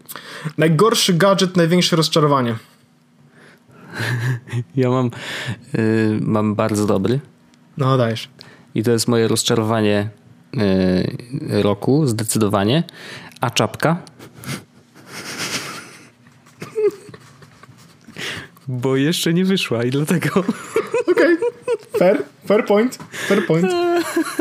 Najgorszy 0.58 1.14
gadżet, 1.14 1.58
największe 1.58 1.96
rozczarowanie. 1.96 2.56
ja 4.76 4.90
mam 4.90 5.12
mam 6.22 6.56
bardzo 6.56 6.86
dobry. 6.86 7.20
No 7.78 7.98
dajesz. 7.98 8.30
I 8.76 8.84
to 8.84 8.92
jest 8.92 9.08
moje 9.08 9.28
rozczarowanie 9.28 10.10
roku, 11.50 12.08
zdecydowanie. 12.08 12.84
A 13.42 13.50
czapka? 13.50 13.98
Bo 18.68 18.96
jeszcze 18.96 19.34
nie 19.34 19.46
wyszła 19.46 19.84
i 19.84 19.90
dlatego. 19.90 20.40
Okej, 21.12 21.38
okay. 21.38 22.00
fair, 22.00 22.24
fair 22.48 22.66
point, 22.66 23.00
fair 23.28 23.46
point. 23.46 23.72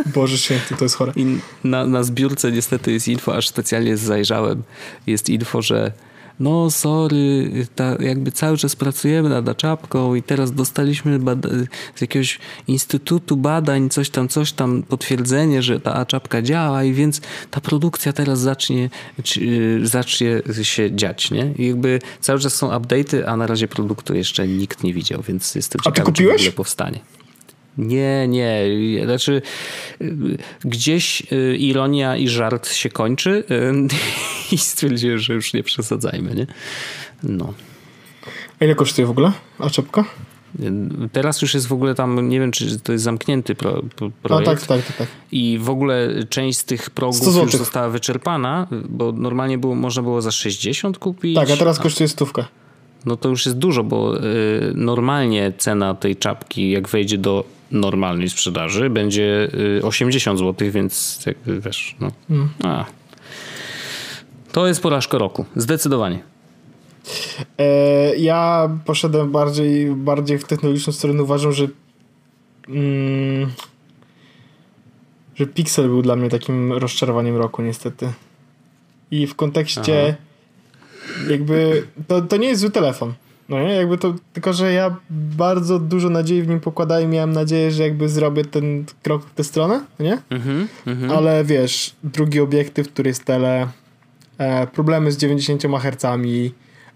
Boże 0.07 0.39
święty, 0.39 0.75
to 0.77 0.85
jest 0.85 0.95
chore. 0.95 1.13
I 1.17 1.39
na, 1.65 1.87
na 1.87 2.03
zbiórce 2.03 2.53
niestety 2.53 2.93
jest 2.93 3.09
info, 3.09 3.37
aż 3.37 3.49
specjalnie 3.49 3.97
zajrzałem. 3.97 4.63
Jest 5.07 5.29
info, 5.29 5.63
że 5.63 5.93
no 6.41 6.71
sorry, 6.71 7.51
ta, 7.75 7.97
jakby 8.01 8.33
cały 8.33 8.57
czas 8.57 8.77
pracujemy 8.77 9.29
nad 9.29 9.57
czapką 9.57 10.15
i 10.15 10.23
teraz 10.23 10.53
dostaliśmy 10.53 11.19
z 11.97 12.01
jakiegoś 12.01 12.39
instytutu 12.69 13.37
badań 13.37 13.91
coś 13.91 14.11
tam, 14.11 14.29
coś 14.29 14.53
tam, 14.53 14.83
potwierdzenie, 14.83 15.63
że 15.63 15.81
ta 15.81 16.07
czapka 16.07 16.43
działa 16.43 16.85
i 16.85 16.93
więc 16.93 17.21
ta 17.51 17.61
produkcja 17.61 18.13
teraz 18.13 18.41
zacznie, 18.41 18.91
czy, 19.23 19.81
zacznie 19.83 20.43
się 20.63 20.97
dziać, 20.97 21.31
nie? 21.31 21.53
I 21.59 21.67
jakby 21.67 21.99
cały 22.21 22.41
czas 22.41 22.55
są 22.55 22.71
update'y, 22.71 23.23
a 23.27 23.37
na 23.37 23.47
razie 23.47 23.69
produktu 23.69 24.15
jeszcze 24.15 24.49
nikt 24.49 24.83
nie 24.83 24.95
widział, 24.95 25.23
więc 25.29 25.55
jestem 25.55 25.81
ciekawy, 25.81 26.13
czy 26.13 26.23
w 26.23 26.31
ogóle 26.31 26.53
powstanie. 26.53 27.01
Nie, 27.79 28.29
nie. 28.29 28.65
Znaczy, 29.05 29.43
gdzieś 30.65 31.23
y, 31.33 31.57
ironia 31.57 32.17
i 32.17 32.29
żart 32.29 32.73
się 32.73 32.89
kończy 32.89 33.45
y, 33.51 33.73
i 34.55 34.59
stwierdziłem, 34.59 35.19
że 35.19 35.35
już 35.35 35.55
nie 35.55 35.63
przesadzajmy, 35.63 36.35
nie? 36.35 36.47
No. 37.23 37.55
A 38.61 38.65
ile 38.65 38.75
kosztuje 38.75 39.07
w 39.07 39.11
ogóle 39.11 39.33
a 39.59 39.71
czapka? 39.71 40.05
Teraz 41.13 41.43
już 41.43 41.55
jest 41.55 41.67
w 41.67 41.73
ogóle 41.73 41.95
tam, 41.95 42.29
nie 42.29 42.41
wiem, 42.41 42.53
czy 42.53 42.81
to 42.81 42.93
jest 42.93 43.05
zamknięty 43.05 43.55
pro, 43.55 43.83
projekt. 44.23 44.49
A, 44.49 44.57
tak, 44.57 44.67
tak, 44.67 44.87
tak, 44.87 44.97
tak. 44.97 45.09
I 45.33 45.59
w 45.63 45.71
ogóle 45.71 46.09
część 46.29 46.59
z 46.59 46.65
tych 46.65 46.91
progów 46.91 47.37
już 47.37 47.53
została 47.53 47.89
wyczerpana, 47.89 48.67
bo 48.89 49.13
normalnie 49.13 49.59
było, 49.59 49.75
można 49.75 50.03
było 50.03 50.23
za 50.23 50.31
60 50.31 50.99
kupić. 50.99 51.37
Tak, 51.37 51.51
a 51.51 51.57
teraz 51.57 51.79
kosztuje 51.79 52.09
stówkę 52.09 52.45
no 53.07 53.17
to 53.17 53.29
już 53.29 53.47
jest 53.47 53.59
dużo, 53.59 53.85
bo 53.85 54.17
y, 54.17 54.21
normalnie 54.75 55.53
cena 55.59 55.95
tej 55.95 56.17
czapki, 56.17 56.71
jak 56.71 56.89
wejdzie 56.89 57.19
do 57.19 57.45
normalnej 57.71 58.29
sprzedaży, 58.29 58.91
będzie 58.91 59.49
80 59.83 60.41
y, 60.41 60.45
zł, 60.45 60.71
więc 60.71 61.23
jakby 61.27 61.61
wiesz, 61.61 61.97
no. 62.01 62.11
Mm. 62.31 62.49
A. 62.65 62.85
To 64.53 64.67
jest 64.67 64.83
porażka 64.83 65.19
roku, 65.19 65.45
zdecydowanie. 65.57 66.23
E, 67.59 68.17
ja 68.17 68.71
poszedłem 68.85 69.33
bardziej, 69.33 69.91
bardziej 69.91 70.39
w 70.39 70.45
technologiczną 70.45 70.93
stronę. 70.93 71.23
Uważam, 71.23 71.53
że 71.53 71.69
mm, 72.69 73.51
że 75.35 75.47
Pixel 75.47 75.89
był 75.89 76.03
dla 76.03 76.17
mnie 76.17 76.31
takim 76.31 76.73
rozczarowaniem 76.73 77.37
roku, 77.37 77.63
niestety. 77.63 78.13
I 79.11 79.27
w 79.27 79.35
kontekście 79.35 80.07
Aha 80.09 80.27
jakby 81.29 81.87
to, 82.09 82.23
to 82.23 82.37
nie 82.37 82.49
jest 82.49 82.61
zły 82.61 82.71
telefon. 82.71 83.15
No 83.49 83.63
nie, 83.63 83.75
jakby 83.75 83.99
to, 83.99 84.15
tylko 84.33 84.53
że 84.53 84.73
ja 84.73 84.97
bardzo 85.11 85.79
dużo 85.79 86.11
nadziei 86.11 86.43
w 86.43 86.49
nim 86.49 86.61
pokładałem 86.61 87.05
i 87.05 87.09
miałem 87.09 87.33
nadzieję, 87.33 87.71
że 87.71 87.83
jakby 87.83 88.09
zrobię 88.09 88.45
ten 88.45 88.85
krok 89.03 89.25
w 89.25 89.35
tę 89.35 89.45
stronę, 89.45 89.85
nie? 90.01 90.19
Mm 90.31 90.67
-hmm, 90.87 91.13
Ale 91.17 91.45
wiesz, 91.45 91.97
drugi 92.05 92.41
obiektyw, 92.41 92.89
który 92.89 93.11
jest 93.11 93.25
tele, 93.25 93.69
e, 94.39 94.67
problemy 94.67 95.13
z 95.13 95.17
90 95.17 95.63
Hz, 95.63 96.05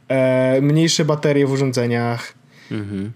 e, 0.08 0.60
mniejsze 0.60 1.04
baterie 1.04 1.46
w 1.46 1.52
urządzeniach, 1.52 2.34
mm 2.70 2.84
-hmm. 2.84 3.10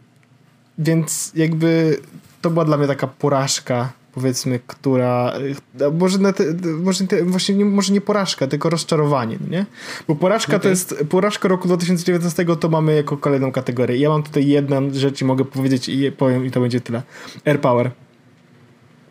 więc 0.78 1.32
jakby 1.34 1.98
to 2.42 2.50
była 2.50 2.64
dla 2.64 2.76
mnie 2.76 2.86
taka 2.86 3.06
porażka 3.06 3.92
powiedzmy, 4.14 4.60
która 4.66 5.32
e, 5.80 5.90
może, 5.90 6.18
na 6.18 6.32
te, 6.32 6.44
może, 6.82 7.06
te, 7.06 7.24
właśnie 7.24 7.54
nie, 7.54 7.64
może 7.64 7.92
nie 7.92 8.00
porażka, 8.00 8.46
tylko 8.46 8.70
rozczarowanie, 8.70 9.38
no 9.40 9.48
nie? 9.48 9.66
Bo 10.08 10.16
porażka 10.16 10.52
okay. 10.52 10.60
to 10.60 10.68
jest, 10.68 11.04
porażka 11.08 11.48
roku 11.48 11.68
2019 11.68 12.46
to 12.60 12.68
mamy 12.68 12.94
jako 12.94 13.16
kolejną 13.16 13.52
kategorię. 13.52 13.96
Ja 13.96 14.08
mam 14.08 14.22
tutaj 14.22 14.46
jedną 14.46 14.94
rzecz 14.94 15.22
i 15.22 15.24
mogę 15.24 15.44
powiedzieć 15.44 15.88
i 15.88 16.12
powiem 16.12 16.46
i 16.46 16.50
to 16.50 16.60
będzie 16.60 16.80
tyle. 16.80 17.02
Air 17.44 17.60
Power. 17.60 17.90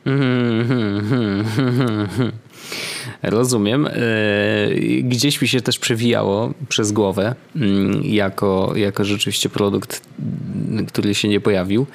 Rozumiem. 3.23 3.87
E, 3.87 3.91
gdzieś 5.01 5.41
mi 5.41 5.47
się 5.47 5.61
też 5.61 5.79
przewijało 5.79 6.53
przez 6.69 6.91
głowę, 6.91 7.35
mm, 7.55 8.03
jako, 8.03 8.73
jako 8.75 9.03
rzeczywiście 9.03 9.49
produkt, 9.49 10.01
który 10.87 11.15
się 11.15 11.27
nie 11.27 11.39
pojawił. 11.39 11.85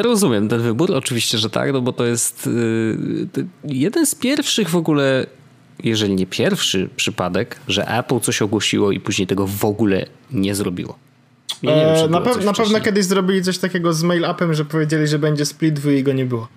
E, 0.00 0.02
rozumiem 0.02 0.48
ten 0.48 0.60
wybór, 0.60 0.94
oczywiście, 0.94 1.38
że 1.38 1.50
tak, 1.50 1.72
no 1.72 1.80
bo 1.80 1.92
to 1.92 2.04
jest 2.04 2.46
e, 2.46 3.70
jeden 3.72 4.06
z 4.06 4.14
pierwszych 4.14 4.70
w 4.70 4.76
ogóle, 4.76 5.26
jeżeli 5.84 6.14
nie 6.14 6.26
pierwszy 6.26 6.88
przypadek, 6.96 7.60
że 7.68 7.88
Apple 7.88 8.20
coś 8.20 8.42
ogłosiło 8.42 8.92
i 8.92 9.00
później 9.00 9.26
tego 9.26 9.46
w 9.46 9.64
ogóle 9.64 10.06
nie 10.30 10.54
zrobiło. 10.54 10.98
Ja 11.62 11.76
nie 11.76 12.02
wiem, 12.02 12.10
na, 12.10 12.20
pe 12.20 12.44
na 12.44 12.52
pewno 12.52 12.80
kiedyś 12.80 13.04
zrobili 13.04 13.42
coś 13.42 13.58
takiego 13.58 13.92
z 13.92 14.02
mail 14.02 14.26
upem, 14.30 14.54
że 14.54 14.64
powiedzieli, 14.64 15.06
że 15.06 15.18
będzie 15.18 15.46
split 15.46 15.84
i 15.84 16.02
go 16.02 16.12
nie 16.12 16.26
było. 16.26 16.48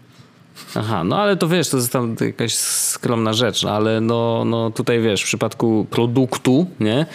Aha, 0.75 1.03
no 1.03 1.21
ale 1.21 1.37
to 1.37 1.47
wiesz, 1.47 1.69
to 1.69 1.77
jest 1.77 1.91
tam 1.91 2.15
jakaś 2.21 2.55
skromna 2.55 3.33
rzecz, 3.33 3.65
ale 3.65 4.01
no, 4.01 4.45
no 4.45 4.71
tutaj 4.71 5.01
wiesz, 5.01 5.21
w 5.21 5.25
przypadku 5.25 5.87
produktu, 5.89 6.67
nie, 6.79 7.05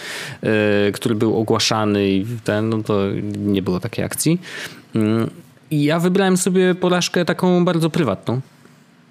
yy, 0.43 0.51
który 0.91 1.15
był 1.15 1.37
ogłaszany 1.37 2.09
i 2.09 2.25
ten, 2.43 2.69
no 2.69 2.83
to 2.83 2.99
nie 3.37 3.61
było 3.61 3.79
takiej 3.79 4.05
akcji. 4.05 4.41
Yy, 4.95 5.29
I 5.71 5.83
ja 5.83 5.99
wybrałem 5.99 6.37
sobie 6.37 6.75
porażkę 6.75 7.25
taką 7.25 7.65
bardzo 7.65 7.89
prywatną. 7.89 8.41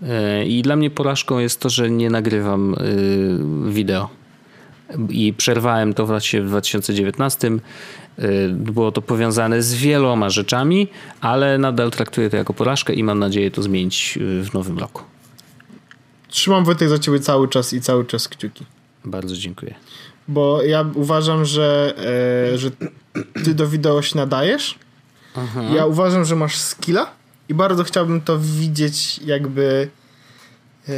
Yy, 0.03 0.09
I 0.45 0.63
dla 0.63 0.77
mnie 0.77 0.91
porażką 0.91 1.39
jest 1.39 1.61
to, 1.61 1.71
że 1.71 1.91
nie 1.91 2.11
nagrywam 2.11 2.75
y, 2.75 3.73
wideo. 3.73 4.09
I 5.09 5.33
przerwałem 5.33 5.95
to 5.95 6.07
w 6.07 6.21
2019 6.47 7.59
Y, 8.19 8.49
było 8.49 8.93
to 8.93 9.03
powiązane 9.03 9.63
z 9.63 9.75
wieloma 9.75 10.31
rzeczami, 10.31 10.89
ale 11.21 11.59
nadal 11.59 11.91
traktuję 11.91 12.31
to 12.31 12.37
jako 12.37 12.55
porażkę 12.55 12.93
i 12.93 13.05
mam 13.05 13.19
nadzieję 13.19 13.51
to 13.51 13.63
zmienić 13.63 14.19
w 14.21 14.55
nowym 14.55 14.79
roku. 14.79 15.03
Trzymam 16.29 16.65
Wojtek 16.65 16.89
za 16.89 16.99
ciebie 16.99 17.21
cały 17.21 17.49
czas 17.49 17.73
i 17.73 17.81
cały 17.81 18.05
czas 18.05 18.29
kciuki. 18.29 18.65
Bardzo 19.05 19.37
dziękuję. 19.37 19.75
Bo 20.29 20.63
ja 20.63 20.85
uważam, 20.95 21.45
że, 21.45 21.95
e, 22.55 22.59
że 22.59 22.71
ty 23.45 23.55
do 23.55 23.67
wideo 23.69 24.03
się 24.03 24.17
nadajesz. 24.17 24.79
Aha. 25.45 25.63
Ja 25.75 25.87
uważam, 25.87 26.25
że 26.25 26.37
masz 26.37 26.59
skilla 26.59 27.11
i 27.49 27.55
bardzo 27.55 27.85
chciałbym 27.85 28.21
to 28.21 28.39
widzieć 28.39 29.19
jakby... 29.19 29.89
E, 30.89 30.93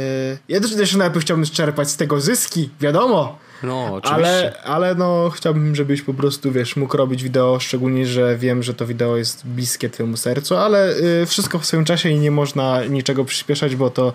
ja 0.49 0.59
też, 0.59 0.75
też 0.75 0.95
najpierw 0.95 1.25
chciałbym 1.25 1.45
czerpać 1.45 1.89
z 1.89 1.97
tego 1.97 2.21
zyski, 2.21 2.69
wiadomo. 2.79 3.37
No, 3.63 3.93
oczywiście. 3.93 4.23
Ale, 4.23 4.63
ale 4.63 4.95
no, 4.95 5.29
chciałbym, 5.29 5.75
żebyś 5.75 6.01
po 6.01 6.13
prostu, 6.13 6.51
wiesz, 6.51 6.75
mógł 6.75 6.97
robić 6.97 7.23
wideo, 7.23 7.59
szczególnie, 7.59 8.05
że 8.05 8.37
wiem, 8.37 8.63
że 8.63 8.73
to 8.73 8.85
wideo 8.85 9.17
jest 9.17 9.47
bliskie 9.47 9.89
twojemu 9.89 10.17
sercu, 10.17 10.57
ale 10.57 10.97
y, 11.21 11.25
wszystko 11.25 11.59
w 11.59 11.65
swoim 11.65 11.85
czasie 11.85 12.09
i 12.09 12.19
nie 12.19 12.31
można 12.31 12.85
niczego 12.85 13.25
przyspieszać, 13.25 13.75
bo 13.75 13.89
to 13.89 14.13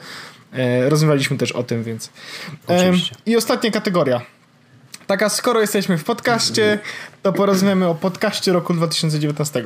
y, 0.54 0.90
rozmawialiśmy 0.90 1.38
też 1.38 1.52
o 1.52 1.62
tym, 1.62 1.84
więc. 1.84 2.10
Oczywiście. 2.66 3.14
I 3.26 3.36
ostatnia 3.36 3.70
kategoria. 3.70 4.20
Taka, 5.06 5.28
skoro 5.28 5.60
jesteśmy 5.60 5.98
w 5.98 6.04
podcaście, 6.04 6.78
to 7.22 7.32
porozmawiamy 7.32 7.86
o 7.86 7.94
podcaście 7.94 8.52
roku 8.52 8.74
2019. 8.74 9.64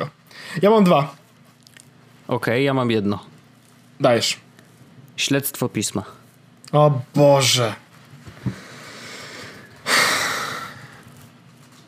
Ja 0.63 0.71
mam 0.71 0.85
dwa. 0.85 0.99
Okej, 0.99 2.37
okay, 2.37 2.63
ja 2.63 2.75
mam 2.75 2.91
jedno. 2.91 3.19
Dajesz. 4.01 4.37
Śledztwo 5.17 5.69
pisma. 5.69 6.03
O 6.73 7.01
Boże. 7.15 7.75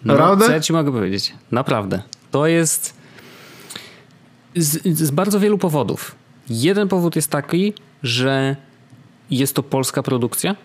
Naprawdę? 0.04 0.46
Co 0.46 0.52
ja 0.52 0.60
ci 0.60 0.72
mogę 0.72 0.92
powiedzieć? 0.92 1.34
Naprawdę. 1.50 2.02
To 2.30 2.46
jest 2.46 2.94
z, 4.56 4.98
z 4.98 5.10
bardzo 5.10 5.40
wielu 5.40 5.58
powodów. 5.58 6.14
Jeden 6.48 6.88
powód 6.88 7.16
jest 7.16 7.30
taki, 7.30 7.72
że 8.02 8.56
jest 9.30 9.54
to 9.54 9.62
polska 9.62 10.02
produkcja, 10.02 10.56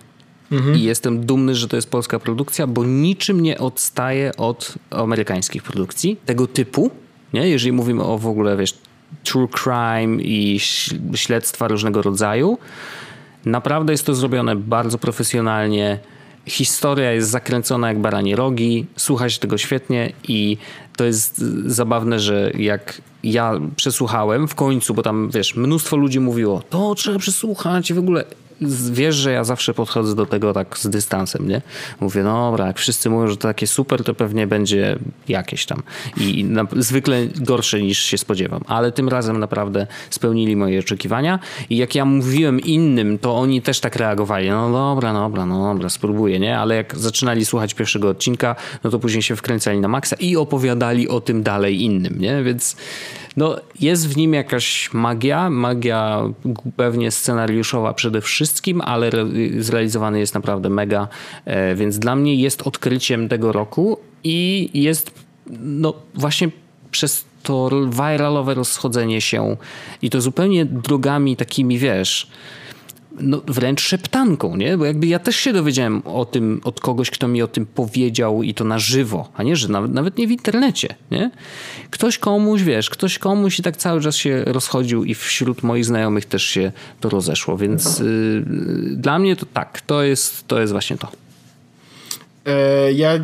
Mhm. 0.52 0.78
I 0.78 0.84
jestem 0.84 1.26
dumny, 1.26 1.56
że 1.56 1.68
to 1.68 1.76
jest 1.76 1.90
polska 1.90 2.20
produkcja, 2.20 2.68
bo 2.68 2.86
niczym 2.86 3.42
nie 3.42 3.58
odstaje 3.58 4.32
od 4.38 4.76
amerykańskich 4.90 5.64
produkcji 5.64 6.18
tego 6.26 6.48
typu. 6.48 6.92
Nie? 7.34 7.50
Jeżeli 7.50 7.72
mówimy 7.72 8.04
o 8.04 8.18
w 8.18 8.28
ogóle, 8.28 8.58
wiesz, 8.58 8.74
true 9.24 9.48
crime 9.48 10.22
i 10.22 10.60
śledztwa 11.16 11.68
różnego 11.68 12.02
rodzaju, 12.02 12.58
naprawdę 13.46 13.94
jest 13.94 14.06
to 14.06 14.14
zrobione 14.14 14.56
bardzo 14.56 14.98
profesjonalnie 14.98 16.00
historia 16.48 17.12
jest 17.12 17.30
zakręcona 17.30 17.88
jak 17.88 18.00
baranie 18.00 18.36
rogi, 18.36 18.86
słucha 18.96 19.30
się 19.30 19.40
tego 19.40 19.58
świetnie 19.58 20.14
i 20.28 20.58
to 20.98 21.06
jest 21.06 21.38
zabawne, 21.66 22.20
że 22.20 22.52
jak 22.58 23.02
ja 23.24 23.54
przesłuchałem 23.76 24.48
w 24.48 24.56
końcu, 24.56 24.94
bo 24.94 25.04
tam 25.04 25.30
wiesz, 25.34 25.56
mnóstwo 25.56 25.98
ludzi 25.98 26.20
mówiło, 26.20 26.64
to 26.70 26.96
trzeba 26.96 27.20
przesłuchać 27.20 27.90
i 27.90 27.94
w 27.94 28.00
ogóle 28.00 28.24
wiesz, 28.92 29.16
że 29.16 29.32
ja 29.32 29.44
zawsze 29.44 29.74
podchodzę 29.74 30.16
do 30.16 30.26
tego 30.26 30.54
tak 30.54 30.78
z 30.78 30.90
dystansem, 30.90 31.48
nie? 31.48 31.62
Mówię, 32.00 32.24
no 32.24 32.52
dobra, 32.52 32.68
jak 32.68 32.80
wszyscy 32.80 33.10
mówią, 33.10 33.28
że 33.28 33.38
to 33.38 33.48
takie 33.48 33.68
super, 33.68 34.04
to 34.04 34.14
pewnie 34.14 34.48
będzie 34.48 35.00
jakieś 35.28 35.66
tam. 35.66 35.84
I 36.18 36.44
na, 36.44 36.66
zwykle 36.76 37.28
gorsze 37.36 37.82
niż 37.82 38.00
się 38.00 38.18
spodziewam. 38.18 38.62
Ale 38.68 38.92
tym 38.92 39.10
razem 39.10 39.40
naprawdę 39.40 39.88
spełnili 40.10 40.56
moje 40.56 40.80
oczekiwania. 40.80 41.40
I 41.70 41.78
jak 41.78 41.96
ja 41.96 42.06
mówiłem 42.06 42.60
innym, 42.60 43.20
to 43.20 43.36
oni 43.36 43.62
też 43.62 43.80
tak 43.80 43.96
reagowali. 43.96 44.50
No 44.50 44.72
dobra, 44.72 45.14
no 45.14 45.20
dobra, 45.20 45.46
no 45.46 45.74
dobra, 45.74 45.90
spróbuję, 45.90 46.40
nie? 46.40 46.60
Ale 46.60 46.76
jak 46.76 46.98
zaczynali 46.98 47.46
słuchać 47.46 47.74
pierwszego 47.74 48.10
odcinka, 48.10 48.56
no 48.84 48.90
to 48.90 49.00
później 49.00 49.22
się 49.22 49.36
wkręcali 49.36 49.80
na 49.80 49.88
maksa 49.88 50.16
i 50.20 50.36
opowiadali 50.36 50.87
o 51.08 51.22
tym 51.22 51.44
dalej 51.44 51.82
innym, 51.82 52.20
nie? 52.20 52.44
Więc 52.44 52.76
no, 53.38 53.56
jest 53.80 54.08
w 54.08 54.18
nim 54.18 54.34
jakaś 54.34 54.90
magia, 54.94 55.50
magia 55.50 56.22
pewnie 56.76 57.12
scenariuszowa 57.12 57.94
przede 57.94 58.22
wszystkim, 58.22 58.82
ale 58.82 59.12
zrealizowany 59.60 60.20
jest 60.20 60.34
naprawdę 60.34 60.70
mega, 60.70 61.08
e, 61.46 61.76
więc 61.76 62.00
dla 62.00 62.16
mnie 62.16 62.36
jest 62.36 62.62
odkryciem 62.62 63.30
tego 63.30 63.52
roku 63.52 63.98
i 64.24 64.70
jest 64.74 65.12
no 65.60 65.94
właśnie 66.14 66.50
przez 66.92 67.26
to 67.44 67.70
viralowe 67.90 68.54
rozchodzenie 68.54 69.22
się 69.22 69.58
i 70.02 70.10
to 70.10 70.22
zupełnie 70.22 70.66
drogami 70.66 71.36
takimi, 71.36 71.78
wiesz, 71.78 72.28
no, 73.20 73.42
wręcz 73.48 73.82
szeptanką, 73.82 74.56
nie? 74.56 74.78
Bo 74.78 74.86
jakby 74.86 75.08
ja 75.08 75.20
też 75.20 75.36
się 75.36 75.54
dowiedziałem 75.54 76.02
o 76.06 76.26
tym 76.26 76.62
od 76.64 76.80
kogoś, 76.80 77.10
kto 77.10 77.28
mi 77.28 77.42
o 77.42 77.48
tym 77.48 77.66
powiedział 77.66 78.44
i 78.44 78.54
to 78.54 78.64
na 78.64 78.80
żywo, 78.80 79.32
a 79.36 79.44
nie, 79.44 79.56
że 79.56 79.68
nawet, 79.68 79.92
nawet 79.92 80.18
nie 80.18 80.28
w 80.28 80.32
internecie, 80.32 80.96
nie? 81.12 81.32
Ktoś 81.90 82.18
komuś, 82.18 82.62
wiesz, 82.62 82.90
ktoś 82.90 83.20
komuś 83.20 83.60
i 83.60 83.64
tak 83.64 83.78
cały 83.78 84.02
czas 84.02 84.16
się 84.16 84.44
rozchodził 84.46 85.04
i 85.04 85.16
wśród 85.16 85.64
moich 85.64 85.86
znajomych 85.86 86.26
też 86.26 86.44
się 86.44 86.72
to 87.00 87.10
rozeszło, 87.10 87.58
więc 87.58 88.00
yy, 88.00 88.46
dla 88.96 89.20
mnie 89.20 89.36
to 89.36 89.46
tak, 89.54 89.82
to 89.82 90.04
jest, 90.04 90.48
to 90.48 90.60
jest 90.60 90.72
właśnie 90.72 90.98
to. 90.98 91.12
E, 92.46 92.94
ja 92.94 93.20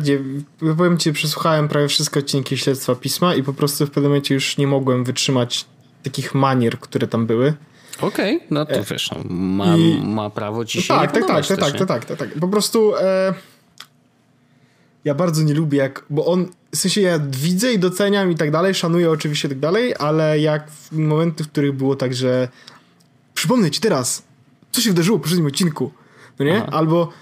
powiem 0.76 0.98
ci, 0.98 1.12
przesłuchałem 1.12 1.68
prawie 1.68 1.88
wszystkie 1.88 2.20
odcinki 2.20 2.56
Śledztwa 2.58 2.94
Pisma 2.94 3.34
i 3.34 3.42
po 3.42 3.52
prostu 3.52 3.86
w 3.86 3.90
pewnym 3.90 4.10
momencie 4.10 4.34
już 4.34 4.56
nie 4.56 4.66
mogłem 4.66 5.04
wytrzymać 5.04 5.64
takich 6.02 6.34
manier, 6.34 6.78
które 6.78 7.06
tam 7.06 7.26
były. 7.26 7.54
Okej, 8.00 8.36
okay, 8.36 8.48
no 8.50 8.66
to 8.66 8.72
e, 8.74 8.82
wiesz, 8.82 9.10
no, 9.10 9.34
ma, 9.34 9.76
I... 9.76 10.02
ma 10.04 10.30
prawo 10.30 10.64
ci 10.64 10.82
się 10.82 10.94
tak, 10.94 11.12
tak, 11.12 11.26
tak, 11.26 11.46
tak, 11.46 11.58
tak, 11.58 11.86
tak, 11.86 12.04
tak, 12.04 12.18
tak. 12.18 12.28
Po 12.40 12.48
prostu 12.48 12.96
e... 12.96 13.34
ja 15.04 15.14
bardzo 15.14 15.42
nie 15.42 15.54
lubię 15.54 15.78
jak, 15.78 16.04
bo 16.10 16.26
on, 16.26 16.46
w 16.74 16.76
sensie 16.76 17.00
ja 17.00 17.18
widzę 17.30 17.72
i 17.72 17.78
doceniam 17.78 18.30
i 18.30 18.34
tak 18.34 18.50
dalej, 18.50 18.74
szanuję 18.74 19.10
oczywiście 19.10 19.48
i 19.48 19.50
tak 19.50 19.58
dalej, 19.60 19.94
ale 19.98 20.38
jak 20.40 20.70
w 20.70 20.92
momenty, 20.92 21.44
w 21.44 21.48
których 21.48 21.72
było 21.72 21.96
tak, 21.96 22.14
że 22.14 22.48
przypomnę 23.34 23.70
ci 23.70 23.80
teraz, 23.80 24.22
co 24.72 24.80
się 24.80 24.90
wydarzyło 24.90 25.18
w 25.18 25.20
poprzednim 25.20 25.46
odcinku, 25.46 25.92
no 26.38 26.44
nie? 26.44 26.56
Aha. 26.56 26.68
Albo 26.72 27.12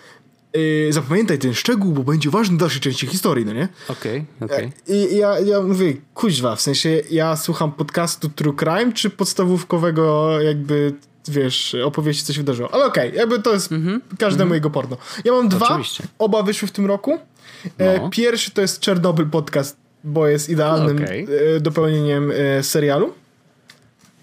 Yy, 0.54 0.92
zapamiętaj 0.92 1.38
ten 1.38 1.54
szczegół, 1.54 1.92
bo 1.92 2.02
będzie 2.02 2.30
ważny 2.30 2.56
w 2.56 2.60
dalszej 2.60 2.80
części 2.80 3.06
historii, 3.06 3.46
no 3.46 3.52
nie? 3.52 3.68
Okej, 3.88 4.24
okay, 4.40 4.56
okej. 4.56 4.66
Okay. 4.66 4.96
I 4.96 5.16
ja, 5.16 5.40
ja 5.40 5.60
mówię, 5.60 5.94
kuźwa, 6.14 6.56
w 6.56 6.60
sensie 6.60 7.00
ja 7.10 7.36
słucham 7.36 7.72
podcastu 7.72 8.28
True 8.28 8.54
Crime, 8.54 8.92
czy 8.92 9.10
podstawówkowego 9.10 10.40
jakby, 10.40 10.94
wiesz, 11.28 11.76
opowieści, 11.84 12.24
co 12.24 12.32
się 12.32 12.40
wydarzyło. 12.40 12.74
Ale 12.74 12.84
okej, 12.84 13.08
okay, 13.08 13.20
jakby 13.20 13.42
to 13.42 13.52
jest 13.52 13.72
mm 13.72 13.86
-hmm. 13.86 14.16
każdemu 14.18 14.42
mm 14.42 14.52
-hmm. 14.52 14.54
jego 14.54 14.70
porno. 14.70 14.96
Ja 15.24 15.32
mam 15.32 15.48
dwa, 15.48 15.68
Oczywiście. 15.68 16.04
oba 16.18 16.42
wyszły 16.42 16.68
w 16.68 16.72
tym 16.72 16.86
roku. 16.86 17.18
E, 17.78 17.98
no. 17.98 18.10
Pierwszy 18.10 18.50
to 18.50 18.60
jest 18.60 18.80
Czernobyl 18.80 19.26
podcast, 19.30 19.76
bo 20.04 20.28
jest 20.28 20.48
idealnym. 20.48 21.04
E, 21.56 21.60
dopełnieniem 21.60 22.32
e, 22.34 22.62
serialu. 22.62 23.12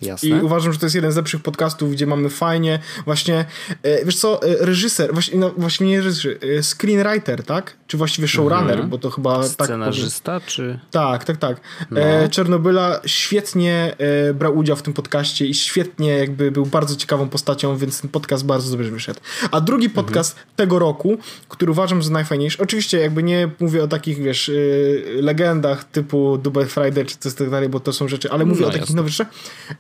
Jasne. 0.02 0.30
I 0.30 0.34
uważam, 0.42 0.74
że 0.74 0.80
to 0.80 0.86
jest 0.86 0.96
jeden 0.96 1.12
z 1.12 1.16
lepszych 1.16 1.42
podcastów, 1.42 1.92
gdzie 1.92 2.06
mamy 2.06 2.30
fajnie 2.30 2.80
właśnie, 3.06 3.46
e, 3.84 4.06
wiesz 4.06 4.16
co, 4.16 4.44
e, 4.44 4.66
reżyser, 4.66 5.14
właśnie, 5.14 5.40
no, 5.40 5.52
właśnie 5.58 5.88
nie 5.88 6.02
reżyser, 6.02 6.38
e, 6.58 6.64
screenwriter, 6.64 7.44
tak? 7.44 7.79
Czy 7.90 7.98
właściwie 7.98 8.28
showrunner, 8.28 8.72
mhm. 8.72 8.90
bo 8.90 8.98
to 8.98 9.10
chyba 9.10 9.44
Scenarzysta, 9.44 10.40
tak... 10.40 10.50
czy... 10.50 10.80
Tak, 10.92 11.24
tak, 11.24 11.38
tak. 11.38 11.62
No. 11.92 12.02
E, 12.02 12.30
Czernobyla 12.30 13.02
świetnie 13.06 13.96
e, 14.30 14.34
brał 14.34 14.58
udział 14.58 14.76
w 14.76 14.82
tym 14.82 14.94
podcaście 14.94 15.46
i 15.46 15.54
świetnie 15.54 16.18
jakby 16.18 16.52
był 16.52 16.66
bardzo 16.66 16.96
ciekawą 16.96 17.30
postacią, 17.30 17.78
więc 17.78 18.02
ten 18.02 18.10
podcast 18.10 18.46
bardzo 18.46 18.72
dobrze 18.72 18.92
wyszedł. 18.92 19.20
A 19.52 19.62
drugi 19.62 19.86
mhm. 19.86 20.06
podcast 20.06 20.38
mhm. 20.38 20.56
tego 20.56 20.80
roku, 20.80 21.18
który 21.48 21.72
uważam 21.72 22.04
za 22.04 22.12
najfajniejszy, 22.12 22.58
oczywiście 22.62 23.00
jakby 23.00 23.24
nie 23.24 23.50
mówię 23.60 23.84
o 23.84 23.88
takich, 23.88 24.18
wiesz, 24.18 24.50
y, 24.50 25.20
legendach 25.22 25.84
typu 25.84 26.38
Dubai 26.38 26.66
Friday 26.66 27.06
czy 27.06 27.18
coś 27.18 27.34
tak 27.34 27.50
dalej, 27.50 27.70
bo 27.70 27.80
to 27.80 27.94
są 27.94 28.08
rzeczy, 28.08 28.32
ale 28.32 28.46
mówię 28.46 28.62
no, 28.62 28.68
o 28.68 28.72
takich 28.72 28.96
nowych 28.96 29.12
rzeczach. 29.12 29.34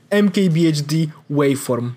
MKBHD 0.09 0.95
Waveform. 1.29 1.91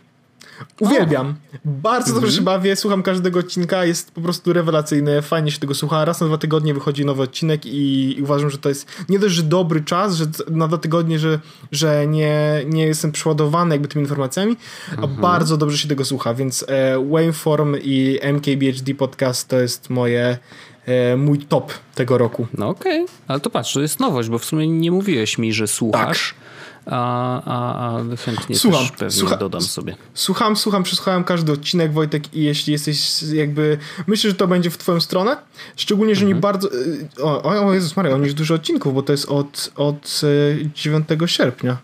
Uwielbiam. 0.81 1.27
O. 1.55 1.59
Bardzo 1.65 2.13
dobrze 2.13 2.27
mhm. 2.27 2.37
się 2.37 2.43
bawię, 2.43 2.77
słucham 2.77 3.03
każdego 3.03 3.39
odcinka, 3.39 3.85
jest 3.85 4.13
po 4.13 4.21
prostu 4.21 4.53
rewelacyjny, 4.53 5.23
fajnie 5.23 5.51
się 5.51 5.59
tego 5.59 5.75
słucha. 5.75 6.05
Raz 6.05 6.21
na 6.21 6.27
dwa 6.27 6.39
tygodnie 6.39 6.75
wychodzi 6.75 7.05
nowy 7.05 7.23
odcinek 7.23 7.67
i, 7.67 8.19
i 8.19 8.23
uważam, 8.23 8.51
że 8.51 8.59
to 8.59 8.69
jest 8.69 8.89
nie 9.09 9.19
dość, 9.19 9.35
że 9.35 9.43
dobry 9.43 9.85
czas, 9.85 10.15
że 10.15 10.25
na 10.51 10.69
dwa 10.69 10.79
tygodnie, 10.79 11.19
że, 11.19 11.41
że 11.73 12.07
nie, 12.07 12.63
nie 12.67 12.87
jestem 12.87 13.13
przeładowany 13.13 13.75
jakby 13.75 13.89
tymi 13.89 14.03
informacjami, 14.03 14.57
a 14.91 15.01
mhm. 15.01 15.21
bardzo 15.21 15.57
dobrze 15.57 15.79
się 15.79 15.89
tego 15.89 16.05
słucha, 16.05 16.35
więc 16.35 16.65
e, 16.69 17.09
Waveform 17.11 17.77
i 17.83 18.19
MKBHD 18.23 18.95
podcast 18.95 19.49
to 19.49 19.61
jest 19.61 19.91
moje 19.91 20.39
e, 20.87 21.17
mój 21.17 21.39
top 21.39 21.73
tego 21.95 22.19
roku. 22.19 22.47
No 22.55 22.69
okej, 22.69 23.05
okay. 23.05 23.15
ale 23.29 23.41
to 23.41 23.51
patrz, 23.51 23.75
to 23.75 23.81
jest 23.81 24.01
nowość, 24.01 24.29
bo 24.29 24.39
w 24.39 24.45
sumie 24.45 24.69
nie 24.69 24.91
mówiłeś 24.91 25.39
mi, 25.39 25.53
że 25.53 25.67
słuchasz. 25.67 26.35
A, 26.87 27.43
a, 27.45 27.97
a 27.97 28.17
chętnie 28.17 28.57
słucham, 28.57 28.81
też 28.81 28.91
pewnie 28.91 29.11
słucha, 29.11 29.37
dodam 29.37 29.61
sobie. 29.61 29.97
Słucham, 30.15 30.57
słucham, 30.57 30.83
przesłuchałem 30.83 31.25
każdy 31.25 31.53
odcinek, 31.53 31.93
Wojtek, 31.93 32.35
i 32.35 32.43
jeśli 32.43 32.73
jesteś 32.73 33.23
jakby... 33.23 33.79
Myślę, 34.07 34.31
że 34.31 34.37
to 34.37 34.49
będzie 34.49 34.71
w 34.71 34.79
twoją 34.79 35.01
stronę, 35.01 35.37
szczególnie, 35.77 36.15
że 36.15 36.21
mhm. 36.21 36.37
nie 36.37 36.41
bardzo... 36.41 36.69
O, 37.23 37.43
o 37.67 37.73
Jezus 37.73 37.97
Maria, 37.97 38.15
on 38.15 38.23
już 38.23 38.35
dużo 38.35 38.55
odcinków, 38.55 38.95
bo 38.95 39.03
to 39.03 39.13
jest 39.13 39.29
od, 39.29 39.73
od 39.77 40.21
9 40.75 41.07
e, 41.23 41.29
sierpnia. 41.29 41.77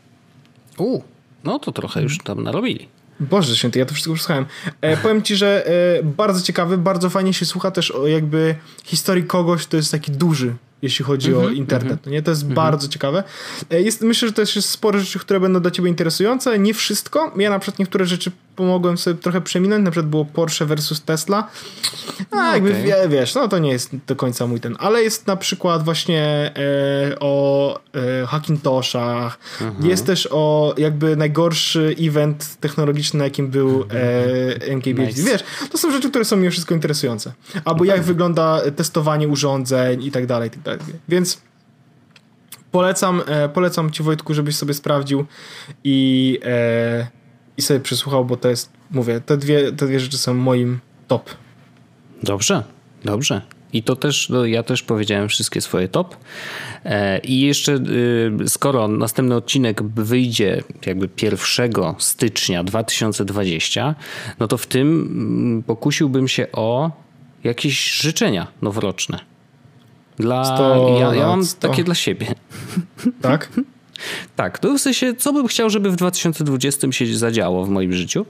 U, 0.78 1.00
no 1.44 1.58
to 1.58 1.72
trochę 1.72 2.02
już 2.02 2.18
tam 2.18 2.42
narobili. 2.42 2.88
Boże 3.20 3.56
święty, 3.56 3.78
ja 3.78 3.86
to 3.86 3.94
wszystko 3.94 4.14
przesłuchałem. 4.14 4.46
E, 4.80 4.96
powiem 4.96 5.22
ci, 5.22 5.36
że 5.36 5.66
e, 5.98 6.02
bardzo 6.02 6.42
ciekawy, 6.42 6.78
bardzo 6.78 7.10
fajnie 7.10 7.34
się 7.34 7.46
słucha 7.46 7.70
też 7.70 7.90
o 7.90 8.06
jakby 8.06 8.54
historii 8.84 9.24
kogoś, 9.24 9.66
to 9.66 9.76
jest 9.76 9.92
taki 9.92 10.12
duży 10.12 10.54
jeśli 10.82 11.04
chodzi 11.04 11.28
mm 11.28 11.40
-hmm, 11.40 11.44
o 11.44 11.48
mhm, 11.48 11.58
internet. 11.58 11.92
Mm 11.92 11.98
-hmm. 12.04 12.10
Nie? 12.10 12.22
To 12.22 12.30
jest 12.30 12.42
mm 12.42 12.52
-hmm. 12.52 12.56
bardzo 12.56 12.88
ciekawe. 12.88 13.24
E, 13.70 13.82
jest, 13.82 14.02
myślę, 14.02 14.28
że 14.28 14.34
to 14.34 14.40
jest 14.40 14.68
sporo 14.68 15.00
rzeczy, 15.00 15.18
które 15.18 15.40
będą 15.40 15.60
dla 15.60 15.70
ciebie 15.70 15.88
interesujące. 15.88 16.58
Nie 16.58 16.74
wszystko. 16.74 17.32
Ja 17.36 17.50
na 17.50 17.58
przykład 17.58 17.78
niektóre 17.78 18.04
rzeczy 18.04 18.30
pomogłem 18.58 18.98
sobie 18.98 19.20
trochę 19.20 19.40
przeminąć. 19.40 19.84
Na 19.84 19.90
przykład 19.90 20.10
było 20.10 20.24
Porsche 20.24 20.66
versus 20.66 21.02
Tesla. 21.02 21.48
A 22.30 22.36
no, 22.36 22.52
jakby 22.52 22.70
okay. 22.70 22.82
wie, 22.82 23.08
wiesz, 23.08 23.34
no 23.34 23.48
to 23.48 23.58
nie 23.58 23.70
jest 23.70 23.90
do 24.06 24.16
końca 24.16 24.46
mój 24.46 24.60
ten. 24.60 24.76
Ale 24.78 25.02
jest 25.02 25.26
na 25.26 25.36
przykład 25.36 25.84
właśnie 25.84 26.52
e, 27.12 27.18
o 27.20 27.80
e, 28.22 28.26
Hackintoshach. 28.26 29.38
Mhm. 29.60 29.90
Jest 29.90 30.06
też 30.06 30.28
o 30.30 30.74
jakby 30.78 31.16
najgorszy 31.16 31.96
event 32.00 32.56
technologiczny, 32.60 33.18
na 33.18 33.24
jakim 33.24 33.48
był 33.48 33.84
e, 33.90 34.74
MKBHD. 34.76 35.20
Nice. 35.20 35.22
Wiesz, 35.22 35.44
to 35.70 35.78
są 35.78 35.90
rzeczy, 35.90 36.10
które 36.10 36.24
są 36.24 36.36
mi 36.36 36.50
wszystko 36.50 36.74
interesujące. 36.74 37.32
Albo 37.64 37.84
jak 37.84 38.02
wygląda 38.02 38.60
testowanie 38.76 39.28
urządzeń 39.28 40.02
i 40.02 40.10
tak 40.10 40.26
dalej. 40.26 40.50
Tak 40.50 40.60
dalej. 40.62 40.80
Więc 41.08 41.38
polecam, 42.70 43.22
e, 43.26 43.48
polecam 43.48 43.90
ci 43.90 44.02
Wojtku, 44.02 44.34
żebyś 44.34 44.56
sobie 44.56 44.74
sprawdził 44.74 45.26
i, 45.84 46.38
e, 46.44 47.17
i 47.58 47.62
sobie 47.62 47.80
przysłuchał, 47.80 48.24
bo 48.24 48.36
to 48.36 48.48
jest, 48.48 48.70
mówię, 48.90 49.20
te 49.20 49.36
dwie, 49.36 49.72
te 49.72 49.86
dwie 49.86 50.00
rzeczy 50.00 50.18
są 50.18 50.34
moim 50.34 50.78
top. 51.08 51.30
Dobrze, 52.22 52.62
dobrze. 53.04 53.42
I 53.72 53.82
to 53.82 53.96
też, 53.96 54.28
no 54.28 54.44
ja 54.44 54.62
też 54.62 54.82
powiedziałem 54.82 55.28
wszystkie 55.28 55.60
swoje 55.60 55.88
top. 55.88 56.16
E, 56.84 57.18
I 57.18 57.40
jeszcze, 57.40 57.74
y, 57.74 58.48
skoro 58.48 58.88
następny 58.88 59.34
odcinek 59.34 59.82
wyjdzie 59.82 60.62
jakby 60.86 61.08
1 61.22 61.40
stycznia 61.98 62.64
2020, 62.64 63.94
no 64.40 64.48
to 64.48 64.58
w 64.58 64.66
tym 64.66 64.88
mm, 64.88 65.62
pokusiłbym 65.62 66.28
się 66.28 66.46
o 66.52 66.90
jakieś 67.44 67.92
życzenia 67.92 68.46
noworoczne. 68.62 69.20
Dla, 70.16 70.44
100 70.44 70.98
ja, 71.00 71.14
ja 71.14 71.26
mam 71.26 71.44
100. 71.44 71.68
takie 71.68 71.84
dla 71.84 71.94
siebie. 71.94 72.26
Tak? 73.20 73.48
Tak, 74.36 74.58
to 74.58 74.74
w 74.74 74.80
sensie, 74.80 75.14
co 75.14 75.32
bym 75.32 75.46
chciał, 75.46 75.70
żeby 75.70 75.90
w 75.90 75.96
2020 75.96 76.92
się 76.92 77.16
zadziało 77.16 77.64
w 77.64 77.68
moim 77.68 77.92
życiu. 77.92 78.26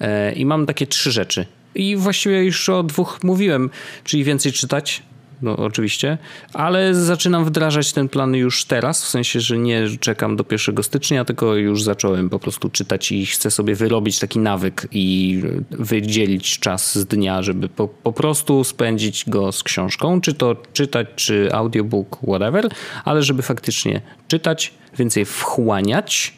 E, 0.00 0.32
I 0.32 0.46
mam 0.46 0.66
takie 0.66 0.86
trzy 0.86 1.12
rzeczy. 1.12 1.46
I 1.74 1.96
właściwie 1.96 2.44
już 2.44 2.68
o 2.68 2.82
dwóch 2.82 3.18
mówiłem, 3.22 3.70
czyli 4.04 4.24
więcej 4.24 4.52
czytać, 4.52 5.02
no 5.42 5.56
oczywiście, 5.56 6.18
ale 6.54 6.94
zaczynam 6.94 7.44
wdrażać 7.44 7.92
ten 7.92 8.08
plan 8.08 8.34
już 8.34 8.64
teraz, 8.64 9.04
w 9.04 9.08
sensie, 9.08 9.40
że 9.40 9.58
nie 9.58 9.84
czekam 10.00 10.36
do 10.36 10.44
1 10.50 10.82
stycznia, 10.82 11.24
tylko 11.24 11.54
już 11.54 11.82
zacząłem 11.82 12.30
po 12.30 12.38
prostu 12.38 12.70
czytać 12.70 13.12
i 13.12 13.26
chcę 13.26 13.50
sobie 13.50 13.74
wyrobić 13.74 14.18
taki 14.18 14.38
nawyk 14.38 14.88
i 14.92 15.40
wydzielić 15.70 16.58
czas 16.58 16.98
z 16.98 17.06
dnia, 17.06 17.42
żeby 17.42 17.68
po, 17.68 17.88
po 17.88 18.12
prostu 18.12 18.64
spędzić 18.64 19.24
go 19.26 19.52
z 19.52 19.62
książką, 19.62 20.20
czy 20.20 20.34
to 20.34 20.56
czytać, 20.72 21.06
czy 21.16 21.48
audiobook, 21.52 22.18
whatever, 22.22 22.68
ale 23.04 23.22
żeby 23.22 23.42
faktycznie 23.42 24.00
czytać, 24.28 24.74
więcej 24.98 25.24
wchłaniać. 25.24 26.34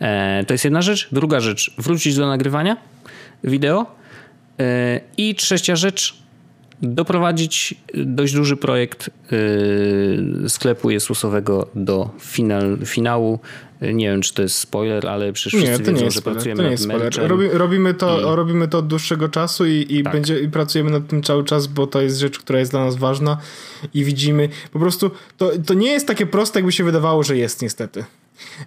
E, 0.00 0.44
to 0.46 0.54
jest 0.54 0.64
jedna 0.64 0.82
rzecz. 0.82 1.08
Druga 1.12 1.40
rzecz, 1.40 1.74
wrócić 1.78 2.16
do 2.16 2.26
nagrywania 2.26 2.76
wideo. 3.44 3.86
E, 4.60 5.00
I 5.16 5.34
trzecia 5.34 5.76
rzecz, 5.76 6.17
doprowadzić 6.82 7.74
dość 7.94 8.34
duży 8.34 8.56
projekt 8.56 9.10
yy, 9.30 10.48
sklepu 10.48 10.90
Jesusowego 10.90 11.68
do 11.74 12.10
final, 12.20 12.78
finału. 12.84 13.38
Nie 13.80 14.10
wiem, 14.10 14.22
czy 14.22 14.34
to 14.34 14.42
jest 14.42 14.58
spoiler, 14.58 15.06
ale 15.06 15.32
przecież 15.32 15.60
wszyscy 15.60 15.78
nie, 15.78 15.84
to 15.84 15.92
wiedzą, 15.92 16.04
nie 16.04 16.10
że 16.10 16.20
spoiler, 16.20 16.36
pracujemy 16.36 16.58
to 16.58 16.64
nie 16.64 16.70
jest 16.70 16.84
spoiler. 16.84 17.12
Robi, 17.16 17.48
robimy, 17.48 17.94
to, 17.94 18.36
robimy 18.36 18.68
to 18.68 18.78
od 18.78 18.86
dłuższego 18.86 19.28
czasu 19.28 19.66
i, 19.66 19.86
i, 19.88 20.02
tak. 20.02 20.12
będzie, 20.12 20.40
i 20.40 20.48
pracujemy 20.48 20.90
nad 20.90 21.06
tym 21.08 21.22
cały 21.22 21.44
czas, 21.44 21.66
bo 21.66 21.86
to 21.86 22.00
jest 22.00 22.18
rzecz, 22.18 22.38
która 22.38 22.58
jest 22.58 22.70
dla 22.70 22.84
nas 22.84 22.96
ważna 22.96 23.38
i 23.94 24.04
widzimy. 24.04 24.48
Po 24.72 24.78
prostu 24.78 25.10
to, 25.36 25.50
to 25.66 25.74
nie 25.74 25.90
jest 25.92 26.06
takie 26.06 26.26
proste, 26.26 26.58
jakby 26.58 26.72
się 26.72 26.84
wydawało, 26.84 27.22
że 27.22 27.36
jest 27.36 27.62
niestety. 27.62 28.04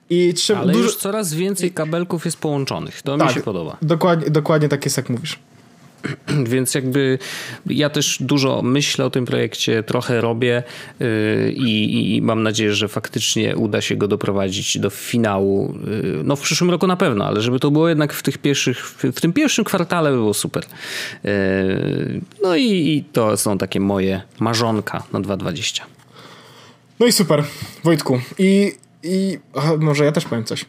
I 0.09 0.33
trzeba 0.33 0.59
Ale 0.59 0.73
dużo... 0.73 0.85
już 0.85 0.95
coraz 0.95 1.33
więcej 1.33 1.71
kabelków 1.71 2.25
jest 2.25 2.37
połączonych. 2.37 3.01
To 3.01 3.17
tak, 3.17 3.27
mi 3.27 3.33
się 3.33 3.41
podoba. 3.41 3.77
Dokładnie, 3.81 4.29
dokładnie 4.29 4.69
tak 4.69 4.85
jest, 4.85 4.97
jak 4.97 5.09
mówisz. 5.09 5.39
Więc 6.51 6.75
jakby 6.75 7.19
ja 7.65 7.89
też 7.89 8.17
dużo 8.21 8.61
myślę 8.61 9.05
o 9.05 9.09
tym 9.09 9.25
projekcie, 9.25 9.83
trochę 9.83 10.21
robię 10.21 10.63
yy, 10.99 11.51
i, 11.51 12.15
i, 12.15 12.21
mam 12.21 12.43
nadzieję, 12.43 12.73
że 12.73 12.87
faktycznie 12.87 13.55
uda 13.55 13.81
się 13.81 13.95
go 13.95 14.07
doprowadzić 14.07 14.79
do 14.79 14.89
finału. 14.89 15.75
Yy, 15.87 16.21
no 16.23 16.35
w 16.35 16.41
przyszłym 16.41 16.69
roku 16.69 16.87
na 16.87 16.97
pewno, 16.97 17.25
ale 17.25 17.41
żeby 17.41 17.59
to 17.59 17.71
było 17.71 17.89
jednak 17.89 18.13
w 18.13 18.23
tych 18.23 18.37
pierwszych, 18.37 18.87
w, 18.87 19.21
tym 19.21 19.33
pierwszym 19.33 19.65
kwartale 19.65 20.11
było 20.11 20.33
super. 20.33 20.63
Yy, 21.23 22.21
no 22.43 22.55
i, 22.55 22.65
i, 22.65 23.03
to 23.03 23.37
są 23.37 23.57
takie 23.57 23.79
moje 23.79 24.21
marzonka 24.39 25.03
na 25.13 25.19
2020. 25.19 25.85
No 26.99 27.07
i 27.07 27.11
super, 27.11 27.43
Wojtku. 27.83 28.21
I, 28.37 28.73
i 29.03 29.39
aha, 29.55 29.73
może 29.79 30.05
ja 30.05 30.11
też 30.11 30.25
powiem 30.25 30.45
coś. 30.45 30.65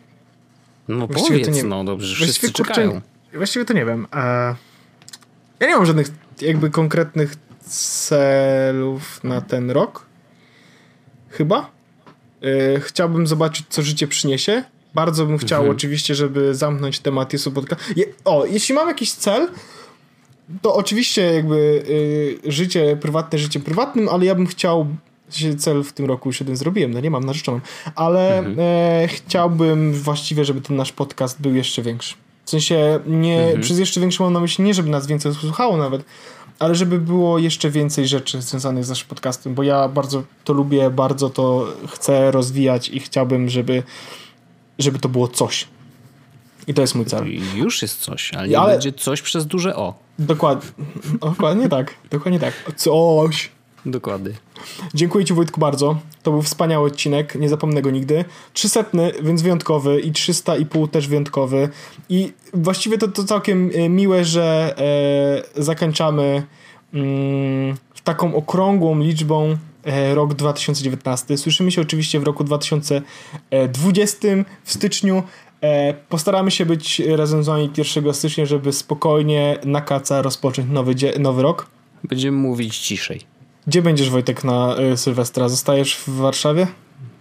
No 0.88 1.06
właściwie 1.06 1.40
powiedz, 1.40 1.56
nie, 1.56 1.64
no 1.64 1.84
dobrze, 1.84 2.14
wszyscy 2.14 2.40
właściwie, 2.40 2.52
czekają. 2.52 2.90
Kurczę, 2.90 3.06
właściwie 3.34 3.64
to 3.64 3.72
nie 3.72 3.84
wiem. 3.84 4.06
E 4.14 4.54
ja 5.62 5.68
nie 5.68 5.76
mam 5.76 5.86
żadnych 5.86 6.08
jakby 6.40 6.70
konkretnych 6.70 7.36
celów 7.66 9.24
na 9.24 9.40
ten 9.40 9.70
rok. 9.70 10.06
Chyba. 11.28 11.70
Yy, 12.40 12.80
chciałbym 12.80 13.26
zobaczyć, 13.26 13.66
co 13.68 13.82
życie 13.82 14.08
przyniesie. 14.08 14.64
Bardzo 14.94 15.26
bym 15.26 15.38
chciał 15.38 15.60
mhm. 15.60 15.76
oczywiście, 15.76 16.14
żeby 16.14 16.54
zamknąć 16.54 17.00
temat 17.00 17.32
Jesu 17.32 17.52
Podcast. 17.52 17.82
Je, 17.96 18.04
o, 18.24 18.46
jeśli 18.46 18.74
mam 18.74 18.88
jakiś 18.88 19.12
cel, 19.12 19.48
to 20.62 20.74
oczywiście 20.74 21.22
jakby 21.22 21.84
yy, 22.44 22.52
życie 22.52 22.96
prywatne 22.96 23.38
życiem 23.38 23.62
prywatnym, 23.62 24.08
ale 24.08 24.24
ja 24.24 24.34
bym 24.34 24.46
chciał 24.46 24.86
cel 25.58 25.82
w 25.82 25.92
tym 25.92 26.06
roku 26.06 26.28
już 26.28 26.40
jeden 26.40 26.56
zrobiłem, 26.56 26.90
no 26.90 27.00
nie 27.00 27.10
mam 27.10 27.24
narzeczoną, 27.24 27.60
ale 27.94 28.38
mhm. 28.38 28.56
e, 28.60 29.08
chciałbym 29.08 29.92
właściwie, 29.92 30.44
żeby 30.44 30.60
ten 30.60 30.76
nasz 30.76 30.92
podcast 30.92 31.42
był 31.42 31.54
jeszcze 31.54 31.82
większy. 31.82 32.14
W 32.52 32.54
sensie 32.54 33.00
nie, 33.06 33.42
mhm. 33.42 33.60
przez 33.60 33.78
jeszcze 33.78 34.00
większą 34.00 34.24
mam 34.24 34.32
na 34.32 34.40
myśli 34.40 34.64
nie, 34.64 34.74
żeby 34.74 34.90
nas 34.90 35.06
więcej 35.06 35.34
słuchało 35.34 35.76
nawet, 35.76 36.04
ale 36.58 36.74
żeby 36.74 36.98
było 36.98 37.38
jeszcze 37.38 37.70
więcej 37.70 38.08
rzeczy 38.08 38.42
związanych 38.42 38.84
z 38.84 38.88
naszym 38.88 39.08
podcastem, 39.08 39.54
bo 39.54 39.62
ja 39.62 39.88
bardzo 39.88 40.22
to 40.44 40.52
lubię, 40.52 40.90
bardzo 40.90 41.30
to 41.30 41.66
chcę 41.88 42.30
rozwijać 42.30 42.88
i 42.88 43.00
chciałbym, 43.00 43.48
żeby, 43.48 43.82
żeby 44.78 44.98
to 44.98 45.08
było 45.08 45.28
coś. 45.28 45.68
I 46.66 46.74
to 46.74 46.80
jest 46.80 46.94
mój 46.94 47.04
cel. 47.04 47.24
Już 47.54 47.82
jest 47.82 48.00
coś, 48.00 48.34
ale 48.34 48.58
ale... 48.58 48.72
będzie 48.72 48.92
coś 48.92 49.22
przez 49.22 49.46
duże 49.46 49.76
O. 49.76 49.94
Dokładnie. 50.18 50.70
Dokładnie 51.30 51.68
tak. 51.68 51.94
Dokładnie 52.10 52.40
tak. 52.40 52.54
Coś. 52.76 53.50
Dokładnie. 53.86 54.32
Dziękuję 54.94 55.24
Ci 55.24 55.34
Wojtku 55.34 55.60
bardzo. 55.60 55.98
To 56.22 56.30
był 56.30 56.42
wspaniały 56.42 56.86
odcinek, 56.86 57.34
nie 57.34 57.48
zapomnę 57.48 57.82
go 57.82 57.90
nigdy. 57.90 58.24
300, 58.52 58.84
więc 59.22 59.42
wyjątkowy 59.42 60.00
i 60.00 60.12
300 60.12 60.56
i 60.56 60.66
pół 60.66 60.88
też 60.88 61.08
wyjątkowy. 61.08 61.68
I 62.08 62.32
właściwie 62.54 62.98
to, 62.98 63.08
to 63.08 63.24
całkiem 63.24 63.70
e, 63.74 63.88
miłe, 63.88 64.24
że 64.24 64.74
e, 65.56 65.62
zakończamy 65.62 66.42
mm, 66.94 67.76
taką 68.04 68.34
okrągłą 68.34 68.98
liczbą 68.98 69.56
e, 69.84 70.14
rok 70.14 70.34
2019. 70.34 71.38
Słyszymy 71.38 71.72
się 71.72 71.80
oczywiście 71.80 72.20
w 72.20 72.22
roku 72.22 72.44
2020 72.44 74.28
w 74.64 74.72
styczniu. 74.72 75.22
E, 75.60 75.94
postaramy 75.94 76.50
się 76.50 76.66
być 76.66 77.02
razem 77.16 77.42
z 77.42 77.46
wami 77.46 77.70
1 77.76 78.14
stycznia, 78.14 78.46
żeby 78.46 78.72
spokojnie 78.72 79.58
na 79.64 79.80
kaca 79.80 80.22
rozpocząć 80.22 80.70
nowy, 80.70 80.94
nowy 81.18 81.42
rok. 81.42 81.66
Będziemy 82.04 82.38
mówić 82.38 82.78
ciszej. 82.78 83.31
Gdzie 83.66 83.82
będziesz 83.82 84.10
Wojtek 84.10 84.44
na 84.44 84.76
y, 84.92 84.96
Sylwestra? 84.96 85.48
Zostajesz 85.48 85.96
w 85.96 86.08
Warszawie? 86.08 86.66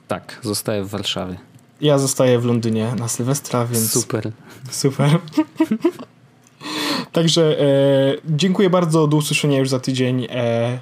Tak, 0.08 0.40
zostaję 0.42 0.84
w 0.84 0.90
Warszawie. 0.90 1.38
Ja 1.82 1.98
zostaję 1.98 2.40
w 2.40 2.46
Londynie 2.46 2.94
na 3.00 3.08
Sylwestra, 3.08 3.66
więc. 3.66 3.92
Super. 3.92 4.32
Super. 4.70 5.10
Także 7.12 7.60
e, 7.60 7.66
dziękuję 8.26 8.70
bardzo. 8.70 9.08
Do 9.08 9.18
usłyszenia 9.18 9.60
już 9.60 9.70
za 9.70 9.80
tydzień. 9.80 10.28
E, 10.30 10.80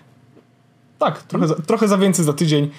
tak, 0.99 1.23
trochę 1.23 1.47
za, 1.47 1.55
trochę 1.55 1.87
za 1.87 1.97
więcej 1.97 2.25
za 2.25 2.33
tydzień 2.33 2.69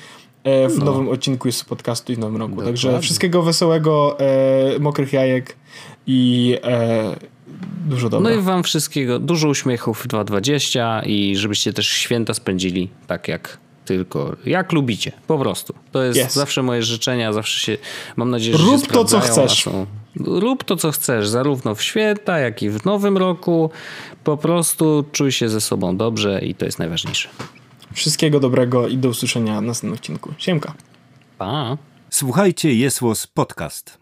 e, 0.44 0.68
w 0.68 0.78
no. 0.78 0.84
nowym 0.84 1.08
odcinku 1.08 1.48
jest 1.48 1.64
podcastu 1.64 2.12
i 2.12 2.16
w 2.16 2.18
nowym 2.18 2.36
roku. 2.36 2.50
Dokładnie. 2.50 2.72
Także 2.72 3.00
wszystkiego 3.00 3.42
wesołego, 3.42 4.18
e, 4.18 4.78
mokrych 4.78 5.12
jajek 5.12 5.56
i 6.06 6.56
e, 6.64 7.16
dużo 7.86 8.08
dobra. 8.08 8.30
No 8.30 8.36
i 8.36 8.42
wam 8.42 8.62
wszystkiego, 8.62 9.18
dużo 9.18 9.48
uśmiechów 9.48 10.04
w 10.04 10.06
2020 10.06 11.02
i 11.02 11.36
żebyście 11.36 11.72
też 11.72 11.88
święta 11.88 12.34
spędzili 12.34 12.90
tak 13.06 13.28
jak 13.28 13.58
tylko 13.84 14.36
jak 14.44 14.72
lubicie, 14.72 15.12
po 15.26 15.38
prostu. 15.38 15.74
To 15.92 16.02
jest 16.02 16.20
yes. 16.20 16.34
zawsze 16.34 16.62
moje 16.62 16.82
życzenia, 16.82 17.32
zawsze 17.32 17.60
się, 17.60 17.78
mam 18.16 18.30
nadzieję, 18.30 18.58
że 18.58 18.64
Rób 18.64 18.86
to, 18.86 19.04
co 19.04 19.20
chcesz. 19.20 19.62
Są, 19.62 19.86
rób 20.16 20.64
to, 20.64 20.76
co 20.76 20.92
chcesz, 20.92 21.28
zarówno 21.28 21.74
w 21.74 21.82
święta, 21.82 22.38
jak 22.38 22.62
i 22.62 22.70
w 22.70 22.84
nowym 22.84 23.18
roku. 23.18 23.70
Po 24.24 24.36
prostu 24.36 25.04
czuj 25.12 25.32
się 25.32 25.48
ze 25.48 25.60
sobą 25.60 25.96
dobrze 25.96 26.40
i 26.42 26.54
to 26.54 26.64
jest 26.64 26.78
najważniejsze. 26.78 27.28
Wszystkiego 27.92 28.40
dobrego 28.40 28.88
i 28.88 28.96
do 28.96 29.08
usłyszenia 29.08 29.60
w 29.60 29.64
następnym 29.64 29.94
odcinku. 29.94 30.34
Siemka. 30.38 30.74
Pa. 31.38 31.76
Słuchajcie, 32.10 32.74
jest 32.74 33.00
Podcast. 33.34 33.99